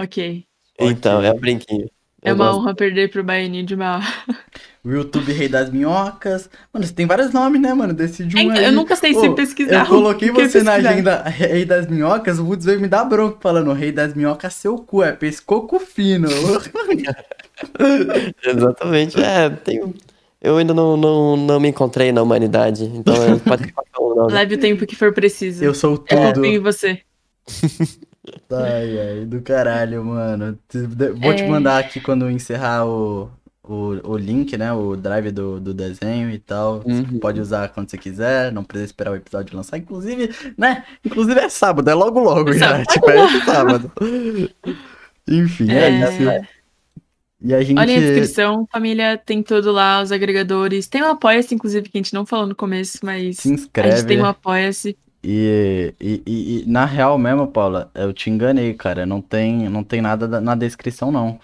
[0.00, 0.44] Ok.
[0.78, 1.28] Então, Ok.
[1.28, 1.90] é o brinquinho.
[2.22, 2.60] É Eu uma gosto.
[2.60, 4.00] honra perder pro Baianinho de Mal.
[4.88, 6.48] O YouTube Rei das Minhocas.
[6.72, 7.92] Mano, você tem vários nomes, né, mano?
[7.92, 8.64] Decide um Então, aí.
[8.64, 9.80] eu nunca sei se Ô, pesquisar.
[9.84, 13.70] Eu coloquei você na agenda Rei das Minhocas, o Woods veio me dar bronca falando
[13.74, 16.28] Rei das Minhocas, seu cu, é pescoco fino.
[18.44, 19.20] Exatamente.
[19.20, 19.94] É, tem,
[20.40, 22.84] eu ainda não, não, não me encontrei na humanidade.
[22.84, 24.26] Então eu- pode qualquer um.
[24.26, 25.64] Leve o tempo que for preciso.
[25.64, 26.20] eu sou Eu tudo.
[26.34, 27.00] confio em você.
[28.50, 30.58] Ai, ai, do caralho, mano.
[30.68, 30.78] Te-
[31.20, 31.48] Vou te É.
[31.48, 33.30] mandar aqui quando encerrar o,
[33.68, 34.72] o, o link, né?
[34.72, 36.80] O drive do, do desenho e tal.
[36.80, 37.18] Você Uhum.
[37.20, 39.76] pode usar quando você quiser, não precisa esperar o episódio lançar.
[39.78, 40.84] Inclusive, né?
[41.04, 42.68] Inclusive é sábado, é logo logo É já.
[42.68, 42.86] sábado.
[42.92, 43.92] Tipo, é esse sábado.
[45.28, 45.90] Enfim, é, É,
[46.40, 46.48] isso.
[47.40, 47.78] E a gente.
[47.78, 50.88] Olha a descrição, família, tem tudo lá, os agregadores.
[50.88, 53.62] Tem um Apoia-se, inclusive, que a gente não falou no começo, mas Se a gente
[53.62, 54.06] inscreve.
[54.08, 54.96] tem um Apoia-se.
[55.22, 59.04] E, e, e- e na real mesmo, Paula, eu te enganei, cara.
[59.06, 61.38] Não tem, não tem nada da- na descrição, não.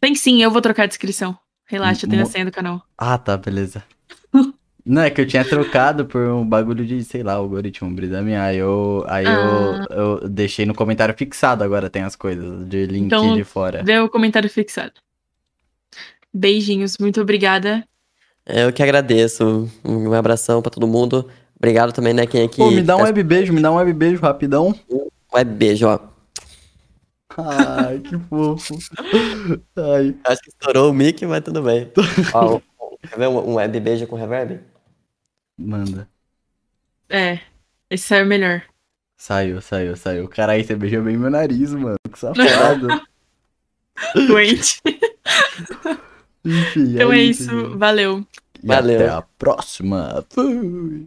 [0.00, 1.36] Tem sim, eu vou trocar a descrição.
[1.68, 2.82] Relaxa, eu tenho a senha do canal.
[2.96, 3.84] Ah, tá, beleza.
[4.84, 8.42] Não, é que eu tinha trocado por um bagulho de, sei lá, algoritmo, brisa minha.
[8.42, 9.84] Aí eu, aí Ah.
[9.90, 13.82] eu, eu deixei no comentário fixado, agora tem as coisas de link Então, de fora.
[13.84, 14.94] Vê o comentário fixado.
[16.32, 17.84] Beijinhos, muito obrigada.
[18.46, 19.70] Eu que agradeço.
[19.84, 21.28] Um abração pra todo mundo.
[21.56, 22.56] Obrigado também, né, quem aqui.
[22.56, 24.74] Pô, me dá um tá- web beijo, me dá um web beijo rapidão.
[25.34, 25.98] Web beijo, ó.
[27.38, 28.74] Ai, que fofo.
[29.76, 30.16] Ai.
[30.24, 31.90] Acho que estourou o mic, mas tudo bem.
[32.34, 32.60] Ó, um-
[33.08, 34.60] quer ver um um web beijo com reverb?
[35.56, 36.08] Manda.
[37.08, 37.40] É,
[37.88, 38.62] esse saiu melhor.
[39.16, 40.28] Saiu, saiu, saiu.
[40.28, 41.96] Caralho, você beijou bem meu nariz, mano.
[42.10, 42.88] Que safado.
[44.28, 44.80] Doente.
[46.44, 47.76] Enfim, Então é é isso, gente.
[47.76, 48.24] valeu.
[48.62, 48.96] E Valeu.
[48.96, 50.24] até a próxima.
[50.30, 51.06] Fui.